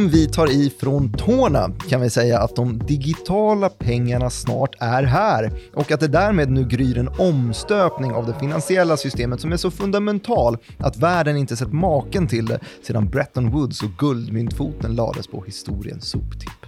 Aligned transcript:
Om 0.00 0.08
vi 0.08 0.28
tar 0.28 0.50
i 0.50 0.70
från 0.80 1.12
tårna 1.12 1.72
kan 1.88 2.00
vi 2.00 2.10
säga 2.10 2.38
att 2.40 2.56
de 2.56 2.78
digitala 2.78 3.68
pengarna 3.68 4.30
snart 4.30 4.74
är 4.78 5.02
här 5.02 5.52
och 5.74 5.92
att 5.92 6.00
det 6.00 6.08
därmed 6.08 6.50
nu 6.50 6.64
gryr 6.64 6.98
en 6.98 7.08
omstöpning 7.08 8.12
av 8.12 8.26
det 8.26 8.34
finansiella 8.40 8.96
systemet 8.96 9.40
som 9.40 9.52
är 9.52 9.56
så 9.56 9.70
fundamental 9.70 10.56
att 10.78 10.96
världen 10.96 11.36
inte 11.36 11.56
sett 11.56 11.72
maken 11.72 12.28
till 12.28 12.46
det 12.46 12.60
sedan 12.82 13.08
Bretton 13.08 13.50
Woods 13.50 13.82
och 13.82 13.90
guldmyntfoten 13.98 14.94
lades 14.94 15.26
på 15.26 15.44
historiens 15.44 16.04
soptipp. 16.04 16.59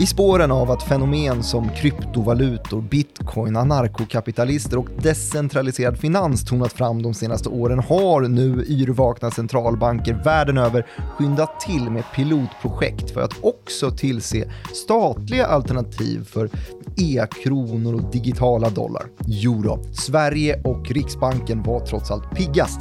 I 0.00 0.06
spåren 0.06 0.50
av 0.50 0.70
att 0.70 0.82
fenomen 0.82 1.42
som 1.42 1.68
kryptovalutor, 1.68 2.82
bitcoin, 2.82 3.56
anarkokapitalister 3.56 4.78
och 4.78 4.88
decentraliserad 5.02 5.98
finans 5.98 6.44
tonat 6.44 6.72
fram 6.72 7.02
de 7.02 7.14
senaste 7.14 7.48
åren 7.48 7.78
har 7.78 8.20
nu 8.20 8.64
yrvakna 8.68 9.30
centralbanker 9.30 10.22
världen 10.24 10.58
över 10.58 10.86
skyndat 11.16 11.60
till 11.60 11.90
med 11.90 12.04
pilotprojekt 12.14 13.10
för 13.10 13.20
att 13.20 13.44
också 13.44 13.90
tillse 13.90 14.52
statliga 14.72 15.46
alternativ 15.46 16.24
för 16.24 16.50
e-kronor 16.96 17.94
och 17.94 18.10
digitala 18.10 18.70
dollar. 18.70 19.06
Jo 19.26 19.62
då, 19.62 19.84
Sverige 19.92 20.60
och 20.64 20.90
Riksbanken 20.90 21.62
var 21.62 21.80
trots 21.80 22.10
allt 22.10 22.30
piggast 22.36 22.80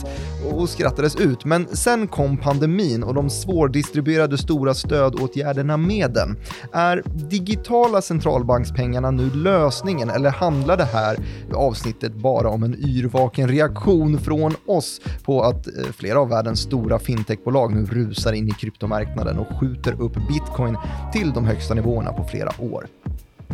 och 0.51 0.69
skrattades 0.69 1.15
ut, 1.15 1.45
men 1.45 1.67
sen 1.71 2.07
kom 2.07 2.37
pandemin 2.37 3.03
och 3.03 3.13
de 3.13 3.29
svårdistribuerade 3.29 4.37
stora 4.37 4.73
stödåtgärderna 4.73 5.77
med 5.77 6.11
den. 6.11 6.37
Är 6.73 7.03
digitala 7.13 8.01
centralbankspengarna 8.01 9.11
nu 9.11 9.29
lösningen 9.29 10.09
eller 10.09 10.29
handlar 10.29 10.77
det 10.77 10.85
här 10.85 11.17
avsnittet 11.53 12.13
bara 12.13 12.49
om 12.49 12.63
en 12.63 12.75
yrvaken 12.75 13.47
reaktion 13.47 14.19
från 14.19 14.55
oss 14.65 15.01
på 15.23 15.41
att 15.41 15.67
eh, 15.67 15.83
flera 15.91 16.19
av 16.19 16.29
världens 16.29 16.59
stora 16.59 16.99
fintechbolag 16.99 17.73
nu 17.75 17.85
rusar 17.85 18.33
in 18.33 18.47
i 18.47 18.51
kryptomarknaden 18.51 19.39
och 19.39 19.59
skjuter 19.59 20.01
upp 20.01 20.13
bitcoin 20.13 20.77
till 21.13 21.31
de 21.31 21.45
högsta 21.45 21.73
nivåerna 21.73 22.13
på 22.13 22.23
flera 22.23 22.51
år? 22.59 22.87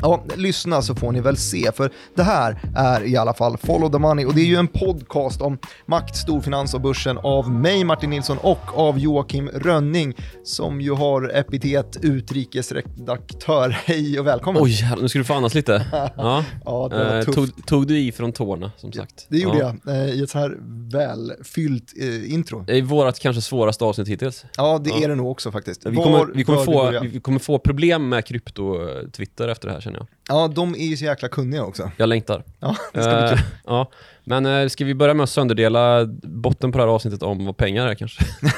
Ja, 0.04 0.24
lyssna 0.36 0.82
så 0.82 0.96
får 0.96 1.12
ni 1.12 1.22
väl 1.22 1.38
se, 1.38 1.72
för 1.76 1.92
det 2.16 2.24
här 2.24 2.60
är 2.76 3.04
i 3.04 3.18
alla 3.18 3.34
fall 3.34 3.58
Follow 3.58 3.92
the 3.92 3.98
Money 4.00 4.26
och 4.26 4.34
det 4.34 4.42
är 4.42 4.46
ju 4.46 4.56
en 4.56 4.68
podcast 4.68 5.42
om 5.42 5.58
makt, 5.86 6.16
storfinans 6.16 6.74
och 6.74 6.82
börsen 6.82 7.18
av 7.18 7.52
mig 7.52 7.84
Martin 7.84 8.10
Nilsson 8.10 8.38
och 8.38 8.80
av 8.80 9.00
Joakim 9.00 9.50
Rönning 9.50 10.14
som 10.44 10.82
ju 10.82 10.92
har 10.92 11.32
epitet 11.36 11.98
utrikesredaktör. 12.02 13.70
Hej 13.86 14.20
och 14.20 14.28
välkommen! 14.28 14.64
Oj, 14.64 14.96
nu 15.02 15.10
ska 15.10 15.20
du 15.20 15.26
få 15.26 15.34
andas 15.34 15.54
lite. 15.54 15.86
Ja. 16.18 16.44
ja, 16.66 16.90
Eh, 16.94 17.24
tog, 17.24 17.66
tog 17.66 17.88
du 17.88 18.00
i 18.00 18.12
från 18.12 18.32
tårna, 18.32 18.72
som 18.78 18.92
sagt? 18.92 19.26
Det 19.30 19.38
gjorde 19.38 19.58
ja. 19.58 19.76
jag 19.86 19.96
eh, 19.96 20.10
i 20.10 20.24
ett 20.24 20.30
så 20.30 20.38
här 20.40 20.58
välfyllt 20.92 21.94
eh, 22.02 22.34
intro. 22.34 22.64
Det 22.68 22.78
är 22.78 22.82
vårt 22.82 23.20
kanske 23.20 23.42
svåraste 23.42 23.86
avsnitt 23.86 24.08
hittills. 24.08 24.46
Ja, 24.58 24.80
det 24.84 24.90
Ja. 24.90 25.04
är 25.04 25.10
det 25.10 25.16
nog 25.16 25.32
också 25.32 25.52
faktiskt. 25.52 25.86
Vi 25.86 25.96
Var 25.96 26.04
kommer, 26.04 26.26
vi, 26.36 26.44
kommer 26.44 26.64
få, 26.64 27.00
vi 27.02 27.20
kommer 27.20 27.40
få 27.40 27.60
problem 27.60 28.10
med 28.10 28.26
krypto-Twitter 28.26 29.48
efter 29.48 29.68
det 29.68 29.74
här 29.74 29.82
känner 29.94 30.08
jag. 30.28 30.38
Ja, 30.38 30.48
de 30.48 30.74
är 30.76 30.86
ju 30.86 30.98
så 30.98 31.06
jäkla 31.06 31.28
kunniga 31.30 31.64
också. 31.64 31.92
Jag 31.98 32.10
längtar. 32.10 32.44
Ja, 32.60 32.76
det 32.94 33.04
ska 33.04 33.12
bli 33.12 33.24
Eh, 33.24 33.30
kul. 33.30 33.40
ja. 33.66 33.92
Men 34.24 34.46
eh, 34.46 34.68
ska 34.68 34.86
vi 34.86 34.96
börja 34.96 35.14
med 35.14 35.24
att 35.24 35.30
sönderdela 35.30 36.06
botten 36.24 36.72
på 36.72 36.78
det 36.78 36.84
här 36.84 36.92
avsnittet 36.92 37.24
om 37.24 37.46
vad 37.46 37.58
pengar 37.58 37.88
är 37.88 37.96
kanske? 37.96 38.24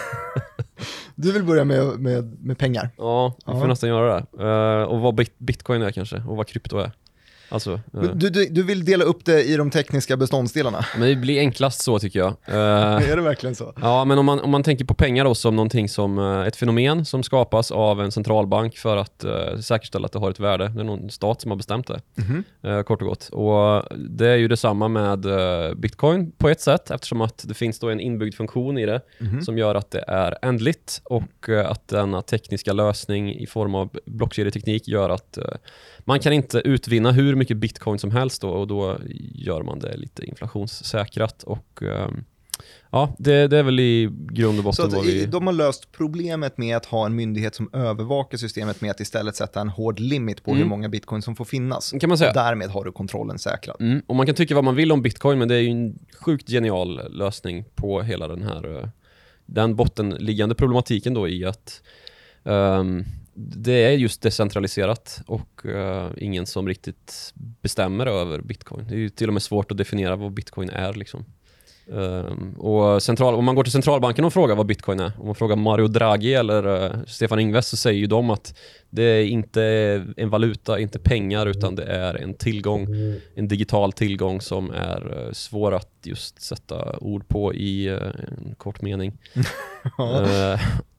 Du 1.17 1.31
vill 1.31 1.44
börja 1.44 1.63
med, 1.63 1.86
med, 2.00 2.38
med 2.46 2.57
pengar. 2.57 2.90
Ja, 2.97 3.35
vi 3.46 3.51
får 3.51 3.62
Ja. 3.62 3.68
nästan 3.68 3.90
göra 3.90 4.13
det. 4.38 4.44
Eh, 4.44 4.84
och 4.84 5.00
vad 5.00 5.16
bit- 5.16 5.38
bitcoin 5.38 5.81
är 5.81 5.91
kanske, 5.91 6.16
och 6.28 6.38
vad 6.38 6.47
krypto 6.47 6.78
är. 6.78 6.91
Alltså, 7.50 7.72
eh, 7.94 8.01
Du, 8.01 8.29
du, 8.29 8.45
du 8.50 8.63
vill 8.63 8.85
dela 8.85 9.03
upp 9.06 9.25
det 9.25 9.44
i 9.44 9.56
de 9.57 9.72
tekniska 9.72 10.17
beståndsdelarna. 10.17 10.85
men 10.97 11.09
det 11.09 11.16
blir 11.16 11.39
enklast 11.39 11.81
så 11.83 12.00
tycker 12.00 12.19
jag. 12.19 12.33
Eh, 12.47 13.11
Är 13.11 13.16
det 13.16 13.22
verkligen 13.22 13.56
så? 13.56 13.73
Ja, 13.81 14.06
men 14.06 14.17
om 14.19 14.25
man, 14.25 14.39
om 14.39 14.51
man 14.51 14.63
tänker 14.63 14.85
på 14.85 14.94
pengar 14.94 15.25
då 15.25 15.35
som 15.35 15.55
någonting 15.55 15.89
som 15.89 16.19
eh, 16.19 16.47
ett 16.47 16.55
fenomen 16.55 17.05
som 17.05 17.23
skapas 17.23 17.72
av 17.72 18.01
en 18.01 18.11
centralbank 18.11 18.78
för 18.78 18.97
att 18.97 19.23
eh, 19.23 19.57
säkerställa 19.61 20.05
att 20.05 20.11
det 20.11 20.19
har 20.19 20.31
ett 20.31 20.39
värde. 20.39 20.67
Det 20.75 20.79
är 20.79 20.84
någon 20.84 21.09
stat 21.09 21.41
som 21.41 21.51
har 21.51 21.55
bestämt 21.57 21.88
det, 21.88 22.01
Mhm. 22.16 22.44
eh, 22.63 22.81
kort 22.81 23.01
och 23.01 23.07
gott. 23.07 23.29
Och 23.31 23.84
det 23.97 24.28
är 24.28 24.35
ju 24.35 24.47
detsamma 24.47 24.88
med 24.88 25.25
eh, 25.25 25.73
bitcoin 25.75 26.31
på 26.38 26.50
ett 26.50 26.61
sätt 26.61 26.91
eftersom 26.91 27.22
att 27.22 27.45
det 27.47 27.53
finns 27.53 27.79
då 27.79 27.89
en 27.89 28.00
inbyggd 28.00 28.35
funktion 28.35 28.78
i 28.78 28.85
det 28.85 29.01
Mhm. 29.19 29.41
som 29.41 29.57
gör 29.57 29.75
att 29.75 29.91
det 29.91 30.03
är 30.07 30.38
ändligt 30.41 31.01
och 31.03 31.50
att 31.66 31.88
denna 31.88 32.22
tekniska 32.22 32.73
lösning 32.73 33.34
i 33.35 33.45
form 33.47 33.75
av 33.75 33.89
blockkedjeteknik 34.05 34.88
gör 34.88 35.09
att 35.09 35.38
man 36.07 36.19
kan 36.19 36.33
inte 36.33 36.57
utvinna 36.66 37.11
hur 37.11 37.35
mycket 37.35 37.57
bitcoin 37.57 37.99
som 37.99 38.11
helst 38.11 38.41
då, 38.41 38.49
och 38.49 38.67
då 38.67 38.97
gör 39.35 39.63
man 39.63 39.79
det 39.79 39.97
lite 39.97 40.25
inflationssäkrat 40.25 41.43
och 41.43 41.83
ehm, 41.83 42.23
ja, 42.91 43.16
det, 43.17 43.47
det 43.47 43.57
är 43.57 43.63
väl 43.63 43.79
i 43.79 44.09
grund 44.29 44.67
och 44.67 44.75
Så 44.75 44.83
botten 44.83 44.99
i- 44.99 45.05
vi... 45.11 45.25
de 45.25 45.47
har 45.47 45.53
löst 45.53 45.91
problemet 45.91 46.57
med 46.57 46.77
att 46.77 46.85
ha 46.85 47.05
en 47.05 47.16
myndighet 47.16 47.55
som 47.55 47.69
övervakar 47.73 48.38
systemet 48.38 48.81
med 48.81 48.91
att 48.91 48.99
istället 48.99 49.35
sätta 49.35 49.61
en 49.61 49.69
hård 49.69 49.99
limit 49.99 50.43
på 50.43 50.51
hur 50.51 50.57
Mm. 50.57 50.69
många 50.69 50.89
bitcoin 50.89 51.21
som 51.21 51.35
får 51.35 51.45
finnas. 51.45 51.93
kan 51.99 52.07
man 52.09 52.17
säga. 52.17 52.29
Och 52.29 52.35
därmed 52.35 52.69
har 52.69 52.83
du 52.83 52.91
kontrollen 52.91 53.39
säkrad. 53.39 53.75
Mm, 53.79 54.01
och 54.07 54.16
man 54.16 54.25
kan 54.25 54.35
tycka 54.35 54.55
vad 54.55 54.63
man 54.63 54.75
vill 54.75 54.91
om 54.91 55.01
bitcoin, 55.01 55.39
men 55.39 55.47
det 55.47 55.55
är 55.55 55.59
ju 55.59 55.69
en 55.69 55.99
sjukt 56.22 56.49
genial 56.49 57.01
lösning 57.17 57.66
på 57.75 58.01
hela 58.01 58.27
den 58.27 58.41
här 58.41 58.77
eh, 58.79 58.89
den 59.45 59.75
bottenliggande 59.75 60.55
problematiken 60.55 61.13
då 61.13 61.27
i 61.27 61.45
att 61.45 61.81
ehm, 62.43 63.03
det 63.38 63.84
är 63.85 63.91
just 63.91 64.22
decentraliserat 64.22 65.22
och 65.28 65.66
eh, 65.66 66.12
ingen 66.18 66.46
som 66.46 66.68
riktigt 66.68 67.34
bestämmer 67.62 68.06
över 68.06 68.41
bitcoin. 68.41 68.88
Det 68.88 68.96
är 68.96 69.00
ju 69.00 69.09
till 69.09 69.28
och 69.28 69.34
med 69.34 69.44
svårt 69.44 69.72
att 69.72 69.78
definiera 69.78 70.16
vad 70.16 70.34
bitcoin 70.34 70.69
är 70.69 70.94
liksom. 70.94 71.25
Ehm, 71.94 72.53
och 72.53 73.03
central, 73.03 73.35
om 73.35 73.46
man 73.46 73.56
går 73.56 73.63
till 73.63 73.72
centralbanken 73.72 74.25
och 74.25 74.34
frågar 74.34 74.56
vad 74.56 74.66
bitcoin 74.66 75.00
är, 75.00 75.12
om 75.19 75.25
man 75.25 75.35
frågar 75.35 75.56
Mario 75.56 75.88
Draghi 75.88 76.34
eller 76.34 76.85
eh, 76.85 76.91
Stefan 77.07 77.40
Ingves 77.40 77.68
så 77.68 77.78
säger 77.78 78.00
ju 78.00 78.07
de 78.07 78.29
att 78.29 78.57
det 78.90 79.03
är 79.03 79.23
inte 79.23 79.63
en 80.17 80.29
valuta, 80.29 80.79
inte 80.79 81.00
pengar, 81.00 81.46
utan 81.46 81.75
det 81.75 81.84
är 81.84 82.16
en 82.16 82.34
tillgång, 82.34 82.88
en 83.35 83.47
digital 83.47 83.91
tillgång 83.91 84.41
som 84.41 84.72
är 84.72 85.25
eh, 85.25 85.31
svår 85.31 85.73
att 85.73 85.91
just 86.03 86.41
sätta 86.41 86.97
ord 87.00 87.28
på 87.28 87.53
i 87.53 87.88
eh, 87.88 87.97
en 88.38 88.56
kort 88.57 88.81
mening. 88.81 89.17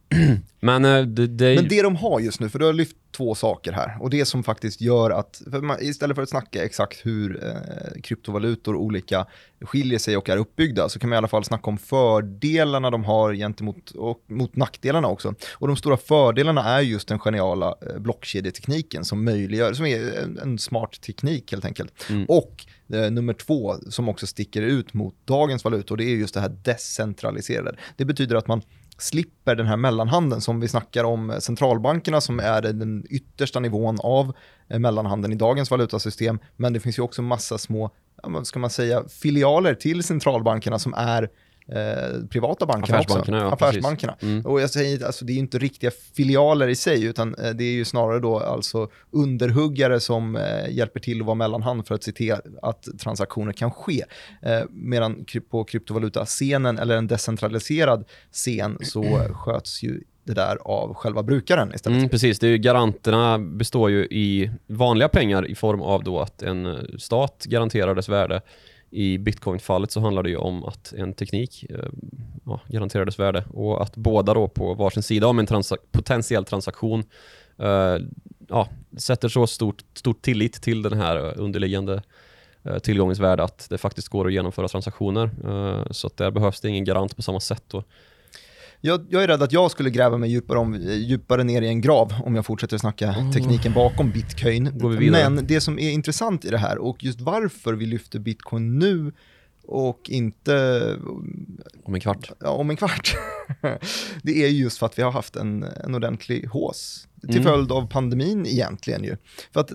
Men 0.60 0.84
eh, 0.84 1.02
det, 1.02 1.26
det. 1.26 1.54
Men 1.54 1.68
det 1.68 1.82
de 1.82 1.96
har 1.96 2.20
just 2.20 2.40
nu, 2.40 2.48
för 2.48 2.58
du 2.58 2.64
har 2.64 2.72
lyft 2.72 2.96
två 3.16 3.34
saker 3.34 3.72
här, 3.72 3.96
och 4.00 4.10
det 4.10 4.24
som 4.24 4.44
faktiskt 4.44 4.80
gör 4.80 5.10
att, 5.10 5.42
för 5.50 5.60
man, 5.60 5.76
istället 5.80 6.14
för 6.14 6.22
att 6.22 6.28
snacka 6.28 6.64
exakt 6.64 7.06
hur 7.06 7.44
eh, 7.44 8.00
kryptovalutor 8.02 8.76
olika 8.76 9.26
skiljer 9.60 9.98
sig 9.98 10.16
och 10.16 10.28
är 10.28 10.36
uppbyggda, 10.36 10.88
så 10.88 10.98
kan 10.98 11.10
man 11.10 11.16
i 11.16 11.18
alla 11.18 11.28
fall 11.28 11.44
snacka 11.44 11.70
om 11.70 11.78
fördelarna 11.78 12.90
de 12.90 13.04
har 13.04 13.34
gentemot 13.34 13.90
och 13.90 14.24
mot 14.26 14.56
nackdelarna 14.56 15.08
också. 15.08 15.34
Och 15.52 15.66
de 15.66 15.76
stora 15.76 15.96
fördelarna 15.96 16.64
är 16.64 16.80
just 16.80 17.08
den 17.08 17.18
geniala 17.18 17.74
eh, 17.90 17.98
blockkedjetekniken 17.98 19.04
som 19.04 19.24
möjliggör, 19.24 19.72
som 19.72 19.86
är 19.86 20.18
en, 20.18 20.38
en 20.38 20.58
smart 20.58 21.00
teknik 21.00 21.52
helt 21.52 21.64
enkelt. 21.64 21.92
Mm. 22.10 22.24
Och 22.28 22.66
eh, 22.92 23.10
nummer 23.10 23.32
två, 23.32 23.74
som 23.88 24.08
också 24.08 24.26
sticker 24.26 24.62
ut 24.62 24.94
mot 24.94 25.14
dagens 25.24 25.64
valutor, 25.64 25.96
det 25.96 26.04
är 26.04 26.16
just 26.16 26.34
det 26.34 26.40
här 26.40 26.56
decentraliserade. 26.64 27.76
Det 27.96 28.04
betyder 28.04 28.36
att 28.36 28.48
man 28.48 28.62
slipper 28.98 29.54
den 29.54 29.66
här 29.66 29.76
mellanhanden 29.76 30.40
som 30.40 30.60
vi 30.60 30.68
snackar 30.68 31.04
om 31.04 31.30
eh, 31.30 31.38
centralbankerna 31.38 32.20
som 32.20 32.40
är 32.40 32.62
den 32.62 33.04
yttersta 33.10 33.60
nivån 33.60 33.98
av 34.00 34.32
eh, 34.68 34.78
mellanhanden 34.78 35.32
i 35.32 35.36
dagens 35.36 35.70
valutasystem. 35.70 36.38
Men 36.56 36.72
det 36.72 36.80
finns 36.80 36.98
ju 36.98 37.02
också 37.02 37.22
massa 37.22 37.58
små, 37.58 37.90
vad 38.22 38.46
ska 38.46 38.58
man 38.58 38.70
säga, 38.70 39.04
filialer 39.08 39.74
till 39.74 40.02
centralbankerna 40.02 40.78
som 40.78 40.94
är 40.94 41.28
eh, 41.72 42.26
privata 42.30 42.66
bankerna 42.66 42.98
Affärsbankerna, 42.98 43.36
också. 43.36 43.64
ja, 43.64 43.68
Affärsbankerna. 43.68 44.16
Mm. 44.22 44.46
Och 44.46 44.60
jag 44.60 44.70
säger, 44.70 45.06
alltså 45.06 45.24
det 45.24 45.32
är 45.32 45.34
ju 45.34 45.40
inte 45.40 45.58
riktiga 45.58 45.90
filialer 46.16 46.68
i 46.68 46.74
sig, 46.74 47.04
utan 47.04 47.34
eh, 47.34 47.50
det 47.50 47.64
är 47.64 47.72
ju 47.72 47.84
snarare 47.84 48.20
då 48.20 48.38
alltså 48.38 48.88
underhuggare 49.10 50.00
som 50.00 50.36
eh, 50.36 50.70
hjälper 50.70 51.00
till 51.00 51.20
att 51.20 51.26
vara 51.26 51.34
mellanhand 51.34 51.86
för 51.86 51.94
att 51.94 52.02
se 52.02 52.12
till 52.12 52.34
att 52.62 52.88
transaktioner 52.98 53.52
kan 53.52 53.70
ske. 53.70 54.04
Eh, 54.42 54.62
medan 54.70 55.24
på 55.50 55.64
kryptovalutascenen 55.64 56.78
eller 56.78 56.96
en 56.96 57.06
decentraliserad 57.06 58.04
scen 58.32 58.78
så 58.82 59.02
sköts 59.34 59.82
ju 59.82 60.00
det 60.26 60.34
där 60.34 60.58
av 60.64 60.94
själva 60.94 61.22
brukaren 61.22 61.74
istället. 61.74 61.98
Mm, 61.98 62.08
precis, 62.08 62.38
det 62.38 62.46
är 62.46 62.50
ju, 62.50 62.58
garanterna 62.58 63.38
består 63.38 63.90
ju 63.90 64.04
i 64.04 64.50
vanliga 64.66 65.08
pengar 65.08 65.46
i 65.46 65.54
form 65.54 65.82
av 65.82 66.04
då 66.04 66.20
att 66.20 66.42
en 66.42 66.66
eh, 66.66 66.72
stat 66.98 67.44
garanterar 67.48 67.94
dess 67.94 68.08
värde. 68.08 68.40
I 68.90 69.18
bitcoin-fallet 69.18 69.90
så 69.90 70.00
handlar 70.00 70.22
det 70.22 70.30
ju 70.30 70.36
om 70.36 70.64
att 70.64 70.92
en 70.92 71.12
teknik 71.12 71.64
eh, 71.70 71.88
ja, 72.44 72.60
garanterar 72.68 73.04
dess 73.04 73.18
värde 73.18 73.44
och 73.52 73.82
att 73.82 73.96
båda 73.96 74.34
då 74.34 74.48
på 74.48 74.74
varsin 74.74 75.02
sida 75.02 75.26
om 75.26 75.38
en 75.38 75.46
transa- 75.46 75.78
potentiell 75.92 76.44
transaktion 76.44 77.04
eh, 77.58 77.96
ja, 78.48 78.68
sätter 78.96 79.28
så 79.28 79.46
stort, 79.46 79.84
stort 79.94 80.22
tillit 80.22 80.62
till 80.62 80.82
den 80.82 81.00
här 81.00 81.16
eh, 81.16 81.32
underliggande 81.36 82.02
eh, 82.62 82.78
tillgångens 82.78 83.18
värde 83.18 83.44
att 83.44 83.66
det 83.70 83.78
faktiskt 83.78 84.08
går 84.08 84.26
att 84.26 84.32
genomföra 84.32 84.68
transaktioner. 84.68 85.30
Eh, 85.44 85.90
så 85.90 86.06
att 86.06 86.16
där 86.16 86.30
behövs 86.30 86.60
det 86.60 86.68
ingen 86.68 86.84
garant 86.84 87.16
på 87.16 87.22
samma 87.22 87.40
sätt. 87.40 87.64
Då. 87.68 87.84
Jag, 88.80 89.06
jag 89.10 89.22
är 89.22 89.26
rädd 89.26 89.42
att 89.42 89.52
jag 89.52 89.70
skulle 89.70 89.90
gräva 89.90 90.18
mig 90.18 90.30
djupare, 90.30 90.58
om, 90.58 90.74
djupare 90.82 91.44
ner 91.44 91.62
i 91.62 91.68
en 91.68 91.80
grav 91.80 92.12
om 92.24 92.34
jag 92.34 92.46
fortsätter 92.46 92.78
snacka 92.78 93.14
tekniken 93.34 93.72
bakom 93.72 94.10
bitcoin. 94.10 94.96
Vi? 94.98 95.10
Men 95.10 95.46
det 95.46 95.60
som 95.60 95.78
är 95.78 95.90
intressant 95.90 96.44
i 96.44 96.50
det 96.50 96.58
här 96.58 96.78
och 96.78 97.04
just 97.04 97.20
varför 97.20 97.74
vi 97.74 97.86
lyfter 97.86 98.18
bitcoin 98.18 98.78
nu 98.78 99.12
och 99.68 100.10
inte 100.10 100.96
Om 101.84 101.94
en 101.94 102.00
kvart. 102.00 102.30
ja, 102.40 102.50
om 102.50 102.70
en 102.70 102.76
kvart. 102.76 103.16
det 104.22 104.44
är 104.44 104.48
just 104.48 104.78
för 104.78 104.86
att 104.86 104.98
vi 104.98 105.02
har 105.02 105.12
haft 105.12 105.36
en, 105.36 105.62
en 105.62 105.94
ordentlig 105.94 106.44
hås 106.46 107.08
till 107.20 107.30
Mm. 107.30 107.42
följd 107.44 107.72
av 107.72 107.88
pandemin 107.90 108.46
egentligen 108.46 109.04
ju. 109.04 109.16
För 109.52 109.60
att 109.60 109.72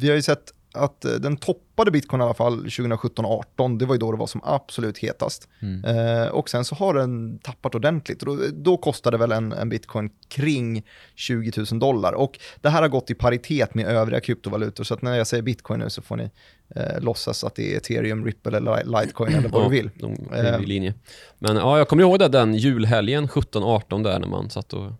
vi 0.00 0.08
har 0.08 0.16
ju 0.16 0.22
sett 0.22 0.52
att 0.74 1.04
eh, 1.04 1.12
den 1.12 1.36
toppade 1.36 1.90
bitcoin 1.90 2.20
i 2.22 2.24
alla 2.24 2.34
fall 2.34 2.64
2017-18, 2.66 3.78
det 3.78 3.86
var 3.86 3.94
ju 3.94 3.98
då 3.98 4.12
det 4.12 4.18
var 4.18 4.26
som 4.26 4.40
absolut 4.44 4.98
hetast. 4.98 5.48
Mm. 5.62 5.84
Eh, 5.84 6.28
och 6.28 6.50
sen 6.50 6.64
så 6.64 6.74
har 6.74 6.94
den 6.94 7.38
tappat 7.38 7.74
ordentligt. 7.74 8.22
Och 8.22 8.36
Då, 8.36 8.42
då 8.52 8.76
kostade 8.76 9.16
väl 9.18 9.32
en, 9.32 9.52
en 9.52 9.68
bitcoin 9.68 10.10
kring 10.28 10.82
20 11.14 11.52
000 11.70 11.78
dollar. 11.80 12.12
Och 12.12 12.38
det 12.60 12.68
här 12.68 12.82
har 12.82 12.88
gått 12.88 13.10
i 13.10 13.14
paritet 13.14 13.74
med 13.74 13.86
övriga 13.86 14.20
kryptovalutor. 14.20 14.84
Så 14.84 14.94
att 14.94 15.02
när 15.02 15.16
jag 15.16 15.26
säger 15.26 15.42
bitcoin 15.42 15.80
nu 15.80 15.90
så 15.90 16.02
får 16.02 16.16
ni 16.16 16.30
eh, 16.76 17.00
låtsas 17.00 17.44
att 17.44 17.54
det 17.54 17.72
är 17.72 17.76
ethereum, 17.76 18.24
ripple 18.24 18.56
eller 18.56 18.84
litecoin 18.84 19.34
eller 19.34 19.48
vad 19.48 19.60
Ja, 19.60 19.68
du 19.68 19.70
vill. 19.70 19.90
De 19.94 20.28
är 20.32 20.54
Eh. 20.54 20.62
i 20.62 20.66
linje. 20.66 20.94
Men 21.38 21.56
ja, 21.56 21.78
jag 21.78 21.88
kommer 21.88 22.02
ihåg 22.02 22.18
det 22.18 22.28
den 22.28 22.54
julhelgen 22.54 23.28
17-18 23.28 24.02
där 24.04 24.18
när 24.18 24.28
man 24.28 24.50
satt 24.50 24.72
och 24.72 24.92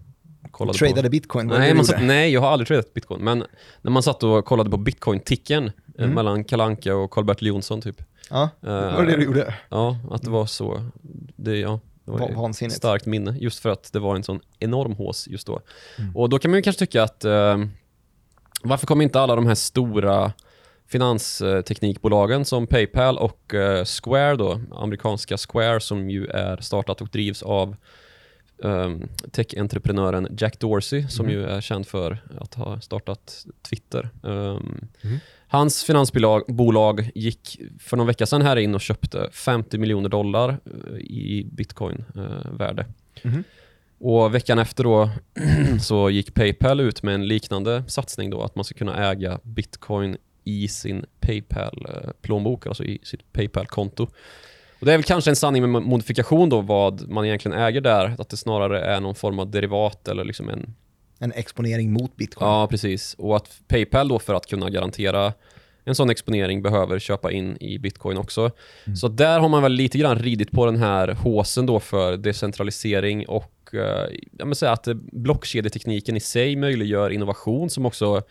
kollade 0.54 0.78
Tradade 0.78 1.02
på... 1.02 1.08
bitcoin, 1.10 1.46
Nej, 1.46 1.74
man 1.74 1.84
satt, 1.84 2.02
nej, 2.02 2.32
jag 2.32 2.40
har 2.40 2.48
aldrig 2.48 2.68
tradat 2.68 2.94
bitcoin. 2.94 3.24
Men 3.24 3.44
när 3.82 3.90
man 3.90 4.02
satt 4.02 4.22
och 4.22 4.44
kollade 4.44 4.70
på 4.70 4.76
bitcoin-tickern 4.76 5.64
eh, 5.66 5.70
Mm. 6.04 6.14
mellan 6.14 6.44
Kalanka 6.44 6.96
och 6.96 7.10
Karl-Bertil 7.10 7.48
Jonsson 7.48 7.80
typ. 7.80 8.02
Ja, 8.30 8.48
det 8.60 8.68
var 8.70 9.00
Eh, 9.02 9.06
det 9.06 9.16
du 9.16 9.24
gjorde. 9.24 9.54
Ja, 9.68 9.98
att 10.10 10.22
det 10.22 10.30
var 10.30 10.46
så. 10.46 10.84
Det, 11.36 11.56
ja, 11.58 11.80
det 12.04 12.10
var 12.10 12.18
Va- 12.18 12.28
vansinnigt. 12.34 12.76
starkt 12.76 13.06
minne. 13.06 13.36
Just 13.40 13.58
för 13.58 13.68
att 13.70 13.92
det 13.92 13.98
var 13.98 14.16
en 14.16 14.22
sån 14.22 14.40
enorm 14.58 14.92
hås 14.92 15.28
just 15.28 15.46
då. 15.46 15.60
Mm. 15.98 16.16
Och 16.16 16.28
då 16.28 16.38
kan 16.38 16.50
man 16.50 16.58
ju 16.58 16.62
kanske 16.62 16.86
tycka 16.86 17.02
att 17.02 17.24
eh, 17.24 17.58
varför 18.62 18.86
kommer 18.86 19.04
inte 19.04 19.20
alla 19.20 19.36
de 19.36 19.46
här 19.46 19.54
stora 19.54 20.32
finansteknikbolagen 20.88 22.44
som 22.44 22.66
Paypal 22.66 23.18
och 23.18 23.54
eh, 23.54 23.84
Square 23.84 24.36
då, 24.36 24.60
amerikanska 24.72 25.36
Square 25.38 25.80
som 25.80 26.10
ju 26.10 26.26
är 26.26 26.56
startat 26.56 27.00
och 27.00 27.08
drivs 27.08 27.42
av 27.42 27.76
um, 28.58 29.08
tech-entreprenören 29.30 30.28
Jack 30.38 30.58
Dorsey 30.60 31.08
som 31.08 31.26
Mm. 31.26 31.38
ju 31.38 31.44
är 31.46 31.60
känd 31.60 31.86
för 31.86 32.18
att 32.40 32.54
ha 32.54 32.80
startat 32.80 33.46
Twitter. 33.68 34.10
Um, 34.22 34.88
Mm. 35.02 35.18
Hans 35.48 35.84
finansbolag 35.84 36.42
bolag 36.48 37.10
gick 37.14 37.60
för 37.80 37.96
någon 37.96 38.06
vecka 38.06 38.26
sedan 38.26 38.42
här 38.42 38.56
in 38.56 38.74
och 38.74 38.80
köpte 38.80 39.28
50 39.32 39.78
miljoner 39.78 40.08
dollar 40.08 40.48
eh, 40.48 40.96
i 40.96 41.46
bitcoin-värde. 41.52 42.86
Mhm. 43.22 43.44
Och 43.98 44.34
veckan 44.34 44.58
efter 44.58 44.84
då 44.84 45.10
så 45.80 46.10
gick 46.10 46.34
Paypal 46.34 46.80
ut 46.80 47.02
med 47.02 47.14
en 47.14 47.26
liknande 47.26 47.84
satsning 47.88 48.30
då, 48.30 48.42
att 48.42 48.54
man 48.54 48.64
ska 48.64 48.74
kunna 48.74 49.10
äga 49.10 49.40
bitcoin 49.42 50.16
i 50.44 50.68
sin 50.68 51.04
Paypal-plånbok, 51.20 52.66
alltså 52.66 52.84
i 52.84 52.98
sitt 53.02 53.32
Paypal-konto. 53.32 54.08
Och 54.84 54.86
det 54.86 54.92
är 54.92 54.98
väl 54.98 55.04
kanske 55.04 55.30
en 55.30 55.36
sanning 55.36 55.70
med 55.70 55.82
modifikation 55.82 56.48
då 56.48 56.60
vad 56.60 57.08
man 57.08 57.26
egentligen 57.26 57.58
äger 57.58 57.80
där, 57.80 58.14
att 58.18 58.28
det 58.28 58.36
snarare 58.36 58.80
är 58.80 59.00
någon 59.00 59.14
form 59.14 59.38
av 59.38 59.50
derivat 59.50 60.08
eller 60.08 60.24
liksom 60.24 60.48
en 60.48 60.74
En 61.18 61.32
exponering 61.32 61.92
mot 61.92 62.16
bitcoin. 62.16 62.50
Ja, 62.50 62.66
precis. 62.70 63.14
Och 63.18 63.36
att 63.36 63.60
Paypal 63.68 64.08
då 64.08 64.18
för 64.18 64.34
att 64.34 64.46
kunna 64.46 64.70
garantera 64.70 65.32
en 65.84 65.94
sån 65.94 66.10
exponering 66.10 66.62
behöver 66.62 66.98
köpa 66.98 67.32
in 67.32 67.56
i 67.60 67.78
bitcoin 67.78 68.18
också. 68.18 68.50
Så 68.96 69.08
där 69.08 69.40
har 69.40 69.48
man 69.48 69.62
väl 69.62 69.72
lite 69.72 69.98
grann 69.98 70.18
ridit 70.18 70.50
på 70.50 70.66
den 70.66 70.76
här 70.76 71.08
håsen 71.08 71.66
då 71.66 71.80
för 71.80 72.16
decentralisering 72.16 73.28
och 73.28 73.70
eh, 73.72 74.08
jag 74.38 74.46
vill 74.46 74.54
säga 74.54 74.72
att 74.72 74.88
blockkedjetekniken 75.12 76.16
i 76.16 76.20
sig 76.20 76.56
möjliggör 76.56 77.10
innovation 77.10 77.70
som 77.70 77.86
också 77.86 78.22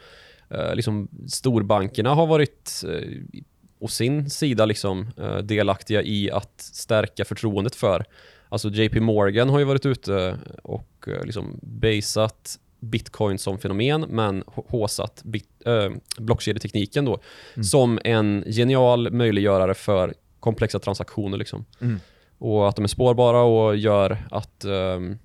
eh, 0.50 0.76
liksom 0.76 1.08
storbankerna 1.28 2.14
har 2.14 2.28
varit 2.28 2.84
eh, 2.88 3.44
å 3.84 3.88
sin 3.88 4.30
sida 4.30 4.66
liksom 4.66 5.08
eh, 5.18 5.38
delaktiga 5.38 6.02
i 6.02 6.32
att 6.32 6.62
stärka 6.62 7.26
förtroendet 7.26 7.76
för. 7.76 8.06
Alltså 8.50 8.70
JP 8.70 9.00
Morgan 9.00 9.50
har 9.50 9.60
ju 9.60 9.66
varit 9.66 9.86
ute 9.86 10.38
och 10.64 11.08
eh, 11.08 11.24
liksom 11.24 11.60
basat 11.62 12.60
bitcoin 12.80 13.38
som 13.38 13.60
fenomen 13.60 14.06
men 14.10 14.44
håsat 14.48 15.22
bit, 15.24 15.48
äh, 15.66 15.90
blockkedjetekniken 16.18 17.06
då 17.06 17.20
som 17.64 18.00
en 18.04 18.44
genial 18.48 19.12
möjliggörare 19.12 19.74
för 19.74 20.14
komplexa 20.40 20.80
transaktioner. 20.80 21.38
Liksom. 21.38 21.66
Mm. 21.82 22.00
Och 22.38 22.70
att 22.70 22.76
de 22.76 22.84
är 22.86 22.90
spårbara 22.90 23.42
och 23.42 23.78
gör 23.78 24.18
att 24.32 24.66
ehm, 24.66 25.18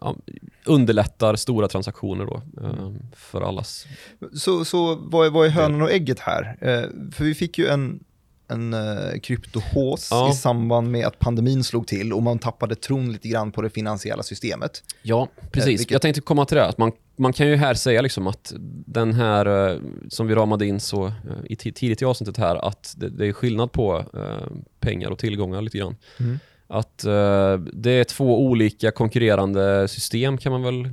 ja, 0.00 0.16
underlättar 0.64 1.36
stora 1.36 1.68
transaktioner 1.68 2.26
då, 2.26 2.42
ehm, 2.66 2.98
för 3.16 3.40
allas... 3.40 3.86
Så, 4.34 4.64
så 4.64 4.94
vad, 4.94 5.26
är, 5.26 5.30
vad 5.30 5.46
är 5.46 5.50
hönan 5.50 5.82
och 5.82 5.90
ägget 5.90 6.18
här? 6.20 6.56
Eh, 6.60 7.10
för 7.12 7.24
vi 7.24 7.34
fick 7.34 7.58
ju 7.58 7.66
en, 7.66 8.04
en 8.48 8.74
eh, 8.74 9.20
kryptohås 9.22 10.08
Ja. 10.10 10.30
i 10.30 10.32
samband 10.32 10.90
med 10.90 11.06
att 11.06 11.18
pandemin 11.18 11.64
slog 11.64 11.86
till 11.86 12.12
och 12.12 12.22
man 12.22 12.38
tappade 12.38 12.74
tron 12.74 13.12
lite 13.12 13.28
grann 13.28 13.52
på 13.52 13.62
det 13.62 13.70
finansiella 13.70 14.22
systemet. 14.22 14.82
Ja, 15.02 15.28
precis. 15.52 15.68
vilket- 15.80 15.90
Jag 15.90 16.02
tänkte 16.02 16.20
komma 16.20 16.44
till 16.44 16.56
det. 16.56 16.66
Att 16.66 16.78
man, 16.78 16.92
man 17.16 17.32
kan 17.32 17.48
ju 17.48 17.56
här 17.56 17.74
säga 17.74 18.02
liksom 18.02 18.26
att 18.26 18.52
den 18.86 19.12
här, 19.14 19.70
eh, 19.72 19.78
som 20.08 20.26
vi 20.26 20.34
ramade 20.34 20.66
in 20.66 20.80
så 20.80 21.06
eh, 21.06 21.12
i 21.44 21.56
tidigt 21.56 22.02
i 22.02 22.04
avsnittet 22.04 22.36
här, 22.36 22.56
att 22.68 22.94
det, 22.96 23.08
det 23.08 23.26
är 23.26 23.32
skillnad 23.32 23.72
på 23.72 24.04
eh, 24.14 24.46
pengar 24.80 25.10
och 25.10 25.18
tillgångar 25.18 25.62
lite 25.62 25.78
grann. 25.78 25.96
Mm. 26.20 26.38
Att 26.72 27.04
eh, 27.04 27.58
det 27.72 27.90
är 27.90 28.04
två 28.04 28.40
olika 28.40 28.90
konkurrerande 28.90 29.88
system 29.88 30.38
kan 30.38 30.52
man 30.52 30.62
väl 30.62 30.88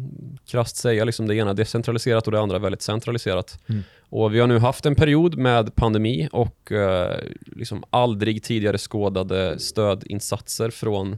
krasst 0.47 0.75
säga. 0.75 1.05
Liksom 1.05 1.27
det 1.27 1.35
ena 1.35 1.49
är 1.49 1.53
decentraliserat 1.53 2.27
och 2.27 2.31
det 2.31 2.39
andra 2.39 2.55
är 2.55 2.59
väldigt 2.59 2.81
centraliserat. 2.81 3.59
Mm. 3.69 3.83
Och 4.09 4.33
vi 4.33 4.39
har 4.39 4.47
nu 4.47 4.59
haft 4.59 4.85
en 4.85 4.95
period 4.95 5.37
med 5.37 5.75
pandemi 5.75 6.29
och 6.31 6.71
eh, 6.71 7.19
liksom 7.45 7.83
aldrig 7.89 8.43
tidigare 8.43 8.77
skådade 8.77 9.59
stödinsatser 9.59 10.69
från 10.69 11.17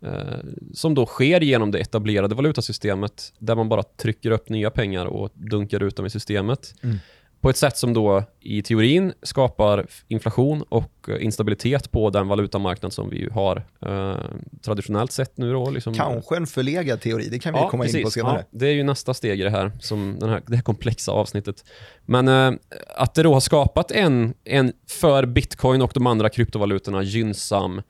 eh, 0.00 0.38
som 0.72 0.94
då 0.94 1.06
sker 1.06 1.40
genom 1.40 1.70
det 1.70 1.78
etablerade 1.78 2.34
valutasystemet 2.34 3.32
där 3.38 3.54
man 3.54 3.68
bara 3.68 3.82
trycker 3.82 4.30
upp 4.30 4.48
nya 4.48 4.70
pengar 4.70 5.06
och 5.06 5.30
dunkar 5.34 5.82
ut 5.82 5.96
dem 5.96 6.06
i 6.06 6.10
systemet. 6.10 6.74
Mm. 6.82 6.98
På 7.42 7.50
ett 7.50 7.56
sätt 7.56 7.76
som 7.76 7.94
då 7.94 8.24
i 8.40 8.62
teorin 8.62 9.12
skapar 9.22 9.86
inflation 10.08 10.62
och 10.62 11.08
eh, 11.08 11.24
instabilitet 11.24 11.90
på 11.90 12.10
den 12.10 12.28
valutamarknad 12.28 12.92
som 12.92 13.10
vi 13.10 13.16
ju 13.16 13.30
har 13.30 13.64
eh, 13.86 14.16
traditionellt 14.64 15.12
sett 15.12 15.38
nu 15.38 15.52
då. 15.52 15.70
Liksom, 15.70 15.94
Kanske 15.94 16.36
en 16.36 16.46
förlegad 16.46 17.00
teori, 17.00 17.28
det 17.30 17.38
kan 17.38 17.54
vi 17.54 17.60
komma 17.70 17.86
in 17.86 18.04
på 18.04 18.10
senare. 18.10 18.38
Ja, 18.50 18.58
det 18.58 18.66
är 18.66 18.72
ju 18.72 18.82
nästa 18.82 19.14
steg 19.14 19.40
i 19.40 19.42
det 19.42 19.50
här, 19.50 19.72
som 19.80 20.16
den 20.20 20.28
här, 20.28 20.42
det 20.46 20.54
här 20.54 20.62
komplexa 20.62 21.12
avsnittet. 21.12 21.64
Men 22.06 22.28
eh, 22.28 22.52
att 22.96 23.14
det 23.14 23.22
då 23.22 23.32
har 23.32 23.40
skapat 23.40 23.90
en, 23.90 24.34
en 24.44 24.72
för 24.88 25.26
bitcoin 25.26 25.82
och 25.82 25.90
de 25.94 26.06
andra 26.06 26.28
kryptovalutorna 26.28 27.02
gynnsam 27.02 27.82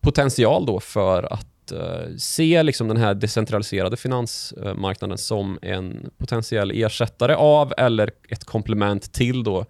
potential 0.00 0.66
då 0.66 0.80
för 0.80 1.32
att 1.32 1.51
eh, 1.70 2.16
se 2.18 2.62
liksom 2.62 2.88
den 2.88 2.96
här 2.96 3.14
decentraliserade 3.14 3.96
finansmarknaden 3.96 5.18
som 5.18 5.58
en 5.62 6.10
potentiell 6.18 6.70
ersättare 6.70 7.34
av 7.34 7.72
eller 7.76 8.10
ett 8.28 8.44
komplement 8.44 9.12
till 9.12 9.44
då 9.44 9.64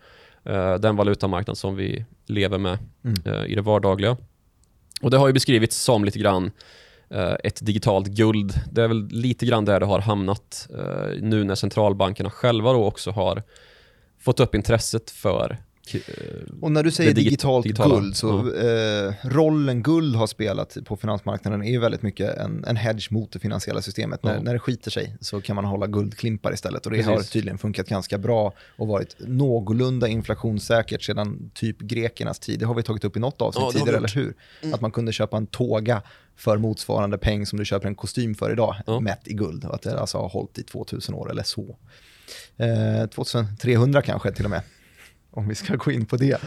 eh, 0.45 0.75
den 0.75 0.97
valutamarknad 0.97 1.59
som 1.59 1.77
vi 1.77 2.05
lever 2.27 2.59
med 2.59 2.79
Mm. 3.05 3.17
eh, 3.25 3.45
i 3.47 3.55
det 3.55 3.63
vardagliga. 3.63 4.17
Och 5.03 5.11
det 5.11 5.17
har 5.19 5.27
ju 5.27 5.33
beskrivits 5.33 5.77
som 5.77 6.05
lite 6.05 6.19
grann 6.19 6.51
ett 7.45 7.67
digitalt 7.67 8.07
guld. 8.07 8.55
Det 8.71 8.83
är 8.83 8.89
väl 8.89 9.09
lite 9.09 9.47
grann 9.47 9.65
där 9.65 9.81
det 9.81 9.87
har 9.87 10.01
hamnat 10.01 10.69
nu 11.21 11.45
när 11.45 11.55
centralbankerna 11.55 12.31
själva 12.31 12.73
då 12.73 12.85
också 12.85 13.11
har 13.11 13.43
fått 14.21 14.41
upp 14.41 14.55
intresset 14.55 15.11
för 15.11 15.59
Och 16.61 16.73
när 16.73 16.83
du 16.83 16.91
säger 16.91 17.11
digi- 17.11 17.15
digitalt 17.15 17.63
digitala, 17.63 17.95
guld, 17.95 18.17
så 18.17 18.55
eh, 18.55 19.13
rollen 19.23 19.83
guld 19.83 20.17
har 20.17 20.27
spelat 20.27 20.77
på 20.85 20.97
finansmarknaden 20.97 21.63
är 21.63 21.71
ju 21.71 21.79
väldigt 21.81 22.03
mycket 22.03 22.37
en, 22.39 22.65
en 22.65 22.77
hedge 22.77 23.11
mot 23.11 23.33
det 23.33 23.39
finansiella 23.39 23.83
systemet. 23.83 24.23
När, 24.23 24.35
Ja. 24.35 24.41
när 24.43 24.53
det 24.53 24.59
skiter 24.59 24.91
sig 24.91 25.17
så 25.21 25.41
kan 25.41 25.57
man 25.57 25.65
hålla 25.65 25.87
guldklimpar 25.87 26.53
istället 26.55 26.87
och 26.87 26.93
det 26.93 26.99
Precis. 26.99 27.13
har 27.13 27.23
tydligen 27.23 27.59
funkat 27.59 27.87
ganska 27.89 28.19
bra 28.19 28.53
och 28.77 28.87
varit 28.89 29.17
någorlunda 29.19 30.09
inflationssäkert 30.09 31.03
sedan 31.03 31.51
typ 31.55 31.79
grekernas 31.79 32.39
tid. 32.39 32.59
Det 32.61 32.67
har 32.67 32.75
vi 32.75 32.83
tagit 32.83 33.05
upp 33.05 33.17
i 33.17 33.21
något 33.21 33.43
avsnitt 33.43 33.65
Ja, 33.67 33.73
tidigare, 33.73 33.97
eller 33.97 34.15
hur? 34.15 34.35
Att 34.75 34.81
man 34.81 34.91
kunde 34.91 35.13
köpa 35.13 35.37
en 35.37 35.47
tåga 35.47 36.03
för 36.37 36.59
motsvarande 36.59 37.19
peng 37.19 37.47
som 37.47 37.59
du 37.59 37.65
köper 37.65 37.89
en 37.89 37.95
kostym 37.95 38.35
för 38.35 38.53
idag, 38.53 38.77
Ja. 38.87 39.01
mätt 39.01 39.21
i 39.25 39.33
guld. 39.35 39.65
Och 39.65 39.75
att 39.75 39.83
det 39.83 39.99
alltså 40.01 40.19
har 40.19 40.29
hållit 40.29 40.59
i 40.59 40.63
2000 40.63 41.15
år 41.15 41.31
eller 41.31 41.43
så. 41.43 41.77
Eh, 42.57 43.07
2300 43.09 44.03
kanske 44.03 44.33
till 44.33 44.45
och 44.45 44.51
med, 44.51 44.63
om 45.33 45.49
vi 45.49 45.55
ska 45.55 45.77
gå 45.77 45.91
in 45.93 46.07
på 46.07 46.17
det. 46.17 46.41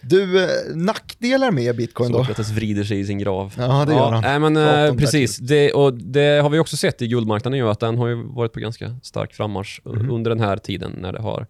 Du, 0.00 0.44
eh, 0.44 0.48
nackdelar 0.74 1.50
med 1.50 1.76
bitcoin 1.76 2.12
då? 2.12 2.18
Sokrates 2.18 2.50
vrider 2.50 2.84
sig 2.84 3.00
i 3.00 3.04
sin 3.06 3.18
grav. 3.18 3.54
Ja, 3.58 3.84
det 3.84 3.92
gör 3.94 4.10
han. 4.12 4.22
Nej, 4.22 4.38
men, 4.38 4.56
eh, 4.56 4.94
precis. 4.94 5.36
Det, 5.38 5.72
och 5.72 5.94
det 5.94 6.42
har 6.42 6.50
vi 6.50 6.58
också 6.58 6.76
sett 6.76 7.02
i 7.02 7.08
guldmarknaden 7.08 7.58
ju, 7.58 7.68
att 7.68 7.80
den 7.80 7.98
har 7.98 8.08
ju 8.08 8.14
varit 8.22 8.52
på 8.52 8.60
ganska 8.60 8.96
stark 9.02 9.34
frammarsch 9.34 9.80
Mhm. 9.84 10.10
under 10.10 10.28
den 10.30 10.40
här 10.40 10.56
tiden 10.56 10.92
när 11.00 11.12
det 11.12 11.22
har 11.22 11.46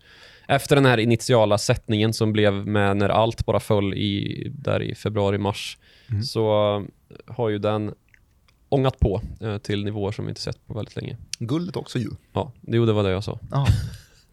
efter 0.49 0.76
den 0.76 0.87
här 0.87 0.99
initiala 0.99 1.59
sättningen 1.59 2.12
som 2.12 2.33
blev 2.33 2.52
med 2.52 2.97
när 2.97 3.09
allt 3.09 3.47
bara 3.47 3.61
föll 3.61 3.95
i, 3.95 4.47
där 4.54 4.83
i 4.83 4.95
februari-mars 4.95 5.78
Mhm. 6.07 6.23
så 6.23 6.76
eh, 6.76 7.35
har 7.35 7.49
ju 7.49 7.59
den 7.59 7.92
ångat 8.69 8.99
på 8.99 9.21
eh, 9.40 9.59
till 9.59 9.85
nivåer 9.85 10.12
som 10.12 10.25
vi 10.25 10.28
inte 10.28 10.40
sett 10.40 10.66
på 10.66 10.75
väldigt 10.75 10.97
länge. 10.97 11.16
Guldet 11.38 11.76
också 11.76 11.99
ju. 11.99 12.09
Ja, 12.33 12.52
det, 12.61 12.76
jo, 12.76 12.87
det 12.87 12.92
var 12.92 13.02
det 13.02 13.11
jag 13.11 13.25
sa. 13.25 13.38
Ja. 13.50 13.66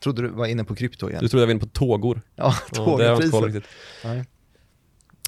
Trodde 0.04 0.22
du 0.22 0.28
var 0.28 0.46
inne 0.46 0.64
på 0.64 0.76
krypto 0.76 1.10
igen. 1.10 1.22
Du 1.22 1.28
trodde 1.28 1.42
jag 1.42 1.48
var 1.48 1.52
inne 1.52 1.60
på 1.60 1.66
tågor. 1.66 2.22
Ja, 2.36 2.54
Ja, 2.76 2.76
tågpriser. 2.76 3.64
Nej. 4.04 4.26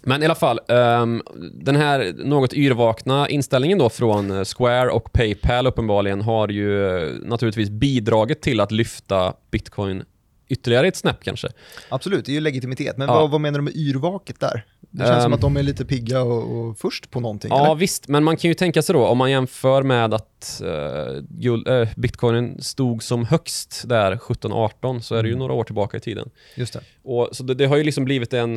Men 0.04 0.22
i 0.22 0.26
alla 0.26 0.36
fall, 0.36 0.60
ehm, 0.68 1.22
den 1.54 1.76
här 1.76 2.14
något 2.18 2.54
yrvakna 2.54 3.30
inställningen 3.30 3.78
då 3.78 3.90
från 3.90 4.32
eh, 4.32 4.44
Square 4.44 4.90
och 4.90 5.14
Paypal 5.14 5.68
uppenbarligen 5.68 6.22
har 6.22 6.48
ju 6.48 6.88
eh, 6.88 7.14
naturligtvis 7.22 7.70
bidragit 7.70 8.42
till 8.42 8.60
att 8.60 8.72
lyfta 8.72 9.34
bitcoin 9.52 10.04
ytterligare 10.52 10.88
ett 10.88 10.96
snäpp 10.96 11.24
kanske. 11.24 11.48
Absolut, 11.90 12.26
det 12.26 12.32
är 12.32 12.34
ju 12.34 12.40
legitimitet. 12.40 12.98
Men 12.98 13.08
Ja. 13.08 13.14
vad, 13.14 13.32
vad 13.32 13.42
menar 13.42 13.60
du 13.60 13.64
med 13.64 13.76
yrvaket 13.76 14.40
där? 14.40 14.66
Det 14.80 14.98
känns 15.06 15.10
Ehm. 15.18 15.22
som 15.22 15.34
att 15.34 15.42
de 15.42 15.58
är 15.58 15.64
lite 15.64 15.86
pigga 15.86 16.22
och, 16.22 16.58
och 16.58 16.78
först 16.80 17.12
på 17.12 17.20
någonting, 17.20 17.50
Ja 17.50 17.66
eller? 17.66 17.76
visst, 17.76 18.08
men 18.08 18.24
man 18.24 18.38
kan 18.38 18.48
ju 18.50 18.54
tänka 18.54 18.82
sig 18.82 18.94
då 18.94 19.06
om 19.06 19.18
man 19.18 19.32
jämför 19.32 19.84
med 19.84 20.14
att 20.14 20.62
uh, 20.66 21.22
guld, 21.30 21.68
eh, 21.68 21.90
bitcoinen 21.98 22.62
stod 22.62 23.04
som 23.04 23.26
högst 23.26 23.84
där 23.90 24.16
17-18 24.16 25.00
så 25.02 25.16
är 25.16 25.24
det 25.24 25.30
ju 25.30 25.34
Mm. 25.34 25.40
några 25.40 25.54
år 25.54 25.64
tillbaka 25.64 25.98
i 25.98 26.00
tiden. 26.00 26.30
Just 26.56 26.74
det. 26.74 26.80
Och, 27.04 27.30
så 27.32 27.44
det, 27.44 27.54
det 27.54 27.66
har 27.66 27.78
ju 27.78 27.84
liksom 27.84 28.06
blivit 28.06 28.34
en, 28.34 28.56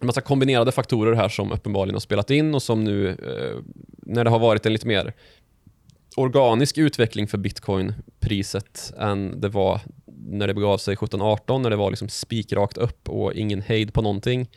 en 0.00 0.06
massa 0.06 0.20
kombinerade 0.20 0.72
faktorer 0.72 1.14
här 1.14 1.28
som 1.28 1.52
uppenbarligen 1.52 1.94
har 1.94 2.00
spelat 2.00 2.30
in 2.30 2.54
och 2.54 2.62
som 2.62 2.84
nu, 2.84 3.08
eh, 3.08 3.62
när 4.06 4.24
det 4.24 4.30
har 4.30 4.38
varit 4.38 4.66
en 4.66 4.72
lite 4.72 4.86
mer 4.86 5.12
organisk 6.16 6.78
utveckling 6.78 7.26
för 7.26 7.38
bitcoin-priset 7.38 8.92
än 8.98 9.40
det 9.40 9.48
var 9.48 9.80
när 10.26 10.46
det 10.46 10.54
begav 10.54 10.78
sig 10.78 10.94
17-18, 10.94 11.58
när 11.58 11.70
det 11.70 11.76
var 11.76 11.90
liksom 11.90 12.08
spikrakt 12.08 12.78
upp 12.78 13.08
och 13.08 13.32
ingen 13.32 13.60
hejd 13.60 13.94
på 13.94 14.02
någonting, 14.02 14.50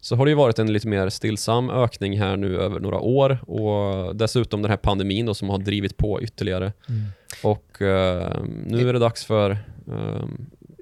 så 0.00 0.16
har 0.16 0.24
det 0.24 0.30
ju 0.30 0.36
varit 0.36 0.58
en 0.58 0.72
lite 0.72 0.88
mer 0.88 1.08
stillsam 1.08 1.70
ökning 1.70 2.18
här 2.18 2.36
nu 2.36 2.58
över 2.58 2.80
några 2.80 3.00
år 3.00 3.50
och 3.50 4.16
dessutom 4.16 4.62
den 4.62 4.70
här 4.70 4.76
pandemin 4.76 5.26
då 5.26 5.34
som 5.34 5.48
har 5.48 5.58
drivit 5.58 5.96
på 5.96 6.22
ytterligare. 6.22 6.72
Mm. 6.88 7.02
Och 7.42 7.82
eh, 7.82 8.44
nu 8.66 8.88
är 8.88 8.92
det 8.92 8.98
dags 8.98 9.24
för 9.24 9.50
eh, 9.88 10.24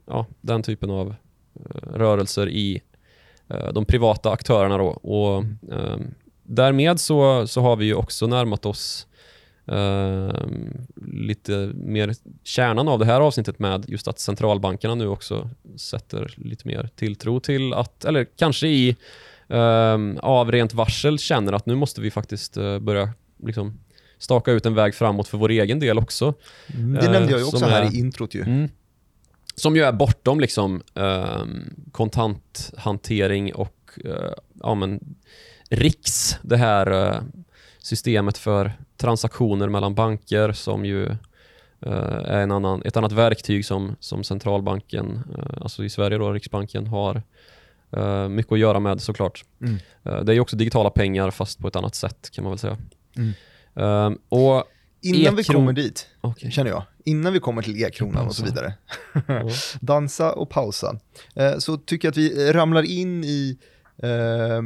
ja, 0.06 0.26
den 0.40 0.62
typen 0.62 0.90
av 0.90 1.14
eh, 1.54 1.92
rörelser 1.94 2.48
i 2.48 2.82
eh, 3.48 3.72
de 3.72 3.84
privata 3.84 4.30
aktörerna. 4.30 4.78
Då. 4.78 4.86
Och, 4.86 5.44
eh, 5.72 5.96
därmed 6.42 7.00
så, 7.00 7.46
så 7.46 7.60
har 7.60 7.76
vi 7.76 7.84
ju 7.84 7.94
också 7.94 8.26
närmat 8.26 8.66
oss 8.66 9.07
eh, 9.68 10.46
lite 11.06 11.70
mer 11.74 12.14
kärnan 12.44 12.88
av 12.88 12.98
det 12.98 13.04
här 13.04 13.20
avsnittet 13.20 13.58
med 13.58 13.84
just 13.88 14.08
att 14.08 14.18
centralbankerna 14.18 14.94
nu 14.94 15.06
också 15.08 15.50
sätter 15.76 16.34
lite 16.36 16.68
mer 16.68 16.88
tilltro 16.96 17.40
till 17.40 17.72
att, 17.74 18.04
eller 18.04 18.26
kanske 18.36 18.68
i 18.68 18.96
eh, 19.48 19.98
av 20.20 20.52
rent 20.52 20.74
varsel 20.74 21.18
känner 21.18 21.52
att 21.52 21.66
nu 21.66 21.74
måste 21.74 22.00
vi 22.00 22.10
faktiskt 22.10 22.56
eh, 22.56 22.78
börja 22.78 23.10
liksom 23.44 23.78
staka 24.18 24.52
ut 24.52 24.66
en 24.66 24.74
väg 24.74 24.94
framåt 24.94 25.28
för 25.28 25.38
vår 25.38 25.50
egen 25.50 25.80
del 25.80 25.98
också. 25.98 26.34
Mm. 26.74 26.92
Det 26.92 27.06
Eh, 27.06 27.12
nämnde 27.12 27.30
jag 27.32 27.38
ju 27.38 27.44
också 27.44 27.58
som 27.58 27.68
här 27.70 27.82
är- 27.82 27.94
i 27.94 27.98
introt 27.98 28.34
ju. 28.34 28.42
Mm. 28.42 28.68
Som 29.54 29.76
ju 29.76 29.82
är 29.82 29.92
bortom 29.92 30.40
liksom 30.40 30.82
ehm, 30.94 31.62
kontanthantering 31.92 33.54
och 33.54 33.98
eh, 34.04 34.32
ja, 34.60 34.74
men, 34.74 35.00
RIX, 35.70 36.36
det 36.42 36.56
här 36.56 37.06
eh, 37.14 37.20
systemet 37.78 38.38
för 38.38 38.72
transaktioner 38.98 39.68
mellan 39.68 39.94
banker 39.94 40.52
som 40.52 40.84
ju 40.84 41.06
eh, 41.80 42.18
är 42.24 42.40
en 42.40 42.50
annan, 42.50 42.82
ett 42.84 42.96
annat 42.96 43.12
verktyg 43.12 43.66
som, 43.66 43.96
som 44.00 44.24
centralbanken, 44.24 45.20
eh, 45.38 45.62
alltså 45.62 45.84
i 45.84 45.90
Sverige 45.90 46.18
då, 46.18 46.32
Riksbanken, 46.32 46.86
har 46.86 47.22
eh, 47.90 48.28
mycket 48.28 48.52
att 48.52 48.58
göra 48.58 48.80
med 48.80 49.00
såklart. 49.00 49.44
Mm. 49.60 49.78
Det 50.02 50.32
är 50.32 50.34
ju 50.34 50.40
också 50.40 50.56
digitala 50.56 50.90
pengar 50.90 51.30
fast 51.30 51.58
på 51.58 51.68
ett 51.68 51.76
annat 51.76 51.94
sätt 51.94 52.30
kan 52.32 52.44
man 52.44 52.50
väl 52.50 52.58
säga. 52.58 52.76
Mm. 53.16 53.32
Ehm, 53.74 54.18
och 54.28 54.64
Innan 55.00 55.36
vi 55.36 55.44
kommer 55.44 55.72
dit, 55.72 56.06
Okej. 56.20 56.50
känner 56.50 56.70
jag, 56.70 56.82
innan 57.04 57.32
vi 57.32 57.40
kommer 57.40 57.62
till 57.62 57.84
e-kronan 57.84 58.26
och 58.26 58.34
så 58.34 58.44
vidare, 58.44 58.74
dansa 59.80 60.32
och 60.32 60.50
pausa, 60.50 60.98
så 61.58 61.76
tycker 61.76 62.08
jag 62.08 62.12
att 62.12 62.16
vi 62.16 62.52
ramlar 62.52 62.82
in 62.82 63.24
i 63.24 63.58
eh, 64.02 64.62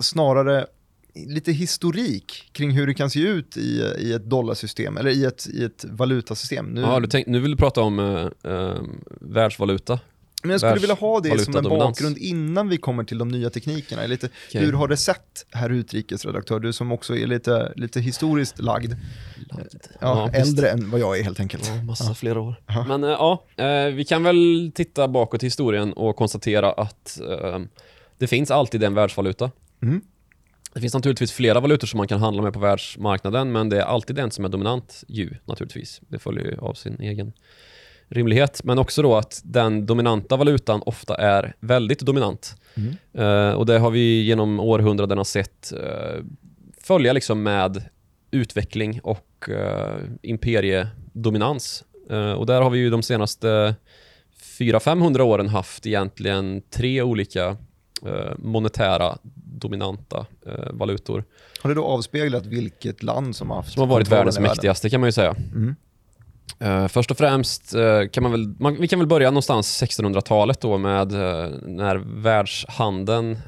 snarare 0.00 0.66
lite 1.14 1.52
historik 1.52 2.48
kring 2.52 2.70
hur 2.70 2.86
det 2.86 2.94
kan 2.94 3.10
se 3.10 3.20
ut 3.20 3.56
i, 3.56 3.94
i 3.98 4.12
ett 4.12 4.24
dollarsystem, 4.30 4.96
eller 4.96 5.10
i 5.10 5.24
ett, 5.24 5.46
i 5.54 5.64
ett 5.64 5.84
valutasystem. 5.88 6.66
Nu, 6.66 6.80
Ja, 6.80 7.00
du, 7.00 7.06
tänk, 7.06 7.26
nu 7.26 7.40
vill 7.40 7.50
du 7.50 7.56
prata 7.56 7.80
om 7.80 7.98
eh, 7.98 8.52
eh, 8.52 8.76
världsvaluta. 9.20 10.00
men 10.42 10.50
jag 10.50 10.60
skulle 10.60 10.80
vilja 10.80 10.94
ha 10.94 11.20
det 11.20 11.38
som 11.44 11.56
en 11.56 11.62
bakgrund 11.64 12.18
innan 12.18 12.68
vi 12.68 12.76
kommer 12.76 13.04
till 13.04 13.18
de 13.18 13.28
nya 13.28 13.50
teknikerna. 13.50 14.06
Lite, 14.06 14.28
Okej. 14.48 14.60
Hur 14.64 14.72
har 14.72 14.88
det 14.88 14.96
sett, 14.96 15.46
herr 15.50 15.70
utrikesredaktör, 15.70 16.60
du 16.60 16.72
som 16.72 16.92
också 16.92 17.16
är 17.16 17.26
lite, 17.26 17.72
lite 17.76 18.00
historiskt 18.00 18.58
lagd, 18.58 18.92
ja, 19.50 19.58
Ja, 20.00 20.30
visst. 20.32 20.46
äldre 20.46 20.70
än 20.70 20.90
vad 20.90 21.00
jag 21.00 21.18
är 21.18 21.22
helt 21.24 21.40
enkelt. 21.40 21.72
Ja, 21.76 21.82
massa 21.82 22.14
fler 22.14 22.38
år. 22.38 22.54
Ja. 22.66 22.84
Men 22.88 23.04
eh, 23.04 23.10
ja, 23.10 23.44
eh, 23.56 23.86
vi 23.94 24.04
kan 24.04 24.22
väl 24.22 24.72
titta 24.74 25.08
bakåt 25.08 25.42
i 25.42 25.46
historien 25.46 25.92
och 25.92 26.16
konstatera 26.16 26.72
att 26.72 27.20
eh, 27.20 27.58
det 28.18 28.26
finns 28.26 28.50
alltid 28.50 28.82
en 28.82 28.94
världsvaluta. 28.94 29.50
Mm. 29.82 30.00
Det 30.74 30.80
finns 30.80 30.94
naturligtvis 30.94 31.32
flera 31.32 31.60
valutor 31.60 31.86
som 31.86 31.98
man 31.98 32.08
kan 32.08 32.20
handla 32.20 32.42
med 32.42 32.52
på 32.52 32.58
världsmarknaden, 32.58 33.52
men 33.52 33.68
det 33.68 33.78
är 33.78 33.84
alltid 33.84 34.16
den 34.16 34.30
som 34.30 34.44
är 34.44 34.48
dominant 34.48 35.04
ju, 35.08 35.30
naturligtvis. 35.44 36.00
Det 36.08 36.18
följer 36.18 36.44
ju 36.44 36.58
av 36.58 36.74
sin 36.74 37.00
egen 37.00 37.32
rimlighet. 38.08 38.60
Men 38.64 38.78
också 38.78 39.02
då 39.02 39.16
att 39.16 39.40
den 39.44 39.86
dominanta 39.86 40.36
valutan 40.36 40.82
ofta 40.86 41.14
är 41.14 41.54
väldigt 41.60 42.00
dominant. 42.00 42.56
Mm. 42.74 42.96
Eh, 43.12 43.54
och 43.54 43.66
det 43.66 43.78
har 43.78 43.90
vi 43.90 44.22
genom 44.22 44.60
århundradena 44.60 45.24
sett 45.24 45.72
eh, 45.72 46.24
följa 46.80 47.12
liksom 47.12 47.42
med 47.42 47.84
utveckling 48.30 49.00
och 49.02 49.48
uh, 49.48 49.96
imperiedominans. 50.22 51.84
Eh, 52.10 52.32
och 52.32 52.46
där 52.46 52.62
har 52.62 52.70
vi 52.70 52.78
ju 52.78 52.90
de 52.90 53.02
senaste 53.02 53.74
400-500 54.58 55.20
åren 55.20 55.48
haft 55.48 55.86
egentligen 55.86 56.62
tre 56.70 57.02
olika 57.02 57.56
monetära 58.36 59.18
dominanta 59.62 60.26
eh, 60.46 60.72
valutor 60.72 61.24
Har 61.62 61.68
det 61.70 61.74
då 61.74 61.84
avspeglat 61.84 62.46
vilket 62.46 63.02
land 63.02 63.36
som 63.36 63.50
har 63.50 63.56
haft 63.56 63.72
som 63.72 63.80
har 63.80 63.86
varit 63.86 64.08
världens 64.08 64.38
mäktigaste 64.38 64.90
kan 64.90 65.00
man 65.00 65.08
ju 65.08 65.12
säga. 65.12 65.36
Mm. 65.54 65.76
Eh, 66.58 66.88
först 66.88 67.10
och 67.10 67.18
främst 67.18 67.74
eh, 67.74 68.08
kan 68.12 68.22
man 68.22 68.32
väl, 68.32 68.54
man, 68.58 68.76
vi 68.80 68.88
kan 68.88 68.98
väl 68.98 69.08
börja 69.08 69.30
någonstans 69.30 69.82
1600-talet 69.82 70.60
då 70.60 70.78
med 70.78 71.12
eh, 71.12 71.50
när 71.62 71.96
världshandeln 71.96 73.38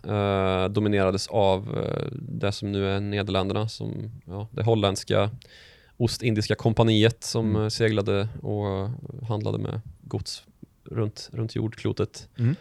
dominerades 0.71 1.26
av 1.26 1.87
det 2.12 2.52
som 2.52 2.73
nu 2.73 2.90
är 2.90 3.00
Nederländerna, 3.00 3.68
som 3.68 4.11
ja, 4.26 4.49
det 4.50 4.62
holländska 4.62 5.30
Ostindiska 5.97 6.54
kompaniet 6.54 7.25
som 7.25 7.56
Mm. 7.56 7.71
seglade 7.71 8.28
och 8.42 8.90
handlade 9.28 9.59
med 9.59 9.80
gods 10.00 10.42
runt, 10.90 11.30
runt 11.33 11.54
jordklotet. 11.54 12.28
Mm. 12.38 12.56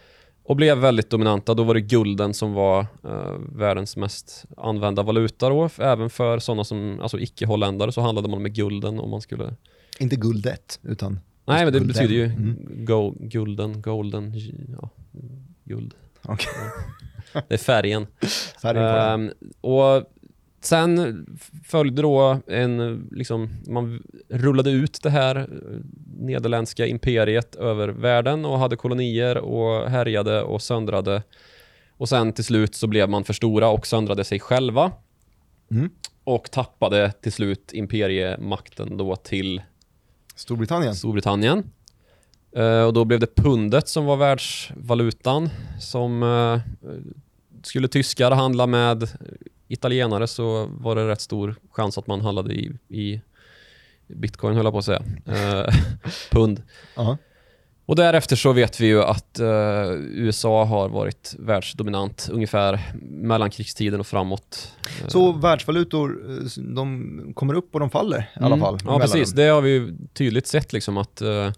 Och 0.46 0.56
blev 0.56 0.78
väldigt 0.78 1.10
dominanta. 1.10 1.54
Då 1.54 1.64
var 1.64 1.74
det 1.74 1.82
gulden 1.82 2.34
som 2.34 2.54
var 2.54 2.80
eh, 3.04 3.32
världens 3.56 3.98
mest 3.98 4.46
använda 4.58 5.04
valuta 5.04 5.50
då. 5.50 5.70
Även 5.78 6.10
för 6.10 6.40
sådana 6.40 6.64
som, 6.64 7.00
alltså 7.02 7.20
icke-holländare 7.20 7.92
så 7.92 8.02
handlade 8.02 8.30
man 8.30 8.42
med 8.42 8.54
gulden 8.56 9.00
om 9.00 9.10
man 9.10 9.22
skulle 9.22 9.56
Inte 10.00 10.16
guldet, 10.16 10.80
utan 10.84 11.20
Nej, 11.46 11.64
men 11.64 11.74
det 11.74 11.80
Gulden. 11.80 11.88
betyder 11.88 12.14
ju 12.16 12.24
Mm. 12.26 12.86
go, 12.86 13.16
gulden, 13.20 13.82
golden, 13.82 14.34
ja, 14.82 14.90
guld. 15.64 15.94
Okej. 16.22 16.54
Det 17.48 17.54
är 17.54 17.58
färgen. 17.58 18.08
färgen. 18.62 18.84
Ehm, 19.28 19.32
och 19.62 20.13
sen 20.66 21.26
följde 21.66 22.02
då 22.02 22.40
en, 22.48 23.08
liksom, 23.12 23.50
man 23.68 24.04
rullade 24.30 24.72
ut 24.72 25.00
det 25.04 25.10
här 25.10 25.36
eh, 25.36 25.46
nederländska 26.20 26.86
imperiet 26.86 27.56
över 27.56 27.88
världen 27.88 28.46
och 28.46 28.60
hade 28.60 28.76
kolonier 28.76 29.38
och 29.38 29.90
härjade 29.90 30.42
och 30.44 30.62
söndrade. 30.62 31.24
Och 31.98 32.10
sen 32.10 32.34
till 32.34 32.44
slut 32.44 32.76
så 32.76 32.88
blev 32.88 33.10
man 33.10 33.24
för 33.24 33.34
stora 33.34 33.70
och 33.70 33.88
söndrade 33.88 34.24
sig 34.24 34.40
själva 34.40 34.92
Mm. 35.72 35.90
och 36.24 36.52
tappade 36.52 37.12
till 37.12 37.32
slut 37.32 37.72
imperiemakten 37.74 38.98
då 38.98 39.16
till 39.16 39.62
Storbritannien. 40.36 40.96
Storbritannien. 40.96 41.72
Eh, 42.56 42.84
och 42.84 42.94
då 42.94 43.06
blev 43.06 43.20
det 43.20 43.36
pundet 43.36 43.88
som 43.88 44.06
var 44.06 44.16
världsvalutan. 44.16 45.50
Som 45.80 46.24
eh, 46.24 46.60
skulle 47.64 47.88
tyskar 47.88 48.32
handla 48.32 48.68
med 48.68 49.10
italienare 49.68 50.28
så 50.28 50.66
var 50.66 50.96
det 50.96 51.08
rätt 51.08 51.22
stor 51.22 51.56
chans 51.72 51.98
att 51.98 52.08
man 52.08 52.22
handlade 52.22 52.54
i, 52.54 52.72
i 52.90 53.22
bitcoin 54.08 54.56
höll 54.56 54.66
jag 54.66 54.74
på 54.74 54.80
att 54.80 54.86
säga. 54.86 55.04
Eh, 55.26 55.74
pund. 56.32 56.62
Ja. 56.96 57.18
Och 57.86 57.96
därefter 57.96 58.36
så 58.36 58.54
vet 58.54 58.80
vi 58.80 58.88
ju 58.88 59.04
att 59.04 59.40
eh, 59.40 59.92
USA 60.12 60.64
har 60.66 60.90
varit 60.90 61.36
världsdominant 61.40 62.30
ungefär 62.32 62.80
mellankrigstiden 63.02 64.00
och 64.00 64.08
framåt. 64.08 64.76
Eh, 65.02 65.08
Så 65.08 65.32
världsvalutor, 65.32 66.26
eh, 66.30 66.62
de 66.64 67.32
kommer 67.36 67.54
upp 67.54 67.74
och 67.74 67.80
de 67.80 67.90
faller 67.90 68.20
i 68.36 68.40
alla 68.40 68.48
Mm. 68.48 68.60
fall. 68.60 68.78
Ja, 68.86 69.00
precis. 69.00 69.32
Det 69.32 69.44
har 69.48 69.62
vi 69.62 69.70
ju 69.70 69.98
tydligt 70.14 70.48
sett 70.48 70.74
liksom 70.74 70.98
att 70.98 71.22
eh, 71.22 71.52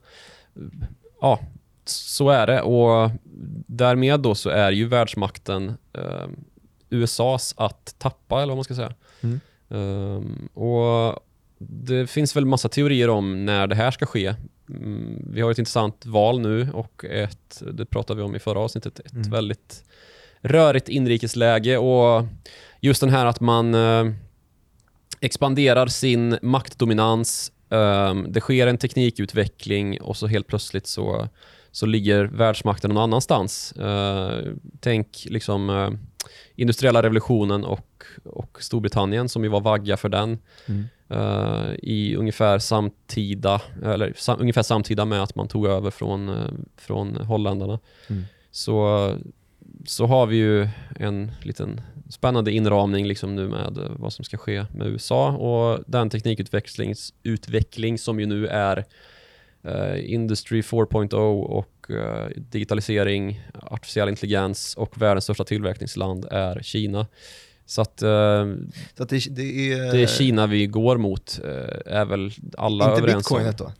ja, 1.21 1.39
så 1.85 2.29
är 2.29 2.47
det 2.47 2.61
och 2.61 3.11
därmed 3.67 4.19
då 4.19 4.35
så 4.35 4.49
är 4.49 4.71
ju 4.71 4.87
världsmakten 4.87 5.77
eh, 5.93 6.27
USAs 6.95 7.53
att 7.57 7.95
tappa 7.97 8.35
eller 8.37 8.47
vad 8.51 8.57
man 8.57 8.63
ska 8.63 8.75
säga. 8.75 8.93
Mm. 9.21 9.39
Ehm, 9.69 10.49
och 10.53 11.19
det 11.57 12.07
finns 12.07 12.35
väl 12.35 12.45
massa 12.45 12.69
teorier 12.69 13.09
om 13.09 13.45
när 13.45 13.67
det 13.67 13.75
här 13.75 13.91
ska 13.91 14.05
ske. 14.05 14.35
mm, 14.69 15.25
vi 15.33 15.41
har 15.41 15.51
ett 15.51 15.57
intressant 15.57 16.05
val 16.05 16.39
nu 16.39 16.69
och 16.73 17.05
ett, 17.05 17.61
det 17.73 17.85
pratade 17.85 18.17
vi 18.17 18.23
om 18.23 18.35
i 18.35 18.39
förra 18.39 18.59
avsnittet, 18.59 18.99
ett 18.99 19.13
Mm. 19.13 19.29
väldigt 19.31 19.83
rörigt 20.41 20.89
inrikesläge 20.89 21.77
och 21.77 22.25
just 22.79 23.01
den 23.01 23.09
här 23.09 23.25
att 23.25 23.39
man 23.39 23.73
eh, 23.75 24.05
expanderar 25.19 25.87
sin 25.87 26.37
maktdominans, 26.41 27.51
eh, 27.69 28.15
det 28.27 28.41
sker 28.41 28.67
en 28.67 28.77
teknikutveckling 28.77 30.01
och 30.01 30.17
så 30.17 30.27
helt 30.27 30.47
plötsligt 30.47 30.87
så, 30.87 31.29
så 31.75 31.85
ligger 31.85 32.23
världsmakten 32.25 32.89
någon 32.89 33.03
annanstans. 33.03 33.71
Eh, 33.71 34.53
tänk 34.79 35.27
liksom 35.29 35.69
eh, 35.69 35.89
industriella 36.55 37.03
revolutionen 37.03 37.63
och, 37.63 38.03
och 38.23 38.57
Storbritannien 38.59 39.29
som 39.29 39.43
ju 39.43 39.49
var 39.49 39.61
vagga 39.61 39.97
för 39.97 40.09
den 40.09 40.39
Mm. 40.65 40.85
eh, 41.09 41.73
i 41.83 42.15
ungefär 42.15 42.59
samtida, 42.59 43.61
eller 43.83 44.13
sam, 44.15 44.41
ungefär 44.41 44.63
samtida 44.63 45.05
med 45.05 45.23
att 45.23 45.35
man 45.35 45.47
tog 45.47 45.67
över 45.67 45.91
från, 45.91 46.29
eh, 46.29 46.51
från 46.77 47.15
holländarna. 47.15 47.79
Mm. 48.07 48.23
Så, 48.51 49.11
så 49.85 50.05
har 50.05 50.25
vi 50.25 50.35
ju 50.35 50.67
en 50.99 51.31
liten 51.43 51.81
spännande 52.09 52.51
inramning 52.51 53.07
liksom 53.07 53.35
nu 53.35 53.49
med 53.49 53.77
eh, 53.77 53.91
vad 53.95 54.13
som 54.13 54.25
ska 54.25 54.37
ske 54.37 54.65
med 54.73 54.87
USA 54.87 55.31
och 55.31 55.83
den 55.87 56.09
teknikutveckling 56.09 56.93
utveckling 57.23 57.97
som 57.97 58.19
ju 58.19 58.25
nu 58.25 58.47
är 58.47 58.85
eh, 59.67 60.13
Industry 60.13 60.61
4.0 60.61 61.43
och 61.43 61.91
eh, 61.91 62.29
digitalisering, 62.35 63.41
artificiell 63.53 64.09
intelligens 64.09 64.75
och 64.75 65.01
världens 65.01 65.23
största 65.23 65.43
tillverkningsland 65.43 66.25
är 66.31 66.59
Kina. 66.61 67.07
Så 67.65 67.81
att 67.81 68.01
eh, 68.01 68.45
Så 68.97 69.03
att 69.03 69.09
det, 69.09 69.29
det 69.29 69.73
är... 69.73 69.91
det 69.93 70.03
är 70.03 70.07
Kina 70.07 70.47
vi 70.47 70.67
går 70.67 70.97
mot, 70.97 71.39
eh, 71.43 71.93
är 71.95 72.05
väl 72.05 72.31
alla 72.57 72.85
Inte 72.85 72.97
överens 73.01 73.31
om. 73.31 73.37
bitcoinet 73.37 73.57
då? 73.57 73.71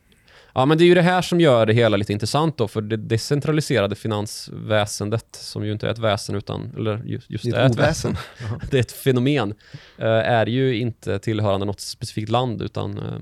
Ja, 0.57 0.65
men 0.65 0.77
det 0.77 0.83
är 0.83 0.85
ju 0.85 0.95
det 0.95 1.01
här 1.01 1.21
som 1.21 1.41
gör 1.41 1.65
det 1.65 1.73
hela 1.73 1.97
lite 1.97 2.13
intressant 2.13 2.57
då, 2.57 2.67
för 2.67 2.81
det 2.81 2.97
decentraliserade 2.97 3.95
finansväsendet, 3.95 5.25
som 5.31 5.65
ju 5.65 5.71
inte 5.71 5.87
är 5.87 5.91
ett 5.91 5.99
väsen 5.99 6.35
utan, 6.35 6.71
eller 6.77 7.01
just, 7.05 7.29
just 7.29 7.43
Det 7.43 7.57
är 7.57 7.61
är 7.61 7.65
ett 7.65 7.75
väsen, 7.75 8.17
det 8.71 8.77
är 8.77 8.81
ett 8.81 8.91
fenomen, 8.91 9.53
eh, 9.97 10.07
är 10.07 10.45
ju 10.45 10.77
inte 10.77 11.19
tillhörande 11.19 11.65
något 11.65 11.79
specifikt 11.79 12.29
land, 12.29 12.61
utan 12.61 12.97
eh, 12.97 13.19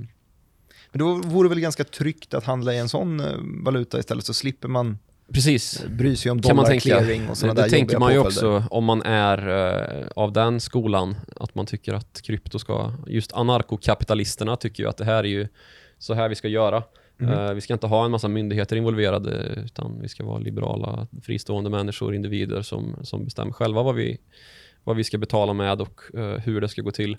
Men 0.94 1.00
då 1.00 1.16
vore 1.16 1.46
det 1.46 1.50
väl 1.50 1.60
ganska 1.60 1.84
tryggt 1.84 2.34
att 2.34 2.44
handla 2.44 2.74
i 2.74 2.78
en 2.78 2.90
sån 2.90 3.20
eh, 3.20 3.26
valuta 3.64 4.00
istället, 4.00 4.26
så 4.26 4.34
slipper 4.34 4.68
man 4.68 4.98
precis. 5.34 5.84
eh, 5.84 5.90
bry 5.90 6.16
sig 6.16 6.32
om 6.32 6.42
Kan 6.42 6.56
man 6.56 6.66
dollar 6.66 6.70
tänka. 6.80 6.82
clearing 6.84 7.22
och 7.22 7.30
Det, 7.30 7.36
sådana 7.36 7.54
det 7.54 7.62
där 7.62 7.70
tänker 7.70 7.94
jobbiga 7.94 8.00
man 8.00 8.14
ju 8.14 8.20
också 8.20 8.64
om 8.70 8.84
man 8.86 9.02
är 9.02 9.48
eh, 10.02 10.08
av 10.16 10.34
den 10.34 10.60
skolan, 10.60 11.16
att 11.36 11.56
man 11.56 11.66
tycker 11.66 11.94
att 11.94 12.22
krypto 12.22 12.60
ska, 12.60 12.94
just 13.08 13.34
anarkokapitalisterna 13.34 14.56
tycker 14.56 14.84
ju 14.84 14.90
att 14.90 14.98
det 14.98 15.06
här 15.06 15.24
är 15.24 15.28
ju 15.28 15.48
så 16.00 16.14
här 16.14 16.30
vi 16.30 16.36
ska 16.36 16.48
göra. 16.48 16.84
Mhm. 17.18 17.30
Eh, 17.34 17.54
vi 17.54 17.62
ska 17.62 17.74
inte 17.74 17.88
ha 17.88 18.06
en 18.06 18.12
massa 18.12 18.28
myndigheter 18.28 18.76
involverade, 18.76 19.32
utan 19.66 20.00
vi 20.02 20.10
ska 20.10 20.24
vara 20.26 20.40
liberala, 20.40 21.08
fristående 21.24 21.70
människor, 21.70 22.16
individer 22.16 22.62
som, 22.62 22.96
som 23.04 23.26
bestämmer 23.26 23.52
själva 23.52 23.84
vad 23.84 23.96
vi, 23.96 24.18
vad 24.84 24.96
vi 24.96 25.04
ska 25.04 25.18
betala 25.18 25.54
med 25.54 25.82
och 25.82 26.02
eh, 26.14 26.40
hur 26.40 26.62
det 26.62 26.70
ska 26.70 26.82
gå 26.82 26.92
till. 26.92 27.18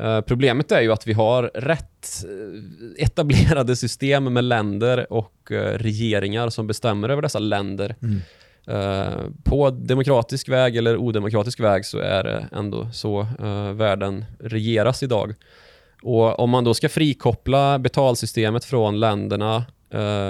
Eh, 0.00 0.20
problemet 0.20 0.72
är 0.72 0.80
ju 0.80 0.92
att 0.92 1.06
vi 1.06 1.12
har 1.12 1.42
rätt 1.54 2.24
eh, 2.24 3.04
etablerade 3.04 3.76
system 3.76 4.32
med 4.32 4.44
länder 4.44 5.12
och 5.12 5.52
eh, 5.52 5.78
regeringar 5.78 6.50
som 6.50 6.66
bestämmer 6.66 7.08
över 7.08 7.22
dessa 7.22 7.38
länder. 7.38 7.96
Mm. 8.02 8.20
På 9.44 9.70
demokratisk 9.70 10.48
väg 10.48 10.76
eller 10.76 10.96
odemokratisk 10.96 11.60
väg 11.60 11.84
så 11.84 11.98
är 11.98 12.24
det 12.24 12.48
ändå 12.52 12.88
så 12.92 13.26
världen 13.74 14.24
regeras 14.38 15.02
idag. 15.02 15.34
Och 16.02 16.38
om 16.38 16.50
man 16.50 16.64
då 16.64 16.74
ska 16.74 16.88
frikoppla 16.88 17.78
betalsystemet 17.78 18.64
från 18.64 19.00
länderna 19.00 19.64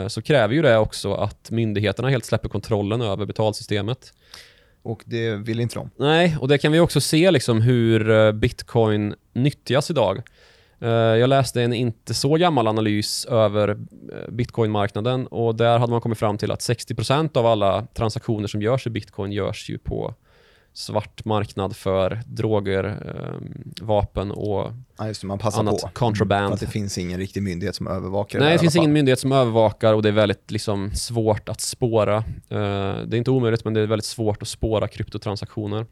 så 0.08 0.22
kräver 0.22 0.54
ju 0.54 0.62
det 0.62 0.78
också 0.78 1.14
att 1.14 1.50
myndigheterna 1.50 2.08
helt 2.08 2.24
släpper 2.24 2.48
kontrollen 2.48 3.02
över 3.02 3.26
betalsystemet. 3.26 4.12
Och 4.82 5.02
det 5.04 5.36
vill 5.36 5.60
inte 5.60 5.74
de. 5.74 5.90
Nej, 5.96 6.36
och 6.40 6.48
det 6.48 6.58
kan 6.58 6.72
vi 6.72 6.80
också 6.80 7.00
se 7.00 7.30
liksom 7.30 7.62
hur 7.62 8.32
bitcoin 8.32 9.14
nyttjas 9.42 9.90
idag. 9.90 10.22
Eh, 10.80 10.88
Jag 10.90 11.28
läste 11.28 11.62
en 11.62 11.72
inte 11.72 12.14
så 12.14 12.34
gammal 12.34 12.66
analys 12.68 13.24
över 13.24 13.68
eh, 13.68 14.30
bitcoinmarknaden 14.30 15.26
och 15.26 15.54
där 15.54 15.78
hade 15.78 15.90
man 15.92 16.00
kommit 16.00 16.18
fram 16.18 16.38
till 16.38 16.50
att 16.52 16.60
60% 16.60 17.36
av 17.38 17.46
alla 17.46 17.86
transaktioner 17.94 18.48
som 18.48 18.62
görs 18.62 18.86
i 18.86 18.90
bitcoin 18.90 19.32
görs 19.32 19.70
ju 19.70 19.78
på 19.78 20.14
svart 20.72 21.24
marknad 21.24 21.76
för 21.76 22.20
droger, 22.26 22.84
eh, 22.84 23.34
vapen 23.86 24.30
och 24.30 24.72
Ja, 24.98 25.06
just 25.06 25.20
det, 25.20 25.26
man 25.26 25.38
passar 25.38 25.60
annat 25.60 25.72
på. 25.82 25.88
För 25.88 25.94
contraband. 25.94 26.54
att 26.54 26.60
det 26.60 26.66
finns 26.66 26.98
ingen 26.98 27.18
riktig 27.18 27.42
myndighet 27.42 27.74
som 27.74 27.86
övervakar 27.86 28.38
det 28.38 28.44
Nej, 28.44 28.52
det 28.52 28.56
i 28.56 28.58
finns 28.58 28.76
ingen 28.76 28.92
myndighet 28.92 29.18
som 29.20 29.32
övervakar 29.32 29.94
och 29.94 30.02
det 30.02 30.08
är 30.08 30.12
väldigt 30.12 30.50
liksom, 30.50 30.90
svårt 30.94 31.48
att 31.48 31.60
spåra. 31.60 32.16
Eh, 32.16 32.22
det 32.48 33.12
är 33.12 33.14
inte 33.16 33.30
omöjligt, 33.30 33.64
men 33.64 33.74
det 33.74 33.80
är 33.80 33.86
väldigt 33.86 34.04
svårt 34.06 34.42
att 34.42 34.48
spåra 34.48 34.88
kryptotransaktioner. 34.88 35.86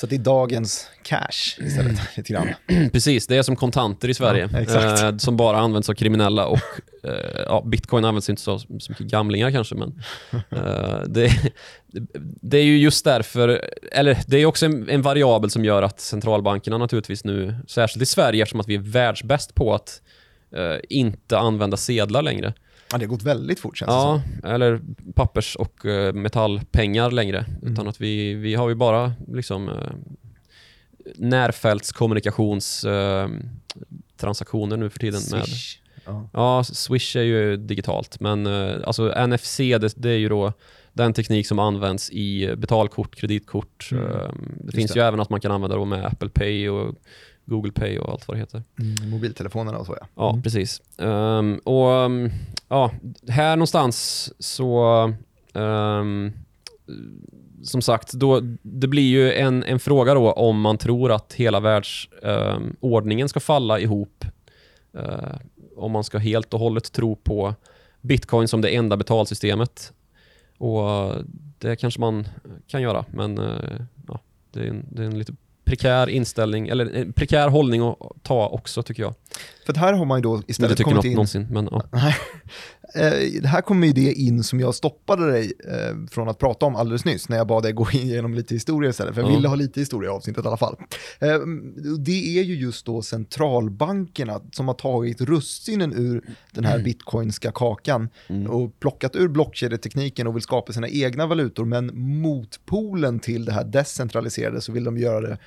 Så 0.00 0.06
det 0.06 0.14
är 0.14 0.18
dagens 0.18 0.90
cash 1.02 1.58
istället, 1.58 2.16
lite 2.16 2.32
grann. 2.32 2.48
Precis, 2.92 3.26
det 3.26 3.36
är 3.36 3.42
som 3.42 3.56
kontanter 3.56 4.08
i 4.08 4.14
Sverige. 4.14 4.48
Ja, 4.52 5.08
eh, 5.08 5.16
som 5.16 5.36
bara 5.36 5.58
används 5.58 5.88
av 5.88 5.94
kriminella 5.94 6.46
och 6.46 6.60
eh, 7.04 7.42
ja, 7.46 7.62
bitcoin 7.66 8.04
används 8.04 8.30
inte 8.30 8.42
så, 8.42 8.58
så 8.58 8.68
mycket 8.88 9.06
gamlingar 9.06 9.50
kanske, 9.50 9.74
men 9.74 10.02
eh, 10.50 11.02
det, 11.06 11.52
det 12.22 12.58
är 12.58 12.64
ju 12.64 12.78
just 12.78 13.04
därför, 13.04 13.64
eller 13.92 14.18
det 14.26 14.38
är 14.38 14.46
också 14.46 14.66
en, 14.66 14.88
en 14.88 15.02
variabel 15.02 15.50
som 15.50 15.64
gör 15.64 15.82
att 15.82 16.00
centralbankerna 16.00 16.78
naturligtvis 16.78 17.24
nu, 17.24 17.54
särskilt 17.68 18.02
i 18.02 18.06
Sverige, 18.06 18.42
eftersom 18.42 18.60
att 18.60 18.68
vi 18.68 18.74
är 18.74 18.78
världsbäst 18.78 19.54
på 19.54 19.74
att 19.74 20.02
eh, 20.56 20.76
inte 20.88 21.38
använda 21.38 21.76
sedlar 21.76 22.22
längre. 22.22 22.54
Ja, 22.90 22.98
det 22.98 23.04
har 23.04 23.10
gått 23.10 23.22
väldigt 23.22 23.60
fort 23.60 23.76
känns 23.76 23.88
det 23.88 23.94
Ja, 23.94 24.22
som. 24.40 24.50
eller 24.50 24.80
pappers 25.14 25.56
och 25.56 25.86
eh, 25.86 26.12
metallpengar 26.12 27.10
längre. 27.10 27.38
Mm. 27.62 27.72
Utan 27.72 27.88
att 27.88 28.00
vi, 28.00 28.34
vi 28.34 28.54
har 28.54 28.68
ju 28.68 28.74
bara 28.74 29.12
liksom 29.28 29.68
uh, 29.68 29.90
närfältskommunikations 31.16 32.84
eh, 32.84 33.28
transaktioner 34.16 34.76
nu 34.76 34.90
för 34.90 34.98
tiden. 34.98 35.20
Med. 35.30 35.44
Swish. 35.44 35.78
Ja. 36.04 36.28
Ja, 36.32 36.64
Swish 36.64 37.16
är 37.16 37.22
ju 37.22 37.56
digitalt, 37.56 38.20
men 38.20 38.46
eh, 38.46 38.76
alltså 38.84 39.26
NFC 39.26 39.56
det, 39.56 39.94
det 39.96 40.10
är 40.10 40.18
ju 40.18 40.28
då 40.28 40.52
den 40.92 41.12
teknik 41.12 41.46
som 41.46 41.58
används 41.58 42.10
i 42.10 42.54
betalkort, 42.56 43.16
kreditkort. 43.16 43.88
Mm. 43.92 44.04
Eh, 44.04 44.30
det 44.64 44.72
finns 44.72 44.92
det. 44.92 44.98
ju 44.98 45.06
även 45.06 45.20
att 45.20 45.30
man 45.30 45.40
kan 45.40 45.52
använda 45.52 45.76
det 45.76 45.84
med 45.84 46.04
Apple 46.04 46.28
Pay 46.28 46.68
och 46.68 46.94
Google 47.48 47.72
Pay 47.72 47.98
och 47.98 48.08
allt 48.12 48.28
vad 48.28 48.36
det 48.36 48.40
heter. 48.40 48.62
Mm, 48.80 49.10
mobiltelefonerna 49.10 49.78
och 49.78 49.86
så 49.86 49.96
ja. 50.00 50.06
Ja, 50.14 50.30
Mm. 50.30 50.42
precis. 50.42 50.82
Ehm, 50.98 51.58
och 51.64 51.88
um, 51.88 52.30
ja, 52.68 52.90
här 53.28 53.56
någonstans 53.56 54.32
så 54.38 54.84
ehm, 55.54 56.32
som 57.62 57.82
sagt, 57.82 58.12
då, 58.12 58.40
det 58.62 58.86
blir 58.88 59.08
ju 59.10 59.32
en, 59.32 59.62
en 59.64 59.78
fråga 59.78 60.14
då 60.14 60.32
om 60.32 60.60
man 60.60 60.78
tror 60.78 61.12
att 61.12 61.32
hela 61.32 61.60
världsordningen 61.60 63.28
ska 63.28 63.40
falla 63.40 63.78
ihop. 63.80 64.24
eh, 64.94 65.34
om 65.76 65.92
man 65.92 66.04
ska 66.04 66.18
helt 66.18 66.54
och 66.54 66.60
hållet 66.60 66.92
tro 66.92 67.16
på 67.16 67.54
bitcoin 68.00 68.48
som 68.48 68.60
det 68.60 68.68
enda 68.76 68.96
betalsystemet. 68.96 69.92
Och 70.58 71.12
det 71.58 71.76
kanske 71.76 72.00
man 72.00 72.28
kan 72.66 72.82
göra, 72.82 73.04
men 73.10 73.38
eh, 73.38 73.80
ja, 74.08 74.20
det, 74.52 74.60
är 74.60 74.64
en, 74.68 74.86
det 74.90 75.02
är 75.02 75.06
en 75.06 75.18
lite 75.18 75.32
prekär 75.68 76.08
inställning, 76.08 76.68
eller 76.68 76.94
en 76.94 77.12
prekär 77.12 77.48
hållning 77.48 77.82
att 77.82 77.98
ta 78.22 78.48
också 78.48 78.82
tycker 78.82 79.02
jag. 79.02 79.14
För 79.66 79.72
att 79.72 79.76
här 79.76 79.92
har 79.92 80.04
man 80.04 80.18
ju 80.18 80.22
då 80.22 80.42
istället 80.46 80.82
kommit 80.82 80.96
något 80.96 81.04
in... 81.04 81.12
någonsin, 81.12 81.46
men 81.50 81.68
ja. 81.70 81.82
Eh, 82.94 83.44
Här 83.44 83.60
kommer 83.60 83.86
ju 83.86 83.92
det 83.92 84.12
in 84.12 84.42
som 84.44 84.60
jag 84.60 84.74
stoppade 84.74 85.30
dig 85.30 85.52
eh, 85.68 85.96
från 86.10 86.28
att 86.28 86.38
prata 86.38 86.66
om 86.66 86.76
alldeles 86.76 87.04
nyss, 87.04 87.28
när 87.28 87.36
jag 87.36 87.46
bad 87.46 87.62
dig 87.62 87.72
gå 87.72 87.88
igenom 87.92 88.34
lite 88.34 88.54
historia 88.54 88.90
istället, 88.90 89.14
för 89.14 89.22
jag 89.22 89.30
Ja. 89.30 89.36
ville 89.36 89.48
ha 89.48 89.54
lite 89.54 89.80
historia 89.80 90.10
i 90.10 90.12
avsnittet 90.12 90.44
i 90.44 90.48
alla 90.48 90.56
fall. 90.56 90.76
Eh, 91.20 91.38
Det 91.98 92.38
är 92.38 92.42
ju 92.42 92.54
just 92.54 92.86
då 92.86 93.02
centralbankerna 93.02 94.40
som 94.52 94.68
har 94.68 94.74
tagit 94.74 95.20
russinen 95.20 95.92
ur 95.96 96.22
den 96.52 96.64
här 96.64 96.78
bitcoinska 96.78 97.52
kakan 97.52 98.08
Mm. 98.28 98.46
och 98.46 98.80
plockat 98.80 99.16
ur 99.16 99.28
blockkedjetekniken 99.28 100.26
och 100.26 100.34
vill 100.36 100.42
skapa 100.42 100.72
sina 100.72 100.88
egna 100.88 101.26
valutor, 101.26 101.64
men 101.64 101.90
motpolen 102.20 103.18
till 103.18 103.44
det 103.44 103.52
här 103.52 103.64
decentraliserade 103.64 104.60
så 104.60 104.72
vill 104.72 104.84
de 104.84 104.98
göra 104.98 105.20
det 105.20 105.38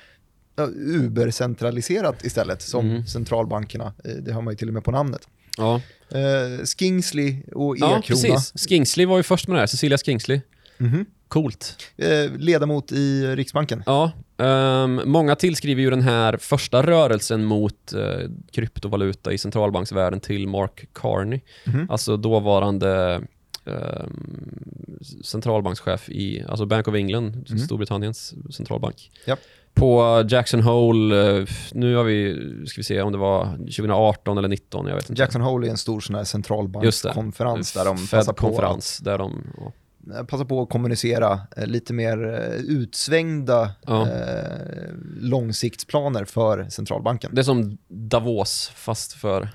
ubercentraliserat 1.12 2.24
istället, 2.24 2.62
som 2.62 2.90
Mm. 2.90 3.06
centralbankerna, 3.06 3.92
eh, 4.04 4.10
det 4.14 4.32
har 4.32 4.42
man 4.42 4.52
ju 4.52 4.56
till 4.58 4.68
och 4.68 4.74
med 4.74 4.84
på 4.84 4.90
namnet. 4.90 5.28
Ja, 5.58 5.80
Eh, 6.14 6.64
Skingsley 6.64 7.36
och 7.52 7.76
ja 7.78 7.86
E-krona. 7.98 8.00
precis. 8.36 8.68
Skingsley 8.68 9.06
var 9.06 9.16
ju 9.16 9.22
först 9.22 9.48
med 9.48 9.56
det 9.56 9.60
här, 9.60 9.66
Cecilia 9.66 9.98
Skingsley. 9.98 10.40
Mhm. 10.78 11.06
Coolt. 11.28 11.76
Eh, 11.96 12.30
ledamot 12.38 12.92
i 12.92 13.26
Riksbanken. 13.36 13.82
Ja, 13.86 14.10
ehm, 14.38 15.00
många 15.04 15.36
tillskriver 15.36 15.82
ju 15.82 15.90
den 15.90 16.02
här 16.02 16.36
första 16.36 16.82
rörelsen 16.86 17.44
mot 17.44 17.92
eh, 17.92 18.28
kryptovaluta 18.52 19.32
i 19.32 19.38
centralbanksvärlden 19.38 20.20
till 20.20 20.48
Mark 20.48 20.84
Carney. 20.92 21.40
Mhm. 21.66 21.86
Alltså 21.90 22.16
dåvarande 22.16 23.20
ehm, 23.64 24.98
centralbankschef 25.24 26.08
i, 26.08 26.44
alltså 26.48 26.66
Bank 26.66 26.88
of 26.88 26.94
England, 26.94 27.46
Mm. 27.50 27.58
Storbritanniens 27.58 28.34
centralbank. 28.50 29.10
Japp. 29.26 29.40
På 29.74 30.24
Jackson 30.28 30.60
Hole, 30.60 31.38
eh, 31.38 31.46
nu 31.72 31.94
har 31.96 32.04
vi, 32.04 32.34
ska 32.66 32.78
vi 32.78 32.84
se 32.84 33.02
om 33.02 33.12
det 33.12 33.18
var 33.18 33.44
2018 33.56 34.38
eller 34.38 34.48
19, 34.48 34.86
jag 34.86 34.94
vet 34.94 35.10
inte. 35.10 35.22
Jackson 35.22 35.40
Hole 35.40 35.66
är 35.66 35.70
en 35.70 35.76
stor 35.76 36.00
sån 36.00 36.16
här 36.16 36.24
centralbankskonferens 36.24 37.72
där 37.72 37.84
de 37.84 37.96
passar 37.96 38.32
på, 38.32 38.46
Fed-konferens, 38.46 38.98
där 38.98 39.18
de, 39.18 39.52
ja. 39.58 39.72
att, 40.20 40.28
passar 40.28 40.44
på 40.44 40.62
att 40.62 40.68
kommunicera 40.68 41.40
eh, 41.56 41.66
lite 41.66 41.92
mer 41.92 42.34
eh, 42.34 42.60
utsvängda 42.60 43.70
Ja. 43.86 44.08
eh, 44.08 44.88
långsiktsplaner 45.20 46.24
för 46.24 46.66
centralbanken. 46.70 47.34
Det 47.34 47.40
är 47.40 47.44
som 47.44 47.78
Davos, 47.88 48.72
fast 48.74 49.12
för 49.12 49.48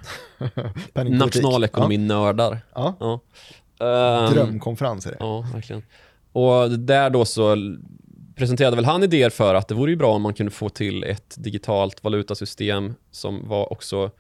nationalekonominördar. 1.10 2.60
Ja. 2.76 2.96
Ja. 3.00 3.20
Ja. 3.80 4.30
Drömkonferens 4.34 5.06
är 5.06 5.10
det. 5.12 5.18
Ja, 5.20 5.46
verkligen. 5.54 5.84
Och 6.32 6.72
där 6.80 7.10
då 7.10 7.26
så 7.26 7.56
presenterade 8.38 8.76
väl 8.76 8.86
han 8.86 9.04
idéer 9.04 9.30
för 9.30 9.56
att 9.56 9.68
det 9.68 9.76
vore 9.76 9.92
ju 9.92 9.98
bra 9.98 10.14
om 10.14 10.22
man 10.22 10.34
kunde 10.34 10.52
få 10.52 10.70
till 10.70 11.04
ett 11.04 11.36
digitalt 11.38 12.04
valutasystem 12.04 12.94
som 13.12 13.48
var 13.48 13.74
också 13.74 14.12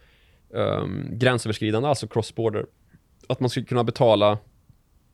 um, 0.49 1.07
gränsöverskridande, 1.11 1.89
alltså 1.89 2.07
cross-border. 2.07 2.65
Att 3.29 3.39
man 3.39 3.49
skulle 3.49 3.65
kunna 3.65 3.83
betala, 3.83 4.37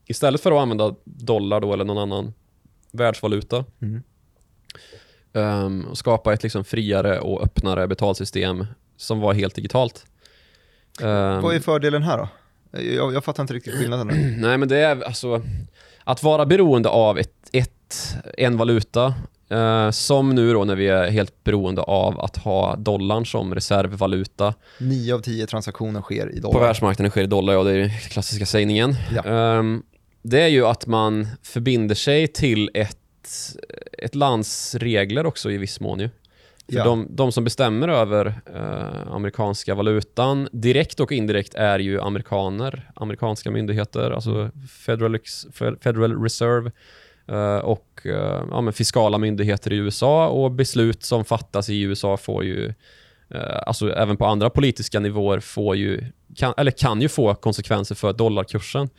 istället 0.05 0.41
för 0.41 0.51
att 0.51 0.61
använda 0.61 0.95
dollar 1.03 1.61
då 1.61 1.73
eller 1.73 1.85
någon 1.85 1.97
annan 1.97 2.33
världsvaluta, 2.91 3.65
Mm. 3.81 4.03
ehm, 5.33 5.85
och 5.85 5.97
skapa 5.97 6.33
ett 6.33 6.43
liksom 6.43 6.63
friare 6.63 7.19
och 7.19 7.43
öppnare 7.43 7.87
betalsystem 7.87 8.65
som 8.97 9.19
var 9.19 9.33
helt 9.33 9.55
digitalt. 9.55 10.05
Ehm, 11.01 11.41
Vad 11.41 11.55
är 11.55 11.59
fördelen 11.59 12.03
här 12.03 12.17
då? 12.17 12.29
Jag, 12.79 13.13
jag 13.13 13.23
fattar 13.23 13.43
inte 13.43 13.53
riktigt 13.53 13.73
skillnaden. 13.73 14.07
Nej, 14.41 14.57
men 14.57 14.67
det 14.69 14.77
är 14.77 15.01
alltså 15.03 15.41
att 16.03 16.23
vara 16.23 16.45
beroende 16.45 16.89
av 16.89 17.19
ett, 17.19 17.49
ett, 17.51 18.15
en 18.37 18.57
valuta, 18.57 19.13
eh, 19.49 19.89
som 19.91 20.35
nu 20.35 20.53
då 20.53 20.63
när 20.63 20.75
vi 20.75 20.87
är 20.87 21.11
helt 21.11 21.43
beroende 21.43 21.81
av 21.81 22.19
att 22.19 22.37
ha 22.37 22.75
dollarn 22.75 23.25
som 23.25 23.55
reservvaluta. 23.55 24.53
Nio 24.79 25.15
av 25.15 25.19
tio 25.19 25.47
transaktioner 25.47 26.01
sker 26.01 26.31
i 26.37 26.41
På 26.41 26.47
dollar. 26.47 26.59
världsmarknaden 26.67 27.11
sker 27.11 27.23
i 27.23 27.27
dollar, 27.27 27.53
ja 27.53 27.63
det 27.63 27.71
är 27.71 27.77
den 27.77 27.89
klassiska 27.89 28.45
sägningen. 28.45 28.95
Ja. 29.15 29.23
Ehm, 29.23 29.83
det 30.21 30.41
är 30.41 30.47
ju 30.47 30.65
att 30.65 30.87
man 30.87 31.27
förbinder 31.43 31.95
sig 31.95 32.27
till 32.27 32.69
ett, 32.73 32.97
ett 33.97 34.15
lands 34.15 34.75
regler 34.75 35.25
också 35.25 35.51
i 35.51 35.57
viss 35.57 35.79
mån 35.79 35.99
ju. 35.99 36.09
För 36.69 36.77
Ja. 36.77 36.83
de, 36.83 37.07
de 37.09 37.31
som 37.31 37.43
bestämmer 37.43 37.87
över 37.87 38.25
eh, 38.55 39.11
amerikanska 39.13 39.75
valutan, 39.75 40.47
direkt 40.51 40.99
och 40.99 41.11
indirekt, 41.11 41.53
är 41.55 41.79
ju 41.79 42.01
amerikaner, 42.01 42.91
amerikanska 42.95 43.51
myndigheter, 43.51 44.11
alltså 44.11 44.49
Federal, 44.85 45.17
Federal 45.81 46.23
Reserve 46.23 46.71
eh, 47.27 47.57
och 47.57 48.01
eh, 48.05 48.43
ja, 48.51 48.71
fiskala 48.71 49.17
myndigheter 49.17 49.73
i 49.73 49.77
USA 49.77 50.27
och 50.27 50.51
beslut 50.51 51.03
som 51.03 51.25
fattas 51.25 51.69
i 51.69 51.81
USA 51.81 52.17
får 52.17 52.43
ju, 52.43 52.73
eh, 53.29 53.57
alltså 53.67 53.93
även 53.93 54.17
på 54.17 54.25
andra 54.25 54.49
politiska 54.49 54.99
nivåer, 54.99 55.39
får 55.39 55.75
ju, 55.75 56.03
kan, 56.35 56.53
eller 56.57 56.71
kan 56.71 57.01
ju 57.01 57.09
få 57.09 57.35
konsekvenser 57.35 57.95
för 57.95 58.13
dollarkursen. 58.13 58.89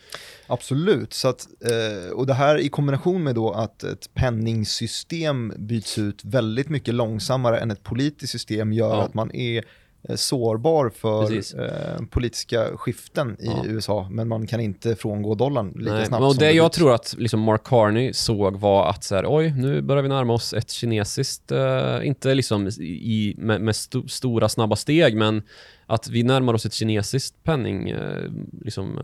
Absolut, 0.46 1.12
så 1.12 1.28
att, 1.28 1.46
eh, 1.64 2.10
och 2.12 2.26
det 2.26 2.34
här 2.34 2.58
i 2.58 2.68
kombination 2.68 3.22
med 3.22 3.34
då 3.34 3.52
att 3.52 3.82
ett 3.82 4.14
penningsystem 4.14 5.52
byts 5.58 5.98
ut 5.98 6.24
väldigt 6.24 6.68
mycket 6.68 6.94
långsammare 6.94 7.58
än 7.58 7.70
ett 7.70 7.82
politiskt 7.82 8.32
system 8.32 8.72
gör 8.72 8.96
Ja. 8.96 9.02
att 9.02 9.14
man 9.14 9.34
är 9.34 9.64
sårbar 10.14 10.88
Precis. 10.88 11.50
för 11.52 11.96
eh, 12.00 12.06
politiska 12.06 12.76
skiften 12.76 13.36
i 13.40 13.46
Ja. 13.46 13.62
USA, 13.66 14.08
men 14.10 14.28
man 14.28 14.46
kan 14.46 14.60
inte 14.60 14.96
frångå 14.96 15.34
dollarn 15.34 15.72
lika 15.76 15.92
Nej, 15.92 16.06
snabbt 16.06 16.22
och 16.24 16.32
som 16.34 16.38
det 16.38 16.52
jag 16.52 16.72
tror 16.72 16.94
att 16.94 17.14
liksom 17.18 17.40
Mark 17.40 17.64
Carney 17.64 18.12
såg 18.12 18.56
var 18.56 18.90
att 18.90 19.04
så 19.04 19.14
här, 19.14 19.24
oj, 19.28 19.54
nu 19.56 19.82
börjar 19.82 20.02
vi 20.02 20.08
närma 20.08 20.32
oss 20.32 20.52
ett 20.54 20.70
kinesiskt, 20.70 21.52
eh, 21.52 21.98
inte 22.06 22.34
liksom 22.34 22.68
i, 22.80 23.34
med, 23.38 23.60
med 23.60 23.76
sto, 23.76 24.08
stora 24.08 24.48
snabba 24.48 24.76
steg, 24.76 25.16
men 25.16 25.42
att 25.86 26.08
vi 26.08 26.22
närmar 26.22 26.54
oss 26.54 26.66
ett 26.66 26.72
kinesiskt 26.72 27.42
penning, 27.44 27.88
eh, 27.90 28.22
liksom 28.64 28.98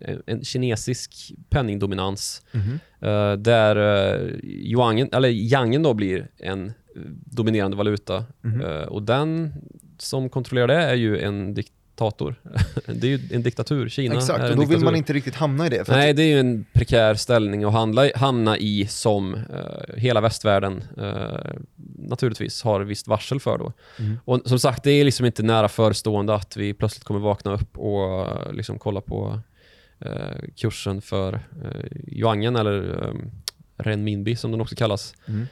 eh, 0.00 0.16
en 0.26 0.44
kinesisk 0.44 1.32
penningdominans, 1.50 2.42
Mhm. 2.52 2.78
eh, 3.00 3.32
där 3.32 3.76
eh, 3.76 4.34
yuangen, 4.44 5.08
eller 5.12 5.28
yangen 5.28 5.82
då 5.82 5.94
blir 5.94 6.28
en 6.38 6.66
eh, 6.66 6.72
dominerande 7.24 7.76
valuta. 7.76 8.24
Mhm. 8.42 8.60
Eh, 8.60 8.82
och 8.82 9.02
den 9.02 9.52
som 9.98 10.28
kontrollerar 10.28 10.66
det 10.66 10.74
är 10.74 10.94
ju 10.94 11.20
en 11.20 11.54
diktator. 11.54 12.34
det 12.86 13.06
är 13.06 13.18
ju 13.18 13.20
en 13.32 13.42
diktatur, 13.42 13.88
Kina 13.88 14.14
Exakt, 14.14 14.50
och 14.50 14.56
då 14.56 14.64
vill 14.64 14.80
man 14.80 14.96
inte 14.96 15.12
riktigt 15.12 15.34
hamna 15.34 15.66
i 15.66 15.68
det. 15.68 15.88
Nej, 15.88 16.12
det 16.12 16.22
är 16.22 16.26
ju 16.26 16.40
en 16.40 16.64
prekär 16.72 17.14
ställning 17.14 17.64
att 17.64 17.72
handla, 17.72 18.10
hamna 18.14 18.58
i 18.58 18.86
som 18.86 19.34
eh, 19.34 19.96
hela 19.96 20.20
västvärlden 20.20 20.84
eh, 20.98 21.52
naturligtvis 21.98 22.62
har 22.62 22.80
visst 22.80 23.08
varsel 23.08 23.40
för 23.40 23.58
då. 23.58 23.72
Mm. 23.98 24.18
Och 24.24 24.40
som 24.44 24.58
sagt, 24.58 24.82
det 24.84 24.90
är 24.90 25.04
liksom 25.04 25.26
inte 25.26 25.42
nära 25.42 25.68
förestående 25.68 26.34
att 26.34 26.56
vi 26.56 26.74
plötsligt 26.74 27.04
kommer 27.04 27.20
vakna 27.20 27.54
upp 27.54 27.78
och 27.78 28.26
eh, 28.26 28.52
liksom 28.52 28.78
kolla 28.78 29.00
på 29.00 29.40
kursen 30.56 31.02
för 31.02 31.32
eh, 31.34 32.16
yuangen 32.18 32.56
eller 32.56 33.04
eh, 33.04 33.14
renminbi 33.76 34.36
som 34.36 34.50
den 34.50 34.60
också 34.60 34.74
kallas. 34.74 35.14
Mm. 35.26 35.46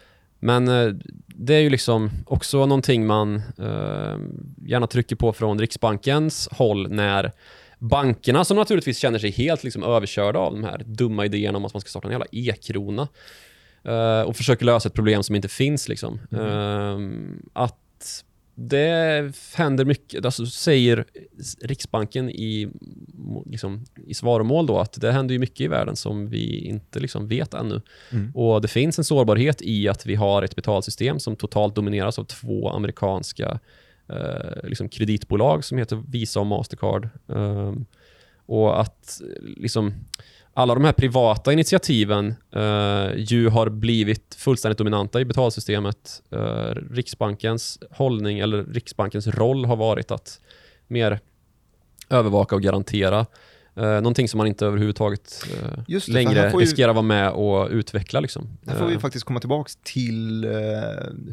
Men 0.44 0.68
eh, 0.68 0.94
det 1.26 1.54
är 1.54 1.61
ju 1.61 1.70
liksom 1.70 2.11
också 2.26 2.66
någonting 2.66 3.07
man 3.07 3.37
eh, 3.59 4.18
gärna 4.66 4.87
trycker 4.87 5.16
på 5.16 5.33
från 5.33 5.59
Riksbankens 5.59 6.48
håll 6.52 6.90
när 6.90 7.33
bankerna 7.78 8.44
som 8.44 8.57
naturligtvis 8.57 8.98
känner 8.98 9.18
sig 9.18 9.30
helt 9.30 9.64
liksom 9.64 9.83
överkörda 9.83 10.38
av 10.38 10.52
de 10.52 10.64
här 10.64 10.83
dumma 10.87 11.24
idéerna 11.24 11.59
om 11.59 11.64
att 11.64 11.74
man 11.74 11.80
ska 11.80 11.88
starta 11.88 12.09
en 12.09 12.12
jävla 12.12 12.26
e-krona 12.33 13.09
eh, 13.85 14.20
och 14.20 14.37
försöker 14.37 14.64
lösa 14.64 14.88
ett 14.88 14.94
problem 14.94 15.22
som 15.22 15.37
inte 15.37 15.48
finns. 15.48 15.88
Liksom. 15.88 16.20
Eh, 16.33 16.98
att 17.52 18.24
det 18.55 19.33
händer 19.55 19.85
mycket, 19.85 20.25
alltså 20.25 20.47
säger 20.47 21.05
Riksbanken 21.61 22.31
i, 22.31 22.69
liksom, 23.47 23.85
i 24.07 24.14
svaromål 24.14 24.67
då 24.67 24.79
att 24.79 25.01
det 25.01 25.12
händer 25.12 25.33
ju 25.33 25.38
mycket 25.38 25.61
i 25.61 25.69
världen 25.69 25.97
som 25.97 26.29
vi 26.29 26.59
inte 26.59 27.01
liksom 27.01 27.29
vet 27.29 27.55
ännu. 27.55 27.81
Mm. 28.11 28.33
Och 28.35 28.61
det 28.61 28.69
finns 28.69 28.99
en 28.99 29.05
sårbarhet 29.05 29.62
i 29.62 29.88
att 29.88 30.07
vi 30.07 30.14
har 30.14 30.43
ett 30.43 30.57
betalsystem 30.57 31.21
som 31.21 31.37
totalt 31.37 31.75
domineras 31.75 32.19
av 32.19 32.25
två 32.25 32.69
amerikanska 32.69 33.59
eh, 34.09 34.69
liksom 34.69 34.88
kreditbolag 34.88 35.64
som 35.64 35.79
heter 35.79 36.03
Visa 36.09 36.40
och 36.40 36.47
Mastercard. 36.47 37.09
Ehm, 37.29 37.85
och 38.47 38.81
att 38.81 39.21
liksom 39.57 39.95
alla 40.55 40.75
de 40.75 40.85
här 40.85 40.93
privata 40.93 41.53
initiativen 41.53 42.35
eh, 42.53 43.11
ju 43.17 43.49
har 43.49 43.69
blivit 43.69 44.35
fullständigt 44.38 44.79
dominanta 44.79 45.21
i 45.21 45.25
betalsystemet. 45.25 46.23
Eh, 46.31 46.75
Riksbankens 46.90 47.79
hållning 47.90 48.38
eller 48.38 48.64
Riksbankens 48.64 49.27
roll 49.27 49.64
har 49.64 49.77
varit 49.77 50.11
att 50.11 50.40
mer 50.87 51.21
övervaka 52.11 52.55
och 52.55 52.62
garantera 52.62 53.27
eh, 53.76 53.82
någonting 53.84 54.28
som 54.28 54.38
man 54.38 54.46
inte 54.46 54.66
överhuvudtaget 54.66 55.46
eh, 55.62 55.68
det, 55.87 56.08
längre 56.08 56.50
ju- 56.54 56.58
riskerar 56.58 56.88
att 56.88 56.94
vara 56.96 57.02
med 57.06 57.30
och 57.30 57.68
utveckla. 57.70 58.20
Liksom. 58.20 58.48
Här 58.66 58.78
får 58.78 58.87
vi 58.87 58.94
Eh, 58.94 58.98
faktiskt 59.00 59.24
komma 59.24 59.40
tillbaka 59.40 59.70
till 59.82 60.44
eh, 60.44 60.50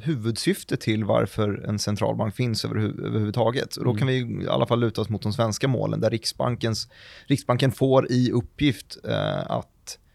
huvudsyftet 0.04 0.82
till 0.82 1.04
varför 1.04 1.66
en 1.68 1.80
centralbank 1.80 2.36
finns 2.36 2.66
överhu- 2.66 3.06
överhuvudtaget. 3.06 3.76
Och 3.76 3.84
då 3.84 3.90
Mm. 3.90 4.00
kan 4.00 4.08
vi 4.08 4.16
i 4.44 4.48
alla 4.50 4.66
fall 4.68 4.80
luta 4.80 5.02
oss 5.02 5.10
mot 5.10 5.22
de 5.22 5.34
svenska 5.34 5.68
målen 5.68 6.00
där 6.00 6.10
Riksbankens, 6.10 6.88
Riksbanken 7.28 7.72
får 7.72 8.12
i 8.12 8.32
uppgift 8.32 8.98
eh, 9.10 9.52
att 9.52 9.68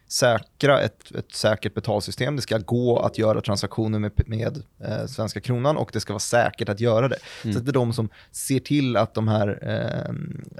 säkra 0.07 0.81
ett, 0.81 1.11
ett 1.15 1.31
säkert 1.31 1.73
betalsystem. 1.73 2.35
Det 2.35 2.41
ska 2.41 2.57
gå 2.57 2.99
att 2.99 3.17
göra 3.17 3.41
transaktioner 3.41 3.99
med, 3.99 4.11
med 4.25 4.63
eh, 4.83 5.05
svenska 5.05 5.41
kronan 5.41 5.77
och 5.77 5.89
det 5.93 5.99
ska 5.99 6.13
vara 6.13 6.19
säkert 6.19 6.69
att 6.69 6.79
göra 6.79 7.07
det. 7.07 7.17
Mm. 7.43 7.53
Så 7.53 7.59
att 7.59 7.65
det 7.65 7.71
är 7.71 7.73
de 7.73 7.93
som 7.93 8.09
ser 8.31 8.59
till 8.59 8.97
att 8.97 9.13
de 9.13 9.27
här 9.27 9.59
eh, 9.61 10.13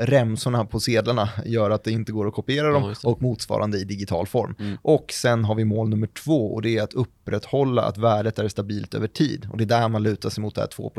remsorna 0.06 0.66
på 0.66 0.80
sedlarna 0.80 1.30
gör 1.46 1.70
att 1.70 1.84
det 1.84 1.92
inte 1.92 2.12
går 2.12 2.28
att 2.28 2.34
kopiera 2.34 2.68
Ja, 2.68 2.74
dem 2.74 2.90
det. 2.90 3.08
och 3.08 3.22
motsvarande 3.22 3.78
i 3.78 3.84
digital 3.84 4.28
form. 4.28 4.56
Mm. 4.60 4.78
Och 4.82 5.12
sen 5.14 5.44
har 5.44 5.56
vi 5.56 5.66
mål 5.66 5.90
nummer 5.90 6.08
två 6.08 6.54
och 6.54 6.62
det 6.62 6.78
är 6.78 6.84
att 6.84 6.94
upprätthålla 6.94 7.82
att 7.82 7.98
värdet 7.98 8.40
är 8.40 8.48
stabilt 8.48 8.94
över 8.94 9.08
tid. 9.08 9.48
Och 9.52 9.58
det 9.58 9.64
är 9.64 9.66
där 9.66 9.90
man 9.90 10.04
lutar 10.04 10.30
sig 10.30 10.42
mot 10.42 10.56
det 10.56 10.62
här 10.62 10.68
2 10.68 10.92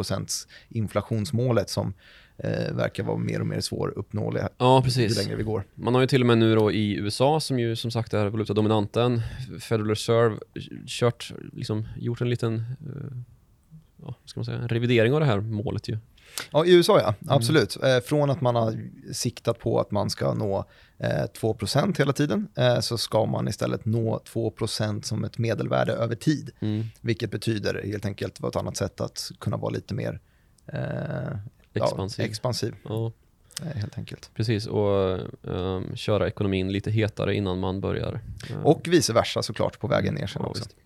inflationsmålet 0.68 1.70
som 1.70 1.94
eh, 2.38 2.74
verkar 2.74 3.02
vara 3.04 3.16
mer 3.16 3.40
och 3.40 3.46
mer 3.46 3.60
svåruppnåeliga 3.60 4.48
Ja, 4.58 4.78
ju 4.78 4.84
precis. 4.84 5.16
längre 5.24 5.36
vi 5.36 5.42
går. 5.42 5.64
Man 5.74 5.94
har 5.94 6.00
ju 6.00 6.06
till 6.06 6.20
och 6.22 6.26
med 6.26 6.38
nu 6.38 6.54
då 6.54 6.72
i 6.72 6.96
USA, 6.96 7.40
som 7.40 7.58
ju 7.58 7.76
som 7.76 7.90
sagt 7.90 8.14
är 8.14 8.26
valutadominanten, 8.26 9.20
Federal 9.60 9.88
Reserve, 9.88 10.36
kört, 10.86 11.32
liksom, 11.52 11.88
gjort 11.98 12.20
en 12.20 12.30
liten 12.30 12.54
eh, 12.56 13.18
ja, 14.02 14.14
ska 14.24 14.40
man 14.40 14.44
säga, 14.44 14.58
en 14.58 14.68
revidering 14.68 15.12
av 15.14 15.20
det 15.20 15.26
här 15.26 15.40
målet 15.40 15.88
ju. 15.88 15.98
Ja, 16.50 16.64
i 16.64 16.74
USA 16.74 17.00
ja, 17.00 17.14
Mm. 17.22 17.34
absolut. 17.36 17.76
Eh, 17.82 17.98
från 18.00 18.30
att 18.30 18.40
man 18.40 18.54
har 18.54 18.76
siktat 19.12 19.58
på 19.58 19.80
att 19.80 19.90
man 19.90 20.10
ska 20.10 20.34
nå 20.34 20.64
eh, 20.98 21.24
2% 21.40 21.98
hela 21.98 22.12
tiden 22.12 22.48
eh, 22.56 22.80
så 22.80 22.98
ska 22.98 23.26
man 23.26 23.48
istället 23.48 23.84
nå 23.84 24.20
2% 24.32 25.02
som 25.02 25.24
ett 25.24 25.38
medelvärde 25.38 25.92
över 25.92 26.14
tid. 26.14 26.50
Mm. 26.60 26.84
Vilket 27.00 27.30
betyder 27.30 27.82
helt 27.84 28.04
enkelt 28.06 28.40
vara 28.40 28.50
ett 28.50 28.56
annat 28.56 28.76
sätt 28.76 29.00
att 29.00 29.30
kunna 29.40 29.56
vara 29.56 29.70
lite 29.70 29.94
mer 29.94 30.20
eh, 30.66 31.38
Expansiv. 31.84 32.24
Ja, 32.24 32.30
expansiv. 32.30 32.74
Ja. 32.84 33.12
eh, 33.62 33.76
helt 33.76 33.98
enkelt. 33.98 34.30
Precis, 34.34 34.66
och 34.66 35.18
um, 35.42 35.96
köra 35.96 36.28
ekonomin 36.28 36.72
lite 36.72 36.90
hetare 36.90 37.34
innan 37.34 37.58
man 37.58 37.80
börjar. 37.80 38.20
Uh, 38.50 38.66
Och 38.66 38.80
vice 38.88 39.12
versa 39.12 39.42
såklart 39.42 39.80
på 39.80 39.88
vägen 39.88 40.14
ner 40.14 40.26
sen 40.26 40.42
ja, 40.42 40.48
också. 40.48 40.62
visst. 40.62 40.76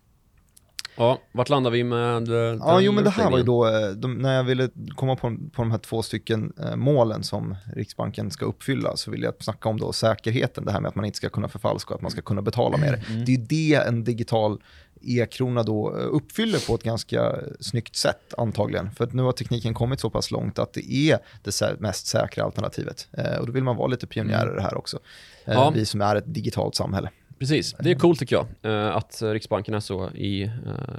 Ja, 0.95 1.19
vart 1.31 1.49
landar 1.49 1.71
vi 1.71 1.83
med 1.83 2.29
eh, 2.29 2.35
Ja, 2.35 2.75
den 2.75 2.83
jo 2.83 2.91
men 2.91 3.03
det 3.03 3.09
här 3.09 3.31
var 3.31 3.37
ju 3.37 3.43
då, 3.43 3.67
eh, 3.67 3.89
de, 3.89 4.13
när 4.13 4.35
jag 4.35 4.43
ville 4.43 4.69
komma 4.95 5.15
på, 5.15 5.37
på 5.53 5.61
de 5.61 5.71
här 5.71 5.77
två 5.77 6.01
stycken 6.01 6.53
eh, 6.59 6.75
målen 6.75 7.23
som 7.23 7.55
Riksbanken 7.75 8.31
ska 8.31 8.45
uppfylla, 8.45 8.97
så 8.97 9.11
ville 9.11 9.25
jag 9.25 9.33
snacka 9.39 9.69
om 9.69 9.79
då 9.79 9.93
säkerheten, 9.93 10.65
det 10.65 10.71
här 10.71 10.79
med 10.79 10.89
att 10.89 10.95
man 10.95 11.05
inte 11.05 11.17
ska 11.17 11.29
kunna 11.29 11.47
förfalska 11.47 11.93
och 11.93 11.95
att 11.95 12.01
man 12.01 12.11
ska 12.11 12.21
kunna 12.21 12.41
betala 12.41 12.77
med 12.77 12.93
det. 12.93 13.13
Mm. 13.13 13.25
Det 13.25 13.31
är 13.31 13.37
ju 13.37 13.43
det 13.43 13.87
en 13.87 14.03
digital 14.03 14.61
e-krona 15.03 15.63
då 15.63 15.97
eh, 15.97 16.05
uppfyller 16.11 16.67
på 16.67 16.75
ett 16.75 16.83
ganska 16.83 17.35
snyggt 17.59 17.95
sätt 17.95 18.33
antagligen. 18.37 18.91
För 18.91 19.03
att 19.03 19.13
nu 19.13 19.21
har 19.21 19.31
tekniken 19.31 19.73
kommit 19.73 19.99
så 19.99 20.09
pass 20.09 20.31
långt 20.31 20.59
att 20.59 20.73
det 20.73 20.91
är 20.93 21.19
det 21.43 21.79
mest 21.79 22.07
säkra 22.07 22.43
alternativet. 22.43 23.07
Eh, 23.17 23.37
och 23.37 23.45
då 23.45 23.51
vill 23.51 23.63
man 23.63 23.75
vara 23.75 23.87
lite 23.87 24.07
pionjärer 24.07 24.59
här 24.61 24.77
också. 24.77 24.99
Eh, 25.45 25.53
Ja. 25.53 25.69
Vi 25.75 25.85
som 25.85 26.01
är 26.01 26.15
ett 26.15 26.33
digitalt 26.33 26.75
samhälle. 26.75 27.09
Precis, 27.39 27.75
det 27.79 27.91
är 27.91 27.95
coolt 27.95 28.19
tycker 28.19 28.35
jag. 28.35 28.47
Att 28.93 29.21
Riksbanken 29.21 29.73
är 29.73 29.79
så, 29.79 30.09
i, 30.09 30.51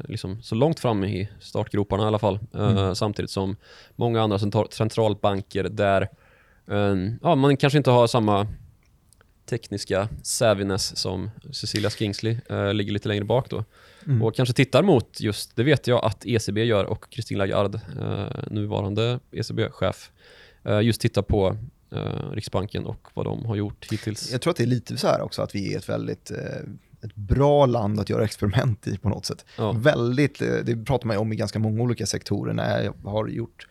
liksom, 0.05 0.43
så 0.43 0.55
långt 0.55 0.81
fram 0.81 1.05
i 1.05 1.29
startgroparna 1.41 2.03
i 2.03 2.07
alla 2.07 2.19
fall. 2.19 2.39
Mm. 2.55 2.95
Samtidigt 2.95 3.31
som 3.31 3.57
många 3.97 4.23
andra 4.23 4.39
central- 4.39 4.69
centralbanker 4.73 5.65
där 5.65 6.09
ja, 7.23 7.35
man 7.35 7.57
kanske 7.57 7.77
inte 7.77 7.91
har 7.91 8.07
samma 8.07 8.47
tekniska 9.51 10.09
savviness 10.23 10.97
som 10.97 11.31
Cecilia 11.53 11.91
Kingsley 11.91 12.37
eh, 12.51 12.75
ligger 12.75 12.93
lite 12.93 13.09
längre 13.09 13.25
bak 13.25 13.51
då. 13.51 13.65
Mm. 14.07 14.23
Och 14.23 14.35
kanske 14.35 14.55
tittar 14.55 14.83
mot 14.83 15.21
just, 15.21 15.57
det 15.57 15.65
vet 15.65 15.87
jag 15.87 16.05
att 16.05 16.27
ECB 16.27 16.65
gör 16.65 16.85
och 16.85 17.07
Christine 17.11 17.39
Lagarde, 17.39 17.81
eh, 18.01 18.53
nuvarande 18.53 19.21
ECB-chef, 19.33 20.11
eh, 20.65 20.81
just 20.81 21.01
tittar 21.01 21.23
på 21.23 21.57
eh, 21.93 22.31
Riksbanken 22.33 22.87
och 22.87 23.09
vad 23.15 23.27
de 23.27 23.45
har 23.45 23.57
gjort 23.57 23.93
hittills. 23.93 24.33
Jag 24.33 24.41
tror 24.41 24.51
att 24.51 24.57
det 24.57 24.65
är 24.65 24.67
lite 24.67 24.97
så 24.97 25.07
här 25.07 25.21
också 25.21 25.43
att 25.43 25.55
vi 25.55 25.75
är 25.75 25.79
ett 25.79 25.89
väldigt 25.89 26.31
eh, 26.31 26.37
ett 27.05 27.15
bra 27.15 27.67
land 27.67 28.01
att 28.01 28.11
göra 28.11 28.25
experiment 28.25 28.87
i 28.87 28.99
på 28.99 29.09
något 29.09 29.27
sätt. 29.27 29.45
Ja. 29.59 29.73
Väldigt, 29.73 30.43
eh, 30.43 30.55
det 30.65 30.85
pratar 30.85 31.07
man 31.07 31.17
ju 31.17 31.21
om 31.21 31.33
i 31.33 31.37
ganska 31.37 31.59
många 31.59 31.83
olika 31.83 32.07
sektorer 32.07 32.53
när 32.55 32.83
jag 32.83 32.95
har 33.11 33.29
gjort 33.29 33.67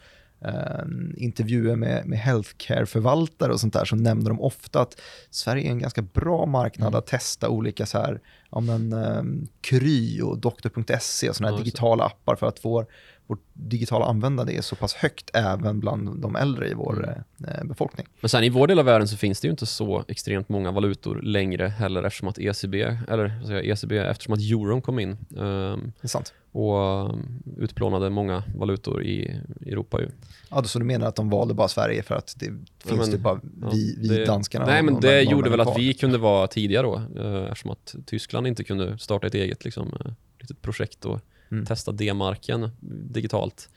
eh, 0.46 0.86
intervjuer 1.18 1.76
med, 1.76 2.06
med 2.06 2.20
healthcare-förvaltare 2.20 3.52
och 3.54 3.60
sånt 3.60 3.74
där 3.74 3.86
så 3.86 3.96
nämner 3.96 4.30
de 4.30 4.42
ofta 4.42 4.82
att 4.82 5.02
Sverige 5.30 5.68
är 5.68 5.72
en 5.72 5.80
ganska 5.80 6.02
bra 6.02 6.46
marknad 6.46 6.88
Mm. 6.88 6.98
att 6.98 7.08
testa 7.08 7.50
olika 7.50 7.86
så 7.86 7.98
här, 7.98 8.20
ja 8.52 8.60
men 8.60 8.94
eh, 8.94 9.24
Kry 9.62 10.22
och 10.22 10.38
doktor.se 10.38 11.30
och 11.30 11.36
sådana 11.36 11.56
här 11.58 11.64
digitala 11.64 12.06
appar 12.06 12.36
för 12.36 12.48
att 12.48 12.66
vår, 12.66 12.86
vårt 13.28 13.42
digitala 13.54 14.06
användande 14.06 14.58
är 14.58 14.62
så 14.62 14.76
pass 14.76 14.94
högt 14.94 15.30
även 15.34 15.80
bland 15.80 16.22
de 16.22 16.36
äldre 16.36 16.70
i 16.70 16.74
vår 16.74 16.94
Mm. 17.38 17.56
eh, 17.60 17.64
befolkning. 17.64 18.08
Men 18.22 18.30
sen 18.30 18.44
i 18.44 18.50
vår 18.50 18.68
del 18.68 18.80
av 18.80 18.86
världen 18.86 19.08
så 19.08 19.18
finns 19.18 19.42
det 19.42 19.48
ju 19.48 19.52
inte 19.52 19.66
så 19.66 20.04
extremt 20.08 20.50
många 20.50 20.72
valutor 20.72 21.22
längre 21.22 21.68
heller 21.68 22.04
eftersom 22.04 22.28
att 22.28 22.40
ECB, 22.40 22.82
eller 23.08 23.42
jag, 23.50 23.66
ECB, 23.66 23.98
eftersom 23.98 24.34
att 24.34 24.40
euron 24.40 24.82
kom 24.82 25.00
in 25.00 25.12
ehm, 25.12 25.92
Det 26.02 26.06
är 26.06 26.08
sant. 26.08 26.34
Och 26.54 27.10
um, 27.10 27.44
utplånade 27.58 28.10
många 28.10 28.44
valutor 28.56 29.04
i 29.04 29.40
Europa 29.66 30.02
ju. 30.02 30.08
Ja, 30.50 30.64
så 30.64 30.80
du 30.80 30.86
menar 30.86 31.08
att 31.08 31.16
de 31.16 31.30
valde 31.30 31.54
bara 31.54 31.68
Sverige 31.68 32.04
för 32.04 32.16
att 32.16 32.34
det 32.40 32.46
finns 32.86 33.00
men- 33.00 33.12
det 33.12 33.18
bara 33.18 33.40
ja, 33.62 33.70
vi, 33.74 33.96
vi 34.00 34.08
det- 34.08 34.26
danskarna 34.26 34.66
Nej 34.66 34.84
men 34.84 35.00
det 35.00 35.22
gjorde 35.22 35.50
väl 35.50 35.60
att 35.60 35.68
kvar. 35.68 35.78
vi 35.78 35.94
kunde 35.94 36.18
vara 36.18 36.48
tidiga 36.48 36.82
då 36.82 36.96
eh, 37.18 37.44
eftersom 37.44 37.72
att 37.72 37.96
Tyskland 38.06 38.48
inte 38.48 38.64
kunde 38.64 38.98
starta 38.98 39.28
ett 39.28 39.34
eget 39.36 39.66
liksom, 39.66 39.88
eh, 40.06 40.12
litet 40.40 40.62
projekt 40.62 41.06
och 41.06 41.20
Mm. 41.52 41.66
testa 41.66 41.92
D-marken 41.92 42.70
digitalt. 43.10 43.70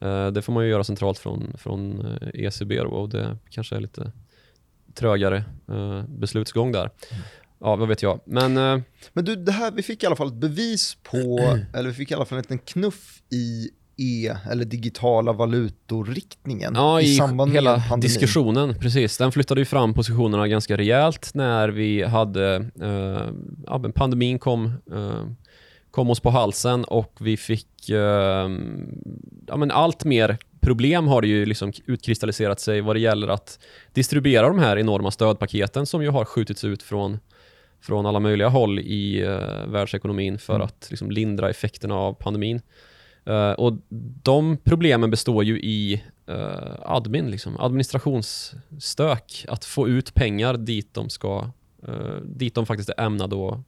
Eh, 0.00 0.26
det 0.30 0.42
får 0.42 0.52
man 0.52 0.64
ju 0.64 0.70
göra 0.70 0.84
centralt 0.84 1.18
från, 1.18 1.52
från 1.58 2.06
ECB 2.34 2.76
då, 2.78 2.88
och 2.88 3.08
det 3.08 3.36
kanske 3.50 3.76
är 3.76 3.80
lite 3.80 4.12
trögare 4.94 5.44
eh, 5.68 6.02
beslutsgång 6.08 6.72
där. 6.72 6.80
Mm. 7.10 7.22
Ja, 7.60 7.76
vad 7.76 7.88
vet 7.88 8.02
jag. 8.02 8.20
Men 8.24 8.56
eh, 8.56 8.80
Men 9.12 9.24
du, 9.24 9.36
det 9.36 9.52
här, 9.52 9.70
vi 9.70 9.82
fick 9.82 10.02
i 10.02 10.06
alla 10.06 10.16
fall 10.16 10.28
ett 10.28 10.34
bevis 10.34 10.96
på, 11.02 11.38
eller 11.74 11.88
vi 11.88 11.94
fick 11.94 12.10
i 12.10 12.14
alla 12.14 12.24
fall 12.24 12.38
en 12.38 12.42
liten 12.42 12.58
knuff 12.58 13.22
i 13.30 13.70
e, 14.00 14.34
eller 14.50 14.64
digitala 14.64 15.32
valutor-riktningen 15.32 16.72
Ja, 16.74 17.00
i, 17.00 17.14
samband 17.16 17.52
hela 17.52 17.70
med 17.76 17.88
pandemin. 17.88 18.00
diskussionen, 18.00 18.74
precis. 18.78 19.18
Den 19.18 19.32
flyttade 19.32 19.60
ju 19.60 19.64
fram 19.64 19.94
positionerna 19.94 20.48
ganska 20.48 20.76
rejält 20.76 21.30
när 21.34 21.68
vi 21.68 22.02
hade, 22.02 22.54
eh, 22.80 23.28
ja, 23.66 23.90
pandemin 23.94 24.38
kom, 24.38 24.66
eh, 24.92 25.24
kom 25.90 26.10
oss 26.10 26.20
på 26.20 26.30
halsen 26.30 26.84
och 26.84 27.16
vi 27.20 27.36
fick, 27.36 27.88
eh, 27.90 28.48
ja 29.46 29.56
men 29.56 29.70
allt 29.70 30.04
mer 30.04 30.38
problem 30.60 31.06
har 31.08 31.22
det 31.22 31.28
ju 31.28 31.46
liksom 31.46 31.72
utkristalliserat 31.86 32.60
sig 32.60 32.80
vad 32.80 32.96
det 32.96 33.00
gäller 33.00 33.28
att 33.28 33.58
distribuera 33.92 34.48
de 34.48 34.58
här 34.58 34.76
enorma 34.78 35.10
stödpaketen 35.10 35.86
som 35.86 36.02
ju 36.02 36.10
har 36.10 36.24
skjutits 36.24 36.64
ut 36.64 36.82
från 36.82 37.18
från 37.80 38.06
alla 38.06 38.20
möjliga 38.20 38.48
håll 38.48 38.78
i 38.78 39.22
eh, 39.22 39.66
världsekonomin 39.66 40.38
för 40.38 40.54
Mm. 40.54 40.64
att 40.64 40.86
liksom, 40.90 41.10
lindra 41.10 41.50
effekterna 41.50 41.94
av 41.94 42.12
pandemin. 42.12 42.60
Eh, 43.24 43.52
och 43.52 43.72
de 44.22 44.56
problemen 44.64 45.10
består 45.10 45.44
ju 45.44 45.60
i 45.60 46.02
eh, 46.26 46.74
admin, 46.82 47.30
liksom, 47.30 47.56
administrationsstök. 47.60 49.44
Att 49.48 49.64
få 49.64 49.88
ut 49.88 50.14
pengar 50.14 50.56
dit 50.56 50.94
de 50.94 51.08
ska, 51.08 51.50
eh, 51.88 52.16
dit 52.24 52.54
de 52.54 52.66
faktiskt 52.66 52.90
är 52.90 53.04
ämnade 53.04 53.48
att 53.48 53.58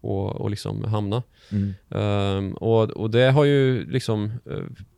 och, 0.00 0.36
och 0.40 0.50
liksom 0.50 0.84
hamna. 0.84 1.22
Mm. 1.52 1.74
Ehm, 1.90 2.54
och, 2.54 2.90
och 2.90 3.10
det 3.10 3.30
har 3.30 3.44
ju 3.44 3.90
liksom 3.90 4.32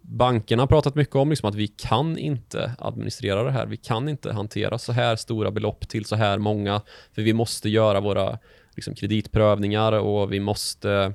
eh, 0.07 0.16
bankerna 0.16 0.66
pratat 0.66 0.95
mycket 0.95 1.16
om, 1.16 1.31
liksom 1.31 1.49
att 1.49 1.55
vi 1.55 1.66
kan 1.66 2.19
inte 2.19 2.73
administrera 2.79 3.42
det 3.42 3.51
här. 3.51 3.66
Vi 3.66 3.77
kan 3.77 4.09
inte 4.09 4.33
hantera 4.33 4.79
så 4.79 4.92
här 4.92 5.16
stora 5.16 5.51
belopp 5.51 5.88
till 5.88 6.05
så 6.05 6.16
här 6.16 6.38
många, 6.38 6.81
för 7.14 7.23
vi 7.23 7.33
måste 7.33 7.69
göra 7.69 8.01
våra 8.01 8.38
liksom, 8.77 8.95
kreditprövningar 8.95 9.92
och 9.92 10.33
vi 10.33 10.40
måste 10.40 11.12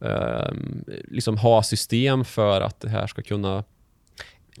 ehm, 0.00 0.84
liksom 1.04 1.38
ha 1.38 1.62
system 1.62 2.24
för 2.24 2.60
att 2.60 2.80
det 2.80 2.88
här 2.88 3.06
ska 3.06 3.22
kunna 3.22 3.64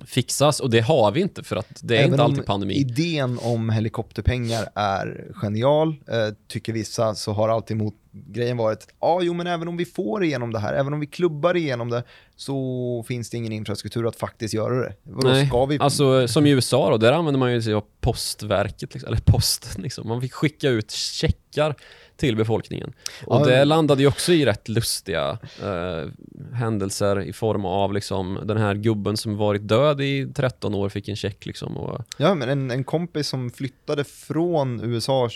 fixas 0.04 0.60
och 0.60 0.70
det 0.70 0.80
har 0.80 1.12
vi 1.12 1.20
inte 1.20 1.42
för 1.42 1.56
att 1.56 1.80
det 1.82 1.96
är 1.96 1.98
Även 1.98 2.12
inte 2.12 2.22
alltid 2.22 2.46
pandemi. 2.46 2.74
idén 2.74 3.38
om 3.42 3.70
helikopterpengar 3.70 4.68
är 4.74 5.30
genial, 5.34 5.88
eh, 5.88 6.34
tycker 6.48 6.72
vissa, 6.72 7.14
så 7.14 7.32
har 7.32 7.48
alltid 7.48 7.76
mot 7.76 7.94
grejen 8.26 8.56
varit, 8.56 8.88
ja 9.00 9.22
jo 9.22 9.34
men 9.34 9.46
även 9.46 9.68
om 9.68 9.76
vi 9.76 9.84
får 9.84 10.24
igenom 10.24 10.52
det 10.52 10.58
här, 10.58 10.74
även 10.74 10.92
om 10.92 11.00
vi 11.00 11.06
klubbar 11.06 11.56
igenom 11.56 11.90
det, 11.90 12.02
så 12.36 13.04
finns 13.08 13.30
det 13.30 13.36
ingen 13.36 13.52
infrastruktur 13.52 14.08
att 14.08 14.16
faktiskt 14.16 14.54
göra 14.54 14.74
det. 14.74 14.94
Vadå, 15.02 15.28
Nej, 15.28 15.46
ska 15.46 15.66
vi... 15.66 15.78
alltså 15.80 16.28
som 16.28 16.46
i 16.46 16.50
USA 16.50 16.90
då, 16.90 16.96
där 16.96 17.12
använder 17.12 17.38
man 17.38 17.52
ju 17.52 17.62
sig 17.62 17.74
av 17.74 17.84
postverket, 18.00 18.94
liksom, 18.94 19.08
eller 19.08 19.22
posten 19.24 19.82
liksom. 19.82 20.08
Man 20.08 20.20
fick 20.20 20.32
skicka 20.32 20.68
ut 20.68 20.90
checkar 20.90 21.74
till 22.16 22.36
befolkningen. 22.36 22.92
Och 23.26 23.40
Ja, 23.40 23.44
det 23.44 23.64
landade 23.64 24.02
ju 24.02 24.08
också 24.08 24.32
i 24.32 24.46
rätt 24.46 24.68
lustiga 24.68 25.38
eh, 25.62 26.04
händelser 26.52 27.20
i 27.20 27.32
form 27.32 27.64
av 27.64 27.92
liksom 27.92 28.40
den 28.44 28.56
här 28.56 28.74
gubben 28.74 29.16
som 29.16 29.36
varit 29.36 29.68
död 29.68 30.00
i 30.00 30.32
13 30.34 30.74
år 30.74 30.88
fick 30.88 31.08
en 31.08 31.16
check 31.16 31.46
liksom. 31.46 31.76
Och, 31.76 32.02
Ja, 32.18 32.34
men 32.34 32.48
en, 32.48 32.70
en 32.70 32.84
kompis 32.84 33.28
som 33.28 33.50
flyttade 33.50 34.04
från 34.04 34.80
USA 34.80 35.28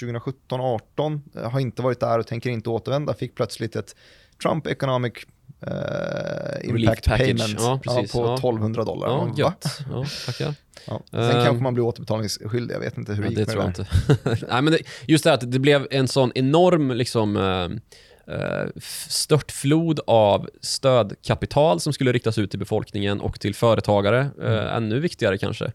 2017-18 0.00 1.20
eh, 1.34 1.50
har 1.50 1.60
inte 1.60 1.82
varit 1.82 2.00
där 2.00 2.18
och 2.18 2.26
tänker 2.26 2.50
inte 2.50 2.70
återvända, 2.70 3.14
fick 3.14 3.34
plötsligt 3.34 3.76
ett 3.76 3.96
Trump 4.42 4.66
Economic 4.66 5.12
eh, 5.60 5.68
Relief 5.70 6.80
Impact 6.80 7.04
package. 7.04 7.26
Payment 7.38 7.60
Ja, 7.60 7.80
precis. 7.84 8.12
på 8.12 8.18
Ja. 8.18 8.34
1200 8.34 8.84
dollar. 8.84 9.08
ja, 9.08 9.34
gött. 9.36 9.64
Ja, 9.90 10.04
tackar. 10.26 10.54
Ja. 10.86 11.00
Sen 11.10 11.20
Ehm. 11.20 11.44
kanske 11.44 11.62
man 11.62 11.74
blir 11.74 11.84
återbetalningsskyldig, 11.84 12.74
jag 12.74 12.80
vet 12.80 12.98
inte 12.98 13.12
hur 13.14 13.22
det 13.22 13.28
Ja, 13.32 13.38
gick 13.38 13.48
det 13.48 13.56
med 13.56 13.74
tror 13.74 13.86
jag 14.16 14.34
inte. 14.36 14.46
Nej, 14.50 14.62
men 14.62 14.72
det, 14.72 14.78
just 15.06 15.24
det 15.24 15.30
här 15.30 15.34
att 15.34 15.52
det 15.52 15.58
blev 15.58 15.86
en 15.90 16.08
sån 16.08 16.32
enorm 16.34 16.90
liksom, 16.90 17.36
eh, 17.36 18.34
eh, 18.36 18.64
f- 18.76 19.06
störtflod 19.08 20.00
av 20.06 20.48
stödkapital 20.60 21.80
som 21.80 21.92
skulle 21.92 22.12
riktas 22.12 22.38
ut 22.38 22.50
till 22.50 22.58
befolkningen 22.58 23.20
och 23.20 23.40
till 23.40 23.54
företagare, 23.54 24.30
eh, 24.42 24.76
ännu 24.76 25.00
viktigare 25.00 25.38
kanske. 25.38 25.72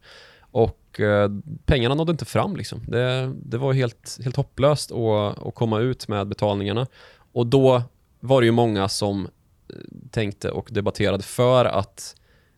Och 0.52 1.00
eh, 1.00 1.30
pengarna 1.66 1.96
nådde 1.96 2.12
inte 2.12 2.26
fram. 2.26 2.56
Liksom. 2.56 2.84
Det, 2.88 3.32
det 3.46 3.58
var 3.58 3.74
helt, 3.74 4.20
helt 4.24 4.36
hopplöst 4.36 4.92
att, 4.92 5.48
att 5.48 5.56
komma 5.56 5.80
ut 5.80 6.08
med 6.08 6.28
betalningarna. 6.28 6.88
Och 7.34 7.48
då 7.48 7.82
var 8.20 8.42
det 8.42 8.46
ju 8.46 8.52
många 8.52 8.90
som 8.90 9.26
eh, 9.26 9.32
tänkte 10.12 10.52
och 10.52 10.70
debatterade 10.72 11.24
för 11.24 11.66
att 11.66 12.16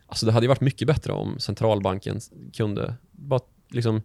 alltså 0.08 0.26
det 0.26 0.32
hade 0.32 0.44
ju 0.44 0.48
varit 0.48 0.62
mycket 0.62 0.88
bättre 0.88 1.14
om 1.14 1.40
centralbanken 1.40 2.20
kunde 2.54 2.96
bara 3.12 3.40
liksom 3.70 4.02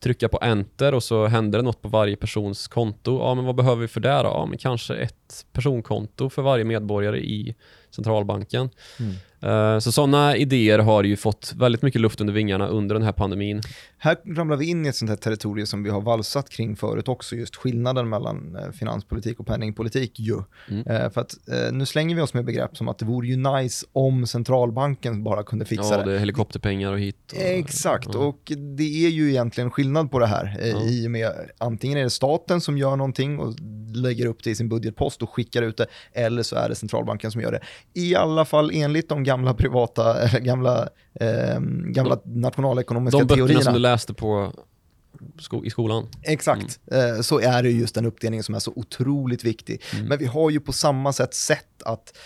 trycka 0.00 0.28
på 0.28 0.38
enter 0.42 0.94
och 0.94 1.02
så 1.02 1.26
händer 1.26 1.58
det 1.58 1.64
något 1.64 1.82
på 1.82 1.88
varje 1.88 2.16
persons 2.16 2.68
konto. 2.68 3.18
Ja, 3.18 3.34
men 3.34 3.44
vad 3.44 3.54
behöver 3.54 3.80
vi 3.82 3.88
för 3.88 4.00
det 4.00 4.22
då? 4.22 4.28
Ja, 4.28 4.46
men 4.46 4.58
kanske 4.58 4.94
ett 4.94 5.46
personkonto 5.52 6.30
för 6.30 6.42
varje 6.42 6.64
medborgare 6.64 7.18
i 7.18 7.54
centralbanken. 7.90 8.70
Mm. 9.00 9.14
Eh, 9.42 9.78
Så 9.78 9.92
sådana 9.92 10.36
idéer 10.36 10.78
har 10.78 11.04
ju 11.04 11.16
fått 11.16 11.52
väldigt 11.56 11.82
mycket 11.82 12.00
luft 12.00 12.20
under 12.20 12.34
vingarna 12.34 12.68
under 12.68 12.94
den 12.94 13.02
här 13.04 13.12
pandemin. 13.12 13.60
Här 13.98 14.16
ramlar 14.36 14.56
vi 14.56 14.66
in 14.66 14.86
i 14.86 14.88
ett 14.88 14.96
sånt 14.96 15.08
här 15.08 15.16
territorium 15.16 15.66
som 15.66 15.82
vi 15.82 15.90
har 15.90 16.00
valsat 16.00 16.50
kring 16.50 16.76
förut 16.76 17.08
också, 17.08 17.36
just 17.36 17.56
skillnaden 17.56 18.08
mellan 18.08 18.56
eh, 18.56 18.70
finanspolitik 18.72 19.40
och 19.40 19.46
penningpolitik 19.46 20.20
ju. 20.20 20.38
Mm. 20.70 20.86
Eh, 20.86 21.10
för 21.10 21.20
att 21.20 21.34
nu 21.72 21.86
slänger 21.86 22.16
vi 22.16 22.22
oss 22.22 22.34
med 22.34 22.44
begrepp 22.44 22.76
som 22.76 22.88
att 22.88 22.98
det 22.98 23.04
vore 23.04 23.26
ju 23.28 23.36
nice 23.36 23.86
om 23.92 24.26
centralbanken 24.26 25.24
bara 25.24 25.42
kunde 25.42 25.64
fixa 25.64 25.94
Ja, 25.94 25.96
det. 25.96 26.04
det 26.10 26.14
är 26.14 26.18
helikopterpengar 26.18 26.92
och 26.92 26.98
hit. 27.00 27.32
Och, 27.32 27.42
Exakt, 27.42 28.08
ja. 28.12 28.18
och 28.18 28.52
det 28.76 29.06
är 29.06 29.08
ju 29.10 29.30
egentligen 29.30 29.70
skillnad 29.70 30.10
på 30.10 30.18
det 30.18 30.26
här. 30.26 30.56
Ja. 30.60 30.82
I 30.82 31.06
och 31.06 31.10
med 31.10 31.30
antingen 31.58 31.98
är 31.98 32.02
det 32.02 32.10
staten 32.10 32.60
som 32.60 32.78
gör 32.78 32.96
någonting 32.96 33.38
och 33.38 33.54
lägger 33.94 34.26
upp 34.26 34.44
det 34.44 34.50
i 34.50 34.54
sin 34.54 34.68
budgetpost 34.68 35.22
och 35.22 35.30
skickar 35.30 35.62
ut 35.62 35.76
det, 35.76 35.86
eller 36.12 36.42
så 36.42 36.56
är 36.56 36.68
det 36.68 36.74
centralbanken 36.74 37.30
som 37.30 37.40
gör 37.40 37.52
det. 37.52 37.60
I 37.94 38.14
alla 38.14 38.44
fall 38.44 38.70
enligt 38.74 39.08
de 39.08 39.24
gamla 39.32 39.54
privata, 39.54 40.20
eller 40.28 40.40
gamla, 40.40 40.88
eh, 41.20 41.60
gamla 41.86 42.18
nationalekonomiska 42.24 43.18
De 43.18 43.24
böckerna 43.24 43.46
teorierna. 43.46 43.62
som 43.64 43.72
du 43.74 43.78
läste 43.80 44.14
på 44.14 44.52
sko- 45.38 45.64
i 45.64 45.70
skolan. 45.70 46.06
Exakt, 46.22 46.80
eh, 46.92 47.20
så 47.20 47.40
är 47.40 47.62
det 47.62 47.70
just 47.70 47.94
den 47.94 48.06
uppdelningen 48.06 48.44
som 48.44 48.54
är 48.54 48.58
så 48.58 48.72
otroligt 48.76 49.44
viktig. 49.44 49.82
Mm. 49.94 50.06
Men 50.06 50.18
vi 50.18 50.26
har 50.26 50.50
ju 50.50 50.60
på 50.60 50.72
samma 50.72 51.12
sätt 51.12 51.34
sett 51.34 51.82
att 51.84 52.16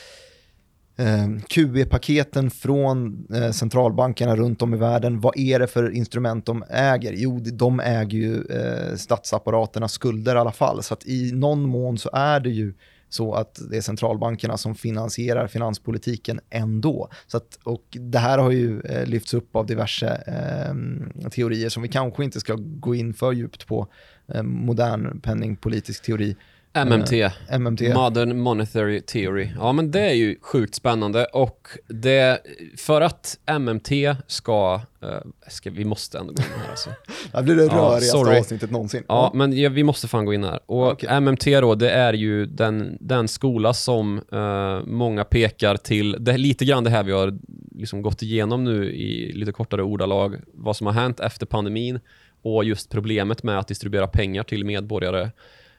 eh, 0.99 1.27
QE-paketen 1.49 2.51
från 2.51 3.27
eh, 3.35 3.51
centralbankerna 3.51 4.37
runt 4.37 4.63
om 4.63 4.75
i 4.75 4.77
världen, 4.77 5.21
vad 5.21 5.39
är 5.39 5.59
det 5.59 5.67
för 5.67 5.91
instrument 5.91 6.47
de 6.47 6.65
äger? 6.71 7.13
Jo, 7.17 7.41
de 7.41 7.81
äger 7.81 8.19
ju 8.19 8.45
eh, 8.45 8.97
statsapparaternas 8.97 9.93
skulder 9.93 10.37
i 10.37 10.39
alla 10.39 10.53
fall. 10.53 10.83
Så 10.83 10.95
att 10.95 11.07
i 11.07 11.33
någon 11.33 11.63
mån 11.69 11.99
så 11.99 12.11
är 12.13 12.41
det 12.41 12.51
ju 12.51 12.75
så 13.09 13.35
att 13.35 13.61
det 13.71 13.77
är 13.77 13.81
centralbankerna 13.81 14.57
som 14.57 14.75
finansierar 14.75 15.47
finanspolitiken 15.47 16.41
ändå. 16.51 17.09
Så 17.27 17.37
att, 17.37 17.59
och 17.63 17.85
det 17.91 18.19
här 18.19 18.39
har 18.39 18.51
ju 18.51 18.81
eh, 18.81 19.07
lyfts 19.07 19.35
upp 19.35 19.57
av 19.57 19.67
diverse 19.67 20.09
eh, 20.27 21.29
teorier 21.29 21.69
som 21.69 21.83
vi 21.83 21.89
kanske 21.89 22.25
inte 22.25 22.41
ska 22.41 22.57
gå 22.59 22.95
in 22.95 23.15
för 23.15 23.33
djupt 23.33 23.67
på. 23.67 23.89
Eh, 24.29 24.43
modern 24.43 25.21
penningpolitisk 25.21 26.03
teori, 26.03 26.37
MMT. 26.85 27.31
MMT. 27.59 27.95
Modern 27.95 28.39
Monetary 28.39 29.01
Theory. 29.01 29.49
Ja, 29.59 29.73
men 29.73 29.91
det 29.91 30.01
är 30.01 30.15
ju 30.15 30.37
sjukt 30.43 30.75
spännande 30.75 31.25
och 31.25 31.69
det, 31.89 32.39
för 32.77 33.01
att 33.01 33.39
MMT 33.59 33.91
ska, 34.27 34.81
eh, 35.03 35.09
ska 35.49 35.71
vi 35.71 35.85
måste 35.85 36.19
ändå 36.19 36.33
gå 36.33 36.43
in 36.43 36.49
här 36.63 36.71
alltså. 36.71 36.91
Det 37.33 37.43
blir 37.43 37.55
det 37.57 37.65
Ja, 37.65 37.73
rörigaste 37.73 38.07
sorry. 38.07 38.39
avsnittet 38.39 38.71
någonsin. 38.71 39.03
Ja, 39.09 39.31
men 39.35 39.59
ja, 39.59 39.69
vi 39.71 39.83
måste 39.85 40.09
fan 40.09 40.25
gå 40.25 40.35
in 40.35 40.45
här. 40.45 40.61
Och 40.67 40.93
Okej. 40.93 41.21
MMT 41.21 41.61
då, 41.61 41.75
det 41.75 41.91
är 41.91 42.13
ju 42.13 42.47
den, 42.47 42.97
den 43.01 43.29
skola 43.29 43.75
som 43.75 44.21
eh, 44.33 44.81
många 44.87 45.25
pekar 45.25 45.77
till. 45.77 46.17
Det 46.21 46.33
är 46.33 46.39
lite 46.39 46.65
grann 46.65 46.85
det 46.85 46.91
här 46.91 47.03
vi 47.05 47.13
har 47.13 47.39
liksom 47.75 48.03
gått 48.03 48.23
igenom 48.23 48.65
nu 48.65 48.93
i 48.93 49.33
lite 49.33 49.53
kortare 49.53 49.83
ordalag. 49.83 50.37
Vad 50.55 50.77
som 50.77 50.87
har 50.87 50.95
hänt 50.95 51.21
efter 51.21 51.47
pandemin 51.47 52.01
och 52.43 52.65
just 52.65 52.91
problemet 52.91 53.43
med 53.43 53.59
att 53.59 53.69
distribuera 53.69 54.07
pengar 54.07 54.43
till 54.43 54.65
medborgare. 54.65 55.31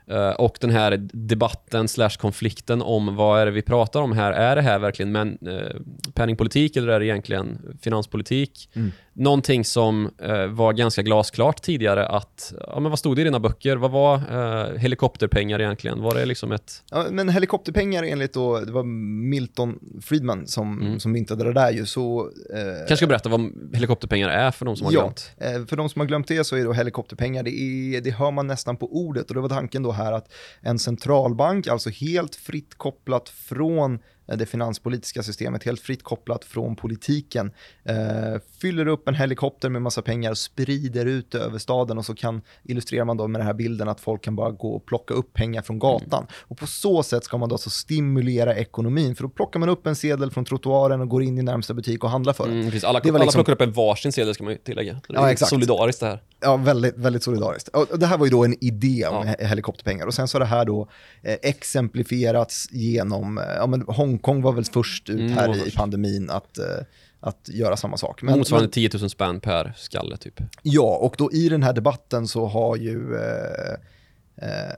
Eh, 0.10 0.30
och 0.30 0.58
den 0.62 0.70
här 0.70 0.98
debatten 1.14 1.88
slash 1.88 2.10
konflikten 2.10 2.82
om 2.82 3.16
vad 3.16 3.42
är 3.42 3.46
det 3.46 3.52
vi 3.52 3.62
pratar 3.62 4.02
om 4.02 4.12
här. 4.12 4.32
Är 4.32 4.56
det 4.56 4.62
här 4.62 4.80
verkligen 4.80 5.12
men, 5.12 5.38
eh, 5.48 5.76
penningpolitik 6.14 6.76
eller 6.76 6.88
är 6.88 7.00
det 7.00 7.06
egentligen 7.06 7.78
finanspolitik? 7.82 8.70
Mm. 8.74 8.92
Någonting 9.20 9.66
som 9.66 10.10
eh, 10.22 10.46
var 10.48 10.74
ganska 10.74 11.02
glasklart 11.02 11.62
tidigare 11.62 12.08
att, 12.08 12.54
ja 12.68 12.80
men 12.80 12.90
vad 12.92 13.00
stod 13.00 13.16
det 13.16 13.22
i 13.22 13.24
dina 13.24 13.40
böcker? 13.40 13.76
Vad 13.78 13.92
var 13.92 14.16
eh, 14.16 14.78
helikopterpengar 14.78 15.60
egentligen? 15.62 16.02
Var 16.02 16.16
det 16.16 16.26
liksom 16.26 16.52
ett... 16.52 16.84
Ja, 16.92 17.06
men 17.12 17.30
helikopterpengar 17.30 18.04
enligt 18.04 18.34
då, 18.34 18.60
det 18.60 18.72
var 18.72 18.84
Milton 19.30 19.80
Friedman 20.02 20.48
som, 20.48 20.82
Mm. 20.82 21.00
som 21.00 21.12
myntade 21.12 21.44
det 21.44 21.54
där 21.54 21.72
ju, 21.72 21.86
så... 21.86 22.30
Eh, 22.54 22.78
Kanske 22.78 22.98
ska 22.98 23.08
berätta 23.08 23.30
vad 23.30 23.52
helikopterpengar 23.74 24.30
är 24.30 24.52
för 24.52 24.66
de 24.66 24.76
som 24.76 24.86
har 24.86 24.94
ja, 24.94 25.00
glömt. 25.02 25.32
eh, 25.38 25.66
för 25.66 25.76
de 25.76 25.90
som 25.90 26.00
har 26.00 26.08
glömt 26.08 26.28
det 26.28 26.44
så 26.44 26.56
är 26.56 26.64
då 26.64 26.74
helikopterpengar, 26.74 27.44
det, 27.44 27.52
är, 27.52 28.02
det 28.02 28.12
hör 28.12 28.32
man 28.32 28.48
nästan 28.48 28.78
på 28.78 28.96
ordet 28.96 29.30
och 29.30 29.36
det 29.36 29.42
var 29.42 29.50
tanken 29.50 29.84
då 29.84 29.92
här 29.92 30.12
att 30.12 30.32
en 30.62 30.80
centralbank, 30.80 31.68
alltså 31.68 31.90
helt 31.90 32.36
fritt 32.36 32.78
kopplat 32.78 33.30
från 33.30 34.00
det 34.36 34.46
finanspolitiska 34.46 35.24
systemet, 35.24 35.64
helt 35.64 35.82
fritt 35.82 36.04
kopplat 36.04 36.46
från 36.46 36.76
politiken, 36.76 37.52
eh, 37.86 37.96
fyller 38.62 38.88
upp 38.88 39.08
en 39.08 39.16
helikopter 39.16 39.70
med 39.70 39.82
massa 39.82 40.02
pengar 40.02 40.32
och 40.32 40.38
sprider 40.38 41.06
ut 41.06 41.36
över 41.36 41.58
staden 41.60 41.98
och 41.98 42.06
så 42.06 42.16
kan, 42.16 42.42
illustrerar 42.64 43.06
man 43.06 43.18
då 43.18 43.28
med 43.28 43.40
den 43.42 43.46
här 43.48 43.54
bilden 43.54 43.90
att 43.90 44.00
folk 44.00 44.24
kan 44.24 44.36
bara 44.36 44.52
gå 44.52 44.74
och 44.76 44.86
plocka 44.86 45.14
upp 45.14 45.34
pengar 45.34 45.62
från 45.62 45.80
gatan. 45.80 46.28
Och 46.42 46.58
på 46.58 46.68
så 46.68 47.04
sätt 47.04 47.24
ska 47.24 47.38
man 47.38 47.50
då 47.50 47.56
alltså 47.56 47.70
stimulera 47.70 48.56
ekonomin, 48.56 49.16
för 49.16 49.24
då 49.24 49.30
plockar 49.30 49.60
man 49.60 49.70
upp 49.70 49.88
en 49.88 49.96
sedel 49.96 50.32
från 50.32 50.46
trottoaren 50.46 51.02
och 51.02 51.10
går 51.10 51.24
in 51.24 51.38
i 51.38 51.42
närmsta 51.42 51.74
butik 51.74 52.04
och 52.04 52.10
handlar 52.10 52.34
för. 52.34 52.46
Mm. 52.48 52.72
Alla, 52.84 53.00
Det 53.00 53.12
var 53.12 53.20
alla 53.20 53.26
liksom- 53.26 53.40
plockar 53.44 53.54
upp 53.54 53.62
en 53.62 53.72
varsin 53.72 54.12
sedel 54.12 54.34
ska 54.34 54.44
man 54.44 54.54
ju 54.54 54.60
tillägga. 54.60 54.94
Det 55.08 55.14
är 55.14 55.22
Ja, 55.22 55.32
exakt. 55.32 55.50
solidariskt 55.50 56.00
det 56.02 56.08
här. 56.08 56.22
Ja, 56.42 56.56
väldigt, 56.58 56.98
väldigt 56.98 57.24
solidariskt. 57.24 57.68
Och 57.70 58.00
det 58.00 58.06
här 58.06 58.18
var 58.18 58.26
ju 58.26 58.30
då 58.32 58.46
en 58.46 58.64
idé 58.64 59.06
om 59.10 59.28
Ja. 59.28 59.34
he- 59.34 59.46
helikopterpengar. 59.46 60.06
Och 60.08 60.14
sen 60.14 60.28
så 60.28 60.36
har 60.36 60.40
det 60.40 60.46
här 60.46 60.66
då 60.66 60.88
eh, 61.24 61.38
exemplifierats 61.44 62.68
genom, 62.72 63.38
eh, 63.38 63.44
ja 63.58 63.68
men 63.68 63.84
Hongkong 64.18 64.42
var 64.42 64.52
väl 64.54 64.66
först 64.66 65.10
ut 65.10 65.20
Mm, 65.20 65.34
här 65.34 65.48
var 65.48 65.68
i 65.68 65.72
pandemin 65.72 66.30
att, 66.30 66.58
eh, 66.58 66.66
att 67.20 67.50
göra 67.54 67.78
samma 67.78 67.98
sak. 67.98 68.22
Men, 68.22 68.38
Motsvarande 68.38 68.66
men, 68.68 68.72
10 68.72 68.90
000 69.00 69.10
spänn 69.10 69.40
per 69.40 69.74
skalle 69.78 70.18
typ. 70.18 70.40
ja, 70.62 70.98
och 71.02 71.16
då 71.18 71.32
i 71.32 71.50
den 71.50 71.64
här 71.64 71.74
debatten 71.74 72.28
så 72.28 72.46
har 72.46 72.76
ju 72.76 73.16
eh, 73.16 73.74
eh, 74.50 74.74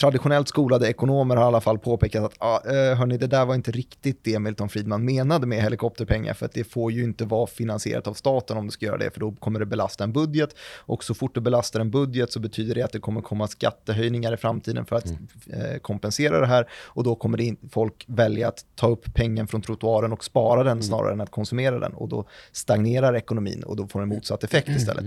traditionellt 0.00 0.48
skolade 0.48 0.88
ekonomer 0.88 1.36
har 1.36 1.44
i 1.44 1.46
alla 1.46 1.60
fall 1.60 1.78
påpekat 1.78 2.24
att 2.24 2.34
ah, 2.38 2.60
hörni, 2.94 3.18
det 3.18 3.26
där 3.26 3.46
var 3.46 3.54
inte 3.54 3.70
riktigt 3.70 4.24
det 4.24 4.38
Milton 4.38 4.68
Friedman 4.68 5.04
menade 5.04 5.46
med 5.46 5.62
helikopterpengar 5.62 6.34
för 6.34 6.46
att 6.46 6.52
det 6.52 6.64
får 6.64 6.92
ju 6.92 7.04
inte 7.04 7.24
vara 7.24 7.46
finansierat 7.46 8.06
av 8.06 8.14
staten 8.14 8.56
om 8.56 8.66
det 8.66 8.72
ska 8.72 8.86
göra 8.86 8.98
det 8.98 9.10
för 9.10 9.20
då 9.20 9.32
kommer 9.32 9.60
det 9.60 9.66
belasta 9.66 10.04
en 10.04 10.12
budget. 10.12 10.56
Och 10.76 11.04
så 11.04 11.14
fort 11.14 11.34
det 11.34 11.40
belastar 11.40 11.80
en 11.80 11.90
budget 11.90 12.32
så 12.32 12.40
betyder 12.40 12.74
det 12.74 12.82
att 12.82 12.92
det 12.92 12.98
kommer 12.98 13.20
komma 13.20 13.48
skattehöjningar 13.48 14.34
i 14.34 14.36
framtiden 14.36 14.86
för 14.86 14.96
att 14.96 15.06
eh, 15.06 15.78
kompensera 15.82 16.40
det 16.40 16.46
här. 16.46 16.68
Och 16.72 17.04
då 17.04 17.14
kommer 17.14 17.40
in, 17.40 17.56
folk 17.70 18.04
välja 18.06 18.48
att 18.48 18.64
ta 18.74 18.88
upp 18.88 19.14
pengen 19.14 19.46
från 19.46 19.62
trottoaren 19.62 20.12
och 20.12 20.24
spara 20.24 20.64
den 20.64 20.82
snarare 20.82 21.12
än 21.12 21.20
att 21.20 21.30
konsumera 21.30 21.78
den. 21.78 21.92
Och 21.92 22.08
då 22.08 22.24
stagnerar 22.52 23.16
ekonomin 23.16 23.62
och 23.62 23.76
då 23.76 23.86
får 23.86 24.00
den 24.00 24.08
motsatt 24.08 24.44
effekt 24.44 24.68
istället. 24.68 25.04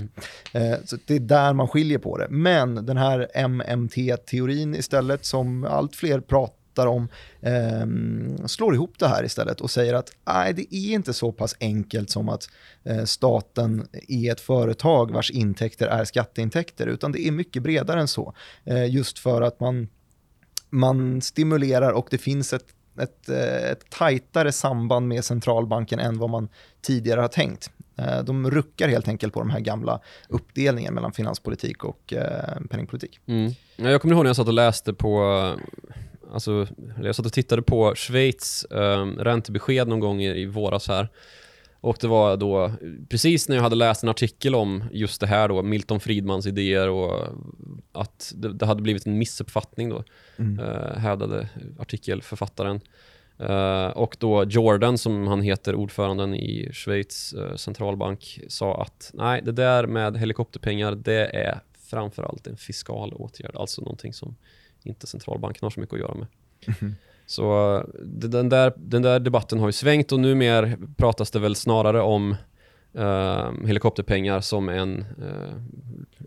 Eh, 0.53 0.73
så 0.85 0.97
det 1.05 1.15
är 1.15 1.19
där 1.19 1.53
man 1.53 1.67
skiljer 1.67 1.97
på 1.97 2.17
det. 2.17 2.27
Men 2.29 2.85
den 2.85 2.97
här 2.97 3.47
MMT-teorin 3.47 4.78
istället 4.79 5.25
som 5.25 5.63
allt 5.63 5.95
fler 5.95 6.19
pratar 6.19 6.87
om 6.87 7.07
eh, 7.41 8.45
slår 8.45 8.75
ihop 8.75 8.99
det 8.99 9.07
här 9.07 9.25
istället 9.25 9.61
och 9.61 9.71
säger 9.71 9.93
att 9.93 10.11
nej, 10.27 10.53
det 10.53 10.75
är 10.75 10.93
inte 10.93 11.13
så 11.13 11.31
pass 11.31 11.55
enkelt 11.59 12.09
som 12.09 12.29
att 12.29 12.49
eh, 12.83 13.03
staten 13.03 13.87
är 14.07 14.31
ett 14.31 14.41
företag 14.41 15.11
vars 15.11 15.31
intäkter 15.31 15.87
är 15.87 16.05
skatteintäkter, 16.05 16.87
utan 16.87 17.11
det 17.11 17.27
är 17.27 17.31
mycket 17.31 17.63
bredare 17.63 17.99
än 17.99 18.07
så. 18.07 18.33
Eh, 18.63 18.89
just 18.89 19.19
för 19.19 19.41
att 19.41 19.59
man, 19.59 19.87
man 20.69 21.21
stimulerar 21.21 21.91
och 21.91 22.07
det 22.09 22.17
finns 22.17 22.53
ett 22.53 22.75
ett, 22.99 23.29
eh, 23.29 23.71
ett 23.71 23.89
tajtare 23.89 24.51
samband 24.51 25.07
med 25.07 25.25
centralbanken 25.25 25.99
än 25.99 26.17
vad 26.17 26.29
man 26.29 26.49
tidigare 26.81 27.21
har 27.21 27.27
tänkt. 27.27 27.71
Eh, 27.99 28.23
De 28.23 28.51
ruckar 28.51 28.87
helt 28.89 29.07
enkelt 29.07 29.33
på 29.33 29.39
de 29.39 29.49
här 29.49 29.59
gamla 29.59 29.99
uppdelningen 30.29 30.93
mellan 30.93 31.11
finanspolitik 31.11 31.83
och 31.83 32.13
eh, 32.13 32.59
penningpolitik. 32.69 33.19
Mm. 33.25 33.51
Ja, 33.75 33.89
Jag 33.89 34.01
kommer 34.01 34.15
ihåg 34.15 34.23
när 34.23 34.29
jag 34.29 34.35
satt 34.35 34.47
och 34.47 34.53
läste 34.53 34.93
på, 34.93 35.21
alltså, 36.33 36.67
eller 36.97 37.05
jag 37.05 37.15
satt 37.15 37.25
och 37.25 37.33
tittade 37.33 37.61
på 37.61 37.93
Schweiz 37.95 38.65
um, 38.69 39.15
räntebesked 39.15 39.87
någon 39.87 39.99
gång 39.99 40.21
i, 40.21 40.41
i 40.41 40.45
våras 40.45 40.87
här. 40.87 41.09
Och 41.81 41.97
det 42.01 42.07
var 42.07 42.37
då 42.37 42.71
precis 43.09 43.49
när 43.49 43.55
jag 43.55 43.63
hade 43.63 43.75
läst 43.75 44.03
en 44.03 44.09
artikel 44.09 44.55
om 44.55 44.83
just 44.91 45.21
det 45.21 45.27
här 45.27 45.47
då, 45.47 45.61
Milton 45.61 45.99
Friedmans 45.99 46.45
idéer 46.47 46.89
och 46.89 47.27
att 47.91 48.33
det, 48.35 48.53
det 48.53 48.65
hade 48.65 48.81
blivit 48.81 49.05
en 49.05 49.17
missuppfattning 49.17 49.89
då, 49.89 50.03
Mm. 50.37 50.59
eh, 50.59 50.97
hävdade 50.97 51.49
artikelförfattaren. 51.79 52.81
Eh, 53.39 53.87
och 53.87 54.15
då 54.19 54.43
Jordan, 54.43 54.97
som 54.97 55.27
han 55.27 55.41
heter, 55.41 55.75
ordföranden 55.75 56.35
i 56.35 56.69
Schweiz 56.73 57.33
eh, 57.33 57.55
centralbank, 57.55 58.39
sa 58.47 58.81
att 58.81 59.11
nej, 59.13 59.41
det 59.43 59.51
där 59.51 59.87
med 59.87 60.17
helikopterpengar, 60.17 60.91
det 60.95 61.25
är 61.35 61.59
framförallt 61.89 62.47
en 62.47 62.57
fiskal 62.57 63.13
åtgärd, 63.13 63.55
alltså 63.55 63.81
någonting 63.81 64.13
som 64.13 64.35
inte 64.83 65.07
centralbanken 65.07 65.59
har 65.65 65.69
så 65.69 65.79
mycket 65.79 65.93
att 65.93 65.99
göra 65.99 66.15
med. 66.15 66.27
Så 67.25 67.75
eh, 67.77 67.83
det- 68.03 68.27
den 68.27 68.49
där, 68.49 68.73
den 68.77 69.01
där 69.01 69.19
debatten 69.19 69.59
har 69.59 69.67
ju 69.67 69.71
svängt 69.71 70.11
och 70.11 70.19
numera 70.19 70.69
pratas 70.97 71.31
det 71.31 71.39
väl 71.39 71.55
snarare 71.55 72.01
om 72.01 72.35
eh, 72.93 73.51
helikopterpengar 73.67 74.41
som 74.41 74.69
en, 74.69 74.99
eh, 74.99 75.53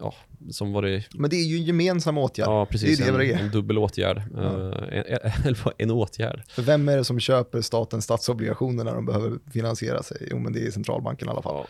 ja, 0.01 0.15
som 0.51 0.73
var 0.73 0.83
det, 0.83 1.05
Men 1.15 1.31
det 1.31 1.37
är 1.37 1.45
ju 1.45 1.57
en 1.57 1.63
gemensam 1.63 2.19
åtgärd. 2.19 2.49
ja 2.49 2.67
precis, 2.67 2.99
det 2.99 3.05
är 3.05 3.07
det 3.07 3.13
vad 3.13 3.21
det 3.21 3.33
är. 3.33 3.39
en, 3.39 3.45
en 3.45 3.51
dubbel 3.51 3.79
åtgärd. 3.79 4.19
Eh, 4.19 4.99
en, 4.99 5.19
en, 5.45 5.55
en 5.79 5.91
åtgärd. 5.91 6.43
För 6.49 6.63
vem 6.63 6.89
är 6.89 6.97
det 6.97 7.05
som 7.05 7.21
köper 7.21 7.61
statens 7.61 8.05
statsobligationer 8.05 8.85
när 8.85 8.95
de 8.95 9.07
behöver 9.07 9.39
finansiera 9.53 10.03
sig? 10.03 10.29
Jo, 10.31 10.39
men 10.39 10.53
det 10.53 10.67
är 10.67 10.71
centralbanken 10.71 11.29
i 11.29 11.31
alla 11.31 11.43
fall. 11.43 11.55
Ja. 11.57 11.67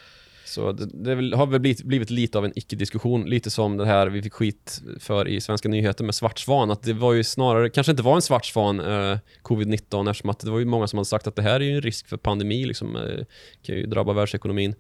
Så 0.53 0.73
det, 0.73 0.87
det 0.87 1.15
väl, 1.15 1.35
har 1.35 1.47
väl 1.47 1.61
blivit, 1.61 1.83
blivit 1.83 2.11
lite 2.11 2.39
av 2.39 2.45
en 2.45 2.53
icke-diskussion, 2.55 3.25
lite 3.25 3.51
som 3.51 3.77
det 3.77 3.87
här 3.87 4.07
vi 4.07 4.23
fick 4.23 4.33
skit 4.33 4.83
för 5.01 5.29
i 5.29 5.41
Svenska 5.41 5.69
nyheter 5.69 6.05
med 6.05 6.15
svart 6.15 6.39
svan, 6.39 6.71
att 6.71 6.83
det 6.83 6.93
var 6.93 7.13
ju 7.13 7.25
snarare, 7.25 7.71
kanske 7.71 7.91
inte 7.91 8.03
var 8.03 8.15
en 8.15 8.23
svart 8.23 8.47
svan, 8.47 8.81
eh, 8.81 9.19
covid-19, 9.43 10.11
eftersom 10.11 10.31
att 10.31 10.39
det 10.41 10.51
var 10.51 10.59
ju 10.59 10.65
många 10.65 10.87
som 10.87 10.97
hade 10.97 11.05
sagt 11.09 11.27
att 11.27 11.37
det 11.37 11.43
här 11.43 11.61
är 11.61 11.65
ju 11.65 11.75
en 11.75 11.81
risk 11.83 12.09
för 12.09 12.17
pandemi, 12.17 12.65
liksom, 12.65 12.97
eh, 12.97 13.25
kan 13.63 13.77
ju 13.77 13.87
drabba 13.87 14.13
världsekonomin. 14.13 14.75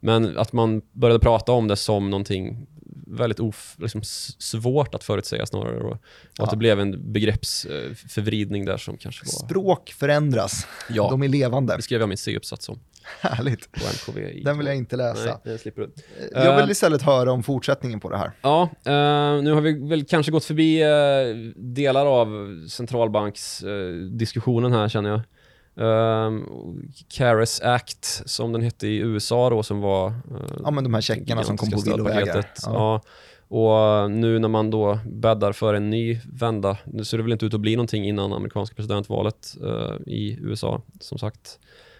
Men 0.00 0.38
att 0.38 0.52
man 0.52 0.82
började 0.92 1.20
prata 1.20 1.52
om 1.52 1.68
det 1.68 1.76
som 1.76 2.10
någonting 2.10 2.66
väldigt 3.08 3.40
of, 3.40 3.76
liksom, 3.78 4.02
svårt 4.38 4.94
att 4.94 5.04
förutsäga 5.04 5.46
snarare, 5.46 5.78
och, 5.80 5.90
och 5.92 5.98
Ja. 6.38 6.44
att 6.44 6.50
det 6.50 6.56
blev 6.56 6.80
en 6.80 7.12
begreppsförvridning 7.12 8.64
där 8.64 8.76
som 8.76 8.96
kanske 8.96 9.24
var... 9.26 9.46
Språk 9.48 9.94
förändras, 9.98 10.66
Ja, 10.90 11.10
de 11.10 11.22
är 11.22 11.28
levande. 11.28 11.76
det 11.76 11.82
skrev 11.82 12.00
jag 12.00 12.08
min 12.08 12.18
C-uppsats 12.18 12.68
om 12.68 12.78
Härligt. 13.20 13.72
på 13.72 13.78
Den 14.44 14.58
vill 14.58 14.66
jag 14.66 14.76
inte 14.76 14.96
läsa. 14.96 15.24
Nej, 15.24 15.34
det 15.44 15.58
slipper 15.58 15.82
du. 15.82 15.90
Jag 16.32 16.56
vill 16.56 16.64
Eh, 16.64 16.70
istället 16.70 17.02
höra 17.02 17.32
om 17.32 17.42
fortsättningen 17.42 18.00
på 18.00 18.10
det 18.10 18.16
här. 18.18 18.30
Ja, 18.42 18.62
eh, 18.62 19.42
nu 19.42 19.52
har 19.52 19.60
vi 19.60 19.88
väl 19.88 20.04
kanske 20.04 20.32
gått 20.32 20.44
förbi 20.44 20.82
eh, 20.82 20.88
delar 21.56 22.06
av 22.06 22.26
centralbanksdiskussionen 22.68 24.72
här 24.72 24.88
känner 24.88 25.10
jag. 25.10 25.20
CARES 27.08 27.60
Act 27.60 28.22
som 28.26 28.52
den 28.52 28.62
hette 28.62 28.86
i 28.86 28.96
USA 28.98 29.50
då 29.50 29.62
som 29.62 29.80
var... 29.80 30.12
Ja, 30.64 30.70
men 30.70 30.84
de 30.84 30.94
här 30.94 31.00
checkarna 31.00 31.44
som 31.44 31.56
kom 31.56 31.70
på 31.70 31.80
villovägar. 31.80 32.44
Ja. 32.62 32.72
Ja. 32.72 33.00
Och 33.48 34.10
nu 34.10 34.38
när 34.38 34.48
man 34.48 34.70
då 34.70 34.98
bäddar 35.06 35.52
för 35.52 35.74
en 35.74 35.90
ny 35.90 36.20
vända, 36.32 36.78
nu 36.84 37.04
ser 37.04 37.16
det 37.16 37.22
väl 37.22 37.32
inte 37.32 37.46
ut 37.46 37.54
att 37.54 37.60
bli 37.60 37.76
någonting 37.76 38.04
innan 38.08 38.32
amerikanska 38.32 38.74
presidentvalet 38.76 39.56
i 40.06 40.38
USA, 40.40 40.82
som 41.00 41.18
sagt. 41.18 41.58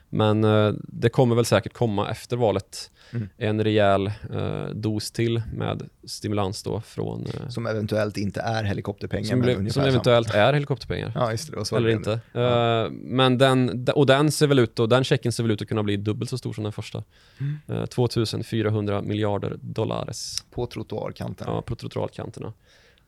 Men 0.08 0.44
eh, 0.44 0.72
det 0.78 1.08
kommer 1.08 1.34
väl 1.36 1.44
säkert 1.44 1.72
komma 1.72 2.10
efter 2.10 2.36
valet 2.36 2.90
Mm. 3.12 3.28
en 3.38 3.64
rejäl 3.64 4.06
eh, 4.06 4.64
dos 4.74 5.12
till 5.12 5.42
med 5.54 5.88
stimulans 6.04 6.62
då 6.62 6.80
från... 6.80 7.26
Eh, 7.26 7.48
Som 7.48 7.66
eventuellt 7.66 8.16
inte 8.16 8.40
är 8.40 8.64
helikopterpengar, 8.64 9.24
som, 9.24 9.38
ungefär 9.42 9.62
som 9.62 9.70
samma. 9.70 9.86
eventuellt 9.86 10.34
är 10.34 10.52
helikopterpengar. 10.52 11.12
Ja, 11.14 11.30
just 11.30 11.52
det. 11.52 11.64
så 11.64 11.76
eller 11.76 11.86
det 11.88 11.92
inte. 11.94 12.12
Eh, 12.32 12.90
men 12.90 13.38
den, 13.38 13.86
och 13.94 14.06
den 14.06 14.32
ser 14.32 14.46
väl 14.46 14.58
ut, 14.58 14.78
och 14.78 14.88
den 14.88 15.04
checken 15.04 15.32
ser 15.32 15.42
väl 15.42 15.50
ut 15.52 15.62
att 15.62 15.68
kunna 15.68 15.82
bli 15.82 15.96
dubbelt 15.96 16.30
så 16.30 16.38
stor 16.38 16.52
som 16.52 16.64
den 16.64 16.72
första. 16.72 17.02
Mm. 17.40 17.80
Eh, 17.80 17.86
2400 17.86 19.02
miljarder 19.02 19.56
dollares 19.60 20.44
På 20.50 20.66
trottoarkanten. 20.66 21.46
ja, 21.50 21.62
på 21.62 21.76
trottoarkanterna. 21.76 22.52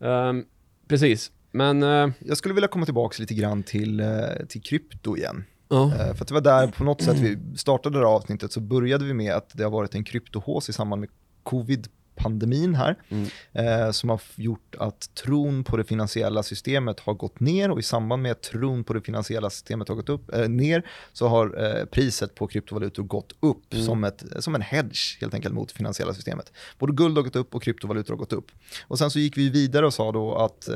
Ehm, 0.00 0.44
precis, 0.88 1.32
men 1.50 1.82
eh, 1.82 2.08
Jag 2.18 2.36
skulle 2.36 2.54
vilja 2.54 2.68
komma 2.68 2.84
tillbaka 2.84 3.16
lite 3.20 3.34
grann 3.34 3.62
till, 3.62 4.00
eh, 4.00 4.06
till 4.48 4.62
krypto 4.62 5.16
igen. 5.16 5.44
Ja. 5.68 5.84
Eh, 5.94 6.14
För 6.14 6.24
det 6.24 6.34
var 6.34 6.40
där 6.40 6.66
på 6.66 6.84
något 6.84 7.02
sätt 7.02 7.16
vi 7.18 7.38
startade 7.56 7.98
det 7.98 8.06
här 8.06 8.14
avsnittet 8.14 8.52
så 8.52 8.60
började 8.60 9.04
vi 9.04 9.14
med 9.14 9.34
att 9.34 9.50
det 9.54 9.62
har 9.62 9.70
varit 9.70 9.94
en 9.94 10.04
kryptohås 10.04 10.68
i 10.68 10.72
samband 10.72 11.00
med 11.00 11.10
covid-pandemin 11.42 12.74
här. 12.74 12.96
Mm. 13.08 13.28
Eh, 13.52 13.90
som 13.90 14.10
har 14.10 14.20
gjort 14.34 14.74
att 14.78 15.14
tron 15.14 15.64
på 15.64 15.76
det 15.76 15.84
finansiella 15.84 16.42
systemet 16.42 17.00
har 17.00 17.14
gått 17.14 17.40
ner 17.40 17.70
och 17.70 17.78
i 17.78 17.82
samband 17.82 18.22
med 18.22 18.32
att 18.32 18.42
tron 18.42 18.84
på 18.84 18.92
det 18.94 19.00
finansiella 19.00 19.50
systemet 19.50 19.88
har 19.88 19.94
gått 19.94 20.08
upp, 20.08 20.34
eh, 20.34 20.48
ner 20.48 20.86
så 21.12 21.28
har 21.28 21.64
eh, 21.78 21.84
priset 21.84 22.34
på 22.34 22.46
kryptovalutor 22.46 23.02
gått 23.02 23.32
upp 23.40 23.72
Mm. 23.72 23.84
som, 23.86 24.04
ett, 24.04 24.22
som 24.38 24.54
en 24.54 24.62
hedge 24.62 25.18
helt 25.20 25.34
enkelt 25.34 25.54
mot 25.54 25.68
det 25.68 25.74
finansiella 25.74 26.14
systemet. 26.14 26.52
Både 26.78 26.92
guld 26.92 27.16
har 27.16 27.22
gått 27.24 27.36
upp 27.36 27.54
och 27.54 27.62
kryptovalutor 27.62 28.12
har 28.14 28.18
gått 28.18 28.32
upp. 28.32 28.50
Och 28.86 28.98
sen 28.98 29.10
så 29.10 29.18
gick 29.18 29.36
vi 29.36 29.50
vidare 29.50 29.86
och 29.86 29.94
sa 29.94 30.12
då 30.12 30.34
att 30.34 30.68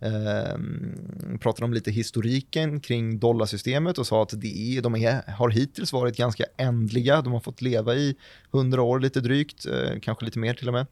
eh, 0.00 1.38
pratade 1.40 1.64
om 1.64 1.72
lite 1.72 1.90
historiken 1.90 2.80
kring 2.80 3.18
dollarsystemet 3.18 3.98
och 3.98 4.06
sa 4.06 4.22
att 4.22 4.40
det 4.40 4.76
är, 4.76 4.82
de 4.82 4.96
är, 4.96 5.32
har 5.32 5.50
hittills 5.50 5.92
varit 5.92 6.16
ganska 6.16 6.44
ändliga. 6.56 7.22
De 7.22 7.32
har 7.32 7.40
fått 7.40 7.62
leva 7.62 7.94
i 7.94 8.16
100 8.54 8.82
år 8.82 9.00
lite 9.00 9.20
drygt, 9.20 9.66
eh, 9.66 10.00
kanske 10.02 10.24
lite 10.24 10.38
mer 10.38 10.54
till 10.54 10.68
och 10.68 10.74
med. 10.74 10.86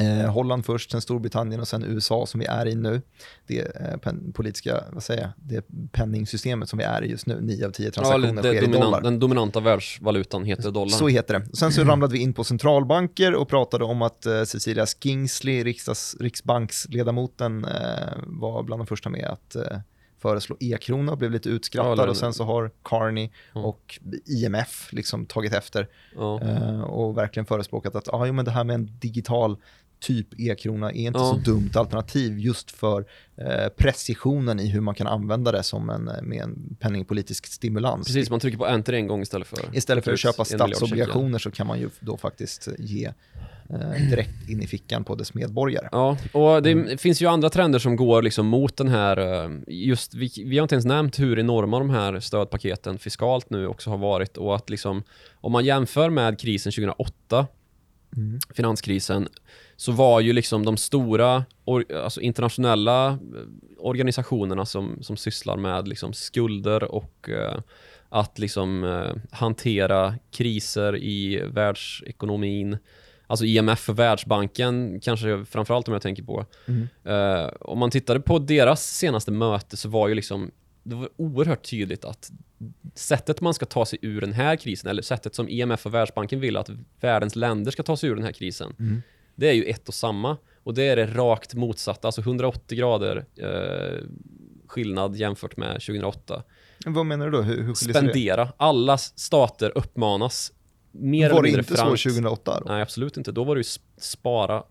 Eh, 0.00 0.30
Holland 0.32 0.64
först, 0.66 0.90
sen 0.90 1.00
Storbritannien 1.00 1.60
och 1.60 1.68
sen 1.68 1.84
USA 1.84 2.26
som 2.26 2.40
vi 2.40 2.46
är 2.46 2.66
i 2.66 2.74
nu. 2.74 3.02
Det 3.46 3.58
eh, 3.60 4.12
politiska, 4.34 4.84
vad 4.92 5.02
säger 5.02 5.20
jag, 5.22 5.30
det 5.36 5.64
penningsystemet 5.92 6.68
som 6.68 6.78
vi 6.78 6.84
är 6.84 7.04
i 7.04 7.10
just 7.10 7.26
nu. 7.26 7.40
9 7.40 7.66
av 7.66 7.70
10 7.70 7.86
Ja, 7.86 7.90
transaktioner 7.92 8.42
det 8.42 8.48
sker 8.48 8.62
i 8.62 8.66
dollar. 8.66 8.80
dominant, 8.80 9.04
den 9.04 9.18
dominanta 9.18 9.60
världsvalutan 9.60 10.44
heter 10.44 10.70
dollar. 10.70 10.88
Så 10.88 11.08
heter 11.08 11.38
det. 11.38 11.56
Sen 11.56 11.72
så 11.72 11.84
ramlade 11.84 12.12
vi 12.12 12.18
in 12.18 12.32
på 12.32 12.44
centralbanker 12.44 13.34
och 13.34 13.48
pratade 13.48 13.84
om 13.84 14.02
att 14.02 14.26
eh, 14.26 14.44
Cecilia 14.44 14.86
Skingsley, 14.86 15.64
riksdags, 15.64 16.16
riksbanksledamoten, 16.20 17.64
eh, 17.64 17.70
var 18.26 18.62
bland 18.62 18.80
de 18.80 18.86
första 18.86 19.10
med 19.10 19.24
att 19.24 19.54
eh, 19.56 19.78
föreslå 20.22 20.56
e-krona 20.60 21.16
blev 21.16 21.30
lite 21.30 21.48
utskrattad. 21.48 21.98
Ja, 21.98 22.10
och 22.10 22.16
sen 22.16 22.32
så 22.32 22.44
har 22.44 22.70
Carney 22.82 23.30
Ja. 23.54 23.60
och 23.60 23.98
IMF 24.26 24.88
liksom 24.92 25.26
tagit 25.26 25.52
efter 25.54 25.88
eh, 26.16 26.80
och 26.80 27.16
verkligen 27.18 27.46
förespråkat 27.46 27.94
att 27.96 28.08
ah, 28.14 28.26
jo, 28.26 28.32
men 28.32 28.44
det 28.44 28.50
här 28.50 28.64
med 28.64 28.74
en 28.74 28.98
digital 29.00 29.56
typ 30.02 30.40
e-krona 30.40 30.90
är 30.92 30.96
inte 31.06 31.18
Ja. 31.18 31.30
så 31.44 31.50
dumt 31.50 31.70
alternativ 31.74 32.38
just 32.38 32.70
för 32.70 33.04
eh, 33.36 33.68
precisionen 33.76 34.60
i 34.60 34.66
hur 34.68 34.80
man 34.80 34.94
kan 34.94 35.06
använda 35.06 35.52
det 35.52 35.62
som 35.62 35.90
en, 35.90 36.08
eh, 36.08 36.22
med 36.22 36.42
en 36.42 36.76
penningpolitisk 36.80 37.46
stimulans. 37.46 38.06
Precis, 38.06 38.30
man 38.30 38.40
trycker 38.40 38.58
på 38.58 38.66
enter 38.66 38.92
en 38.92 39.06
gång 39.06 39.22
istället 39.22 39.48
för... 39.48 39.58
Istället 39.72 40.04
för 40.04 40.12
att 40.12 40.18
köpa 40.18 40.44
statsobligationer 40.44 41.38
så 41.38 41.50
kan 41.50 41.66
man 41.66 41.80
ju 41.80 41.90
då 42.00 42.16
faktiskt 42.16 42.68
ge 42.78 43.04
eh, 43.70 44.08
direkt 44.10 44.48
in 44.48 44.62
i 44.62 44.66
fickan 44.66 45.04
på 45.04 45.14
dess 45.14 45.34
medborgare. 45.34 45.88
Ja, 45.92 46.16
och 46.32 46.62
det 46.62 46.70
Mm. 46.72 46.98
finns 46.98 47.22
ju 47.22 47.26
andra 47.26 47.50
trender 47.50 47.78
som 47.78 47.96
går 47.96 48.22
liksom 48.22 48.46
mot 48.46 48.76
den 48.76 48.88
här, 48.88 49.44
eh, 49.44 49.50
just, 49.68 50.14
vi, 50.14 50.30
vi 50.46 50.58
har 50.58 50.62
inte 50.64 50.74
ens 50.74 50.84
nämnt 50.86 51.18
hur 51.18 51.38
enorma 51.38 51.78
de 51.78 51.90
här 51.90 52.20
stödpaketen 52.20 52.98
fiskalt 52.98 53.50
nu 53.50 53.66
också 53.66 53.90
har 53.90 53.98
varit 53.98 54.36
och 54.36 54.56
att 54.56 54.70
liksom, 54.70 55.02
om 55.34 55.52
man 55.52 55.64
jämför 55.64 56.10
med 56.10 56.38
krisen 56.40 56.72
2008, 56.72 57.46
Mm. 58.16 58.38
finanskrisen, 58.54 59.28
så 59.76 59.92
var 59.92 60.20
ju 60.20 60.32
liksom 60.32 60.64
de 60.64 60.76
stora 60.76 61.44
or, 61.64 61.92
alltså 61.94 62.20
internationella 62.20 63.08
eh, 63.08 63.16
organisationerna 63.78 64.66
som, 64.66 64.98
som 65.02 65.16
sysslar 65.16 65.56
med 65.56 65.88
liksom 65.88 66.12
skulder 66.12 66.84
och 66.84 67.28
eh, 67.28 67.60
att 68.08 68.38
liksom 68.38 68.84
eh, 68.84 69.36
hantera 69.36 70.14
kriser 70.30 70.96
i 70.96 71.42
världsekonomin. 71.46 72.78
Alltså 73.26 73.44
IMF 73.44 73.88
och 73.88 73.98
Världsbanken, 73.98 75.00
kanske 75.00 75.44
framförallt 75.44 75.88
om 75.88 75.92
jag 75.92 76.02
tänker 76.02 76.22
på. 76.22 76.46
Mm. 76.68 76.88
Eh, 77.04 77.50
om 77.60 77.78
man 77.78 77.90
tittade 77.90 78.20
på 78.20 78.38
deras 78.38 78.96
senaste 78.96 79.30
möte 79.30 79.76
så 79.76 79.88
var 79.88 80.08
ju 80.08 80.14
liksom 80.14 80.50
det 80.82 80.94
var 80.94 81.08
oerhört 81.16 81.70
tydligt 81.70 82.04
att 82.04 82.30
sättet 82.94 83.40
man 83.40 83.54
ska 83.54 83.66
ta 83.66 83.86
sig 83.86 83.98
ur 84.02 84.20
den 84.20 84.32
här 84.32 84.56
krisen, 84.56 84.90
eller 84.90 85.02
sättet 85.02 85.34
som 85.34 85.48
IMF 85.48 85.86
och 85.86 85.94
Världsbanken 85.94 86.40
vill 86.40 86.56
att 86.56 86.70
världens 87.00 87.36
länder 87.36 87.70
ska 87.70 87.82
ta 87.82 87.96
sig 87.96 88.10
ur 88.10 88.14
den 88.14 88.24
här 88.24 88.32
krisen, 88.32 88.74
Mm. 88.78 89.02
Det 89.42 89.48
är 89.48 89.52
ju 89.52 89.64
ett 89.64 89.88
och 89.88 89.94
samma. 89.94 90.36
Och 90.64 90.74
det 90.74 90.82
är 90.82 90.96
det 90.96 91.06
rakt 91.06 91.54
motsatta, 91.54 92.08
alltså 92.08 92.20
180 92.20 92.78
grader 92.78 93.24
eh, 93.36 94.06
skillnad 94.66 95.16
jämfört 95.16 95.56
med 95.56 95.72
2008. 95.72 96.42
Vad 96.86 97.06
menar 97.06 97.26
du 97.26 97.32
då? 97.32 97.42
Hur, 97.42 97.62
hur 97.62 97.74
sig 97.74 97.88
det? 97.88 97.94
Spendera. 97.94 98.52
Alla 98.56 98.98
stater 98.98 99.72
uppmanas 99.74 100.52
mer 100.90 101.30
Var 101.32 101.42
det 101.42 101.48
inte 101.48 101.64
så 101.64 101.76
frankt. 101.76 102.02
2008? 102.02 102.60
Då? 102.60 102.72
Nej, 102.72 102.82
absolut 102.82 103.16
inte. 103.16 103.32
Då 103.32 103.44
var 103.44 103.54
det 103.54 103.58
ju 103.58 103.62
sp- 103.62 103.80
spara 103.96 104.62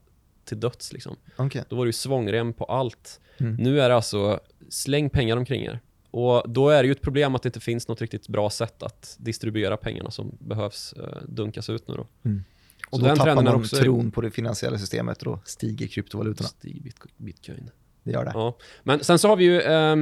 till 0.45 0.59
döds 0.59 0.93
liksom. 0.93 1.15
Okej. 1.36 1.63
Då 1.69 1.76
var 1.76 1.86
det 1.86 1.89
ju 1.89 1.93
svångrem 1.93 2.53
på 2.53 2.65
allt. 2.65 3.19
Mm. 3.39 3.55
Nu 3.55 3.82
är 3.82 3.89
det 3.89 3.95
alltså 3.95 4.39
släng 4.69 5.09
pengar 5.09 5.38
omkring 5.38 5.63
er. 5.63 5.80
Och 6.11 6.43
då 6.49 6.69
är 6.69 6.84
det 6.84 6.88
ju 6.88 6.91
ett 6.91 7.01
problem 7.01 7.36
att 7.36 7.43
det 7.43 7.47
inte 7.47 7.59
finns 7.59 7.88
något 7.88 8.01
riktigt 8.01 8.28
bra 8.28 8.49
sätt 8.49 8.84
att 8.84 9.15
distribuera 9.19 9.78
pengarna 9.78 10.11
som 10.11 10.38
behövs 10.39 10.93
eh, 10.93 11.17
dunkas 11.28 11.69
ut 11.69 11.88
nu 11.88 11.95
då. 11.95 12.07
Och 12.92 12.98
Så 13.00 13.02
då 13.04 13.08
den 13.08 13.18
tappar 13.18 13.36
man 13.36 13.48
också- 13.56 13.76
tron 13.76 14.12
på 14.12 14.22
det 14.22 14.32
finansiella 14.32 14.78
systemet 14.78 15.18
och 15.18 15.26
då 15.26 15.39
stiger 15.46 15.88
kryptovalutorna. 15.88 16.50
Stig 16.50 16.84
bit- 16.84 17.18
bitcoin. 17.18 17.70
Det 18.04 18.12
gör 18.12 18.26
det. 18.26 18.32
Ja. 18.34 18.58
Men 18.84 19.04
sen 19.04 19.20
så 19.20 19.28
har 19.28 19.36
vi 19.36 19.44
ju 19.44 19.62
eh, 19.62 19.96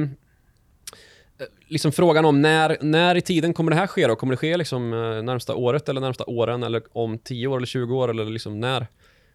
liksom 1.68 1.92
frågan 1.92 2.24
om 2.24 2.42
när, 2.42 2.76
när 2.80 3.14
i 3.14 3.20
tiden 3.20 3.54
kommer 3.54 3.70
det 3.70 3.76
här 3.76 3.86
ske 3.86 4.06
då? 4.06 4.16
Kommer 4.16 4.32
det 4.32 4.36
ske 4.36 4.56
liksom 4.56 4.92
eh, 4.92 5.22
närmsta 5.22 5.54
året 5.54 5.88
eller 5.88 6.00
närmsta 6.00 6.24
åren 6.24 6.62
eller 6.62 6.82
om 6.92 7.18
10 7.18 7.46
år 7.46 7.56
eller 7.56 7.66
20 7.66 7.96
år 7.96 8.10
eller 8.10 8.24
liksom 8.24 8.60
när? 8.60 8.86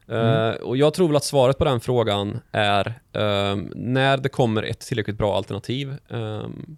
Eh, 0.08 0.50
och 0.56 0.78
jag 0.78 0.94
tror 0.94 1.08
väl 1.08 1.16
att 1.16 1.24
svaret 1.24 1.58
på 1.58 1.66
den 1.66 1.80
frågan 1.80 2.40
är 2.52 2.94
ehm, 3.14 3.72
när 3.76 4.18
det 4.18 4.30
kommer 4.30 4.64
ett 4.64 4.80
tillräckligt 4.80 5.18
bra 5.18 5.38
alternativ 5.38 5.94
ehm, 6.10 6.78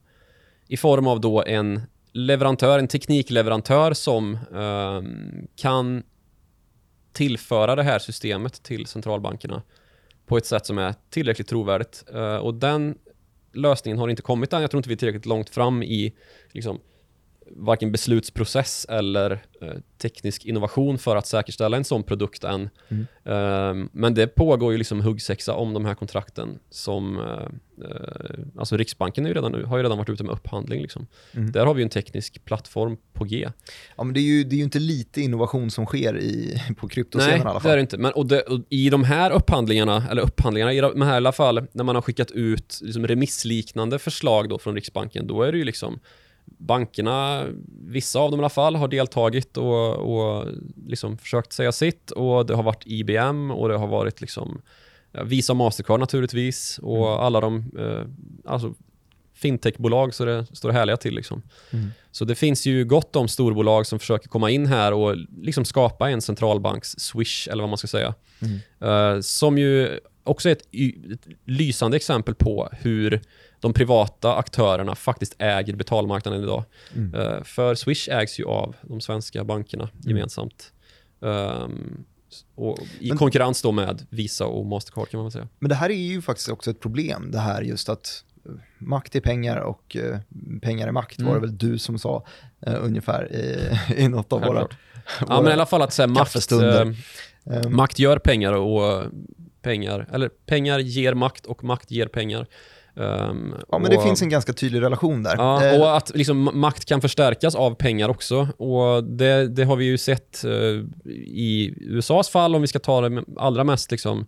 i 0.68 0.78
form 0.78 1.08
av 1.08 1.22
då 1.22 1.44
en 1.44 1.82
leverantör, 2.14 2.80
en 2.80 2.88
teknikleverantör 2.88 3.94
som 3.94 4.38
ehm, 4.56 5.48
kan 5.56 6.04
tillföra 7.18 7.76
det 7.76 7.84
här 7.84 7.99
systemet 7.99 8.63
till 8.63 8.86
centralbankerna 8.86 9.61
på 10.26 10.38
ett 10.38 10.45
sätt 10.45 10.65
som 10.65 10.78
är 10.78 10.95
tillräckligt 11.09 11.47
trovärdigt. 11.47 12.03
Eh, 12.13 12.36
och 12.36 12.53
den 12.53 12.97
lösningen 13.53 13.97
har 13.97 14.09
inte 14.09 14.22
kommit 14.22 14.53
än. 14.53 14.61
Jag 14.61 14.72
tror 14.72 14.80
inte 14.80 14.89
vi 14.89 14.95
är 14.95 14.97
tillräckligt 14.97 15.26
långt 15.26 15.49
fram 15.49 15.84
i 15.84 16.13
liksom, 16.51 16.80
varken 17.52 17.91
beslutsprocess 17.91 18.86
eller 18.89 19.32
eh, 19.62 19.74
teknisk 19.98 20.45
innovation 20.45 20.98
för 20.98 21.16
att 21.16 21.28
säkerställa 21.28 21.78
en 21.78 21.84
sån 21.84 22.04
produkt 22.04 22.43
än. 22.43 22.70
Mm. 22.88 23.08
Eh, 23.24 23.89
men 23.91 24.14
det 24.14 24.28
pågår 24.28 24.72
ju 24.72 24.78
liksom 24.78 25.02
huggsexa 25.02 25.54
om 25.54 25.74
de 25.74 25.86
här 25.86 25.95
kontrakten 25.95 26.60
som 26.70 27.20
eh, 27.20 27.86
eh, 27.89 28.60
alltså 28.60 28.78
Riksbanken 28.78 29.26
är 29.26 29.30
ju 29.30 29.36
redan 29.36 29.52
nu, 29.52 29.64
har 29.64 29.78
ju 29.78 29.84
redan 29.84 29.98
varit 29.98 30.10
ute 30.10 30.24
med 30.24 30.34
upphandling. 30.34 30.82
Liksom. 30.82 31.08
Mm. 31.32 31.52
Där 31.52 31.66
har 31.66 31.74
vi 31.74 31.82
ju 31.82 31.84
en 31.84 31.89
teknisk 31.89 32.45
plattform 32.45 32.98
på 33.14 33.24
G. 33.24 33.50
Ja, 33.98 34.04
men 34.04 34.14
det 34.14 34.20
är, 34.20 34.22
ju, 34.22 34.43
det 34.43 34.56
är 34.56 34.58
ju 34.58 34.64
inte 34.64 34.80
lite 34.80 35.22
innovation 35.22 35.72
som 35.72 35.86
sker 35.86 36.18
i, 36.18 36.62
på 36.78 36.88
kryptoscenen 36.88 37.39
Nej, 37.39 37.39
i 37.39 37.41
alla 37.41 37.54
det 37.54 37.60
fall. 37.60 37.72
är 37.72 37.76
det 37.76 37.82
inte. 37.82 37.98
Men, 37.98 38.12
och, 38.12 38.28
det, 38.28 38.41
och 38.41 38.60
I 38.70 38.89
de 38.89 39.04
här 39.04 39.32
upphandlingarna, 39.32 40.08
eller 40.12 40.22
upphandlingarna, 40.22 40.74
i 40.74 40.82
de 40.82 41.02
här 41.02 41.14
i 41.14 41.18
alla 41.18 41.32
fall, 41.32 41.68
när 41.72 41.84
man 41.84 41.95
har 41.95 42.02
skickat 42.02 42.32
ut 42.32 42.80
liksom 42.84 43.08
remissliknande 43.08 44.00
förslag 44.00 44.50
då 44.50 44.60
från 44.60 44.76
Riksbanken, 44.76 45.28
då 45.28 45.41
är 45.41 45.52
det 45.52 45.58
ju 45.58 45.64
liksom 45.64 46.00
bankerna, 46.58 47.45
vissa 47.82 48.20
av 48.20 48.32
dem 48.32 48.39
i 48.39 48.41
alla 48.41 48.50
fall, 48.50 48.76
har 48.76 48.88
deltagit 48.88 49.58
och, 49.58 49.95
och 49.95 50.45
liksom 50.88 51.18
försökt 51.18 51.54
säga 51.54 51.72
sitt 51.72 52.12
och 52.12 52.45
det 52.45 52.56
har 52.56 52.64
varit 52.64 52.84
IBM 52.86 53.52
och 53.52 53.70
det 53.70 53.78
har 53.78 53.88
varit 53.88 54.22
liksom 54.22 54.62
Visa 55.26 55.54
och 55.54 55.58
Mastercard 55.58 56.00
naturligtvis 56.00 56.80
och 56.84 57.08
Mm. 57.08 57.20
alla 57.20 57.41
de 57.41 57.72
eh, 57.80 58.52
alltså 58.52 58.74
fintechbolag 59.34 60.14
så 60.14 60.26
det 60.26 60.45
står 60.54 60.72
härliga 60.72 60.98
till. 60.98 61.16
Liksom. 61.16 61.41
Mm. 61.72 61.88
Så 62.12 62.26
det 62.26 62.36
finns 62.36 62.66
ju 62.66 62.86
gott 62.86 63.16
om 63.16 63.28
storbolag 63.28 63.88
som 63.88 64.00
försöker 64.00 64.30
komma 64.30 64.50
in 64.50 64.66
här 64.66 64.93
och 64.93 65.16
liksom 65.41 65.66
skapa 65.66 66.10
en 66.10 66.22
centralbanks 66.22 66.89
swish, 67.00 67.48
eller 67.48 67.64
vad 67.64 67.70
man 67.70 67.78
ska 67.78 67.88
säga. 67.88 68.14
Mm. 68.41 68.60
Eh, 69.16 69.22
som 69.22 69.58
ju 69.58 70.00
också 70.24 70.50
är 70.50 70.54
ett, 70.54 70.68
ett 71.14 71.28
lysande 71.45 71.98
exempel 71.98 72.36
på 72.36 72.70
hur 72.82 73.22
de 73.60 73.74
privata 73.74 74.36
aktörerna 74.36 74.95
faktiskt 74.95 75.36
äger 75.39 75.76
betalmarknaden 75.76 76.43
idag. 76.43 76.64
Mm. 76.95 77.14
Eh, 77.22 77.43
för 77.43 77.76
Swish 77.76 78.10
ägs 78.10 78.39
ju 78.39 78.45
av 78.45 78.76
de 78.82 79.01
svenska 79.01 79.43
bankerna 79.43 79.89
gemensamt. 79.99 80.72
Ehm, 81.22 82.03
och 82.55 82.78
I 82.99 83.08
Men- 83.10 83.18
konkurrens 83.18 83.62
då 83.62 83.72
med 83.72 84.05
Visa 84.10 84.45
och 84.45 84.66
Mastercard 84.66 85.10
kan 85.10 85.20
man 85.22 85.32
säga. 85.32 85.47
Men 85.60 85.70
det 85.70 85.76
här 85.76 85.89
är 85.89 85.93
ju 85.95 86.22
faktiskt 86.22 86.49
också 86.49 86.72
ett 86.72 86.80
problem, 86.80 87.32
det 87.32 87.39
här 87.39 87.62
just 87.62 87.89
att 87.89 88.24
eh, 88.45 88.51
makt 88.78 89.16
är 89.16 89.22
pengar 89.22 89.58
och 89.58 89.95
eh, 89.95 90.20
pengar 90.62 90.88
är 90.88 90.91
makt, 90.91 91.20
var 91.22 91.26
det 91.32 91.38
Mm. 91.38 91.41
väl 91.41 91.58
du 91.58 91.78
som 91.80 91.99
sa 91.99 92.26
eh, 92.62 92.76
ungefär 92.82 93.32
i, 93.36 93.70
i 94.03 94.08
något 94.08 94.34
av 94.34 94.39
våra, 94.41 94.47
Självklart. 94.60 94.78
Ja, 95.30 95.41
men 95.41 95.49
i 95.51 95.53
alla 95.53 95.66
fall 95.66 95.82
att 95.82 95.93
säga 95.93 96.08
makt, 96.08 96.51
Ehm, 96.51 97.76
makt 97.76 97.99
gör 97.99 98.20
pengar 98.20 98.53
och 98.53 99.03
pengar, 99.62 100.08
eller 100.12 100.30
pengar 100.30 100.80
ger 100.80 101.14
makt 101.14 101.45
och 101.45 101.64
makt 101.64 101.91
ger 101.91 102.08
pengar. 102.08 102.47
Ehm, 103.00 103.54
Ja, 103.72 103.80
men 103.80 103.91
det 103.91 103.98
och- 103.98 104.04
finns 104.04 104.22
en 104.22 104.30
ganska 104.30 104.54
tydlig 104.54 104.82
relation 104.82 105.24
där. 105.24 105.36
Ja, 105.38 105.66
Eh, 105.66 105.82
och 105.82 105.98
att 105.98 106.12
liksom, 106.16 106.50
ma- 106.50 106.54
makt 106.54 106.86
kan 106.86 107.02
förstärkas 107.02 107.56
av 107.56 107.76
pengar 107.76 108.10
också. 108.10 108.48
Och 108.58 109.04
det, 109.04 109.48
det 109.48 109.64
har 109.64 109.76
vi 109.76 109.86
ju 109.86 109.98
sett 109.98 110.43
eh, 110.43 110.52
i 111.16 111.74
USAs 111.82 112.30
fall, 112.30 112.56
om 112.56 112.62
vi 112.62 112.68
ska 112.68 112.80
ta 112.80 113.10
det 113.10 113.24
allra 113.38 113.64
mest 113.64 113.91
liksom, 113.91 114.26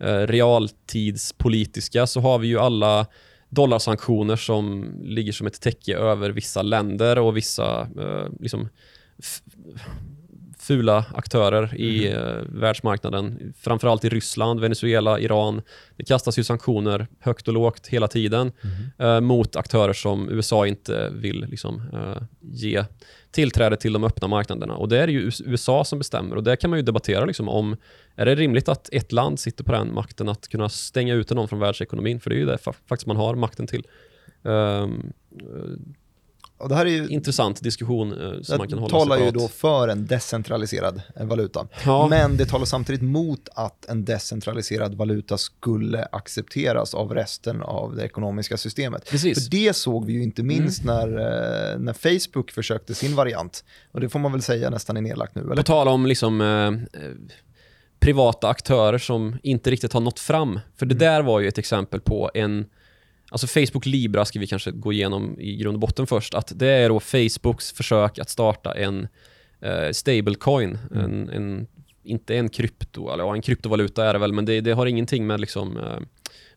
eh, 0.00 0.14
realtidspolitiska, 0.16 2.06
så 2.06 2.20
har 2.20 2.38
vi 2.38 2.48
ju 2.48 2.58
alla 2.58 3.06
dollarsanktioner 3.48 4.36
som 4.36 4.92
ligger 5.02 5.32
som 5.32 5.46
ett 5.46 5.60
täcke 5.60 5.96
över 5.96 6.30
vissa 6.30 6.62
länder 6.62 7.18
och 7.18 7.36
vissa 7.36 7.80
eh, 7.80 8.26
liksom, 8.40 8.68
fula 10.60 11.04
aktörer 11.14 11.74
i 11.80 12.12
eh, 12.12 12.18
världsmarknaden. 12.48 13.52
Framförallt 13.58 14.04
i 14.04 14.08
Ryssland, 14.08 14.60
Venezuela, 14.60 15.20
Iran. 15.20 15.62
Det 15.96 16.04
kastas 16.04 16.38
ju 16.38 16.44
sanktioner 16.44 17.06
högt 17.20 17.48
och 17.48 17.54
lågt 17.54 17.86
hela 17.86 18.08
tiden 18.08 18.52
eh, 18.98 19.20
mot 19.20 19.56
aktörer 19.56 19.92
som 19.92 20.28
USA 20.30 20.66
inte 20.66 21.10
vill 21.14 21.46
liksom, 21.48 21.82
eh, 21.92 22.22
ge 22.40 22.84
tillträde 23.30 23.76
till 23.76 23.92
de 23.92 24.04
öppna 24.04 24.28
marknaderna. 24.28 24.74
Och 24.74 24.88
det 24.88 24.98
är 24.98 25.06
det 25.06 25.12
ju 25.12 25.20
US- 25.20 25.42
USA 25.46 25.84
som 25.84 25.98
bestämmer 25.98 26.36
och 26.36 26.42
där 26.44 26.56
kan 26.56 26.70
man 26.70 26.78
ju 26.78 26.82
debattera 26.82 27.24
liksom, 27.24 27.48
om 27.48 27.76
är 28.16 28.26
det 28.26 28.34
rimligt 28.34 28.68
att 28.68 28.88
ett 28.92 29.12
land 29.12 29.40
sitter 29.40 29.64
på 29.64 29.72
den 29.72 29.94
makten 29.94 30.28
att 30.28 30.48
kunna 30.48 30.68
stänga 30.68 31.14
ute 31.14 31.34
någon 31.34 31.48
från 31.48 31.58
världsekonomin? 31.58 32.20
För 32.20 32.30
det 32.30 32.36
är 32.36 32.40
ju 32.40 32.46
det 32.46 32.56
fa- 32.56 32.74
faktiskt 32.88 33.06
man 33.06 33.16
har 33.16 33.34
makten 33.34 33.66
till. 33.66 33.86
Ehm, 34.44 35.12
och 36.60 36.68
det 36.68 36.74
här 36.74 36.86
är 36.86 36.90
ju, 36.90 37.08
intressant 37.08 37.62
diskussion 37.62 38.12
eh, 38.12 38.42
som 38.42 38.58
man 38.58 38.68
kan 38.68 38.76
det 38.76 38.82
hålla 38.82 38.88
talar 38.88 39.16
ju 39.16 39.26
separat. 39.26 39.42
då 39.42 39.48
för 39.48 39.88
en 39.88 40.06
decentraliserad 40.06 41.02
eh, 41.16 41.26
valuta. 41.26 41.66
Ja. 41.84 42.06
Men 42.08 42.36
det 42.36 42.46
talar 42.46 42.64
samtidigt 42.64 43.02
mot 43.02 43.48
att 43.54 43.88
en 43.88 44.04
decentraliserad 44.04 44.94
valuta 44.94 45.38
skulle 45.38 46.04
accepteras 46.12 46.94
av 46.94 47.14
resten 47.14 47.62
av 47.62 47.96
det 47.96 48.04
ekonomiska 48.04 48.56
systemet. 48.56 49.10
Precis. 49.10 49.44
För 49.44 49.50
det 49.50 49.76
såg 49.76 50.06
vi 50.06 50.12
ju 50.12 50.22
inte 50.22 50.42
minst 50.42 50.84
när, 50.84 51.08
eh, 51.08 51.78
när 51.78 51.92
Facebook 51.92 52.50
försökte 52.50 52.94
sin 52.94 53.14
variant. 53.16 53.64
Och 53.92 54.00
det 54.00 54.08
får 54.08 54.18
man 54.18 54.32
väl 54.32 54.42
säga 54.42 54.70
nästan 54.70 54.96
är 54.96 55.00
nedlagt 55.00 55.34
nu, 55.34 55.42
På 55.42 55.52
eller? 55.52 55.62
tal 55.62 55.88
om 55.88 56.06
liksom, 56.06 56.40
eh, 56.40 57.02
eh, 57.02 57.10
privata 58.00 58.48
aktörer 58.48 58.98
som 58.98 59.38
inte 59.42 59.70
riktigt 59.70 59.92
har 59.92 60.00
nått 60.00 60.18
fram. 60.20 60.60
För 60.76 60.86
det 60.86 60.94
där 60.94 61.22
var 61.22 61.40
ju 61.40 61.48
ett 61.48 61.58
exempel 61.58 62.00
på 62.00 62.30
en... 62.34 62.66
Alltså 63.30 63.46
Facebook 63.46 63.86
Libra 63.86 64.24
ska 64.24 64.38
vi 64.38 64.46
kanske 64.46 64.70
gå 64.70 64.92
igenom 64.92 65.40
i 65.40 65.56
grund 65.56 65.74
och 65.74 65.80
botten 65.80 66.06
först. 66.06 66.34
Att 66.34 66.52
det 66.56 66.68
är 66.68 66.88
då 66.88 67.00
Facebooks 67.00 67.72
försök 67.72 68.18
att 68.18 68.30
starta 68.30 68.74
en 68.74 69.08
eh, 69.60 69.90
stablecoin. 69.92 70.78
En, 70.94 71.28
en, 71.28 71.66
inte 72.02 72.36
en 72.36 72.48
krypto, 72.48 73.12
eller 73.12 73.24
ja, 73.24 73.34
en 73.34 73.42
kryptovaluta 73.42 74.04
är 74.04 74.12
det 74.12 74.18
väl, 74.18 74.32
men 74.32 74.44
det, 74.44 74.60
det 74.60 74.72
har 74.72 74.86
ingenting 74.86 75.26
med 75.26 75.40
liksom, 75.40 75.76
eh, 75.76 75.98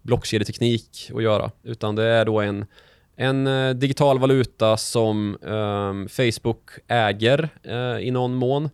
blockkedjeteknik 0.01 1.11
att 1.15 1.23
göra. 1.23 1.51
Utan 1.63 1.95
det 1.95 2.03
är 2.03 2.25
då 2.25 2.41
en, 2.41 2.65
en 3.15 3.47
eh, 3.47 3.73
digital 3.73 4.19
valuta 4.19 4.77
som 4.77 5.37
eh, 5.41 6.07
Facebook 6.09 6.69
äger 6.87 7.49
eh, 7.63 8.07
i 8.07 8.11
någon 8.11 8.35
mån 8.35 8.69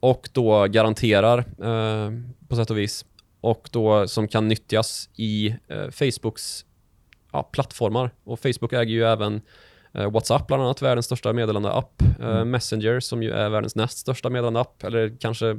och 0.00 0.28
då 0.32 0.66
garanterar 0.66 1.38
eh, 1.38 2.12
på 2.48 2.56
sätt 2.56 2.70
och 2.70 2.78
vis 2.78 3.04
och 3.40 3.68
då 3.72 4.08
som 4.08 4.28
kan 4.28 4.48
nyttjas 4.48 5.08
i 5.16 5.54
eh, 5.68 5.90
Facebooks 5.90 6.64
ja, 7.32 7.42
plattformar. 7.42 8.10
Och 8.24 8.40
Facebook 8.40 8.72
äger 8.72 8.92
ju 8.94 9.04
även 9.04 9.40
eh, 9.94 10.10
WhatsApp 10.10 10.46
bland 10.46 10.62
annat, 10.62 10.82
världens 10.82 11.06
största 11.06 11.32
meddelandeapp. 11.32 12.02
Eh, 12.20 12.44
Messenger 12.44 13.00
som 13.00 13.22
ju 13.22 13.30
är 13.30 13.48
världens 13.48 13.76
näst 13.76 13.98
största 13.98 14.30
meddelandeapp, 14.30 14.84
eller 14.84 15.16
kanske 15.20 15.58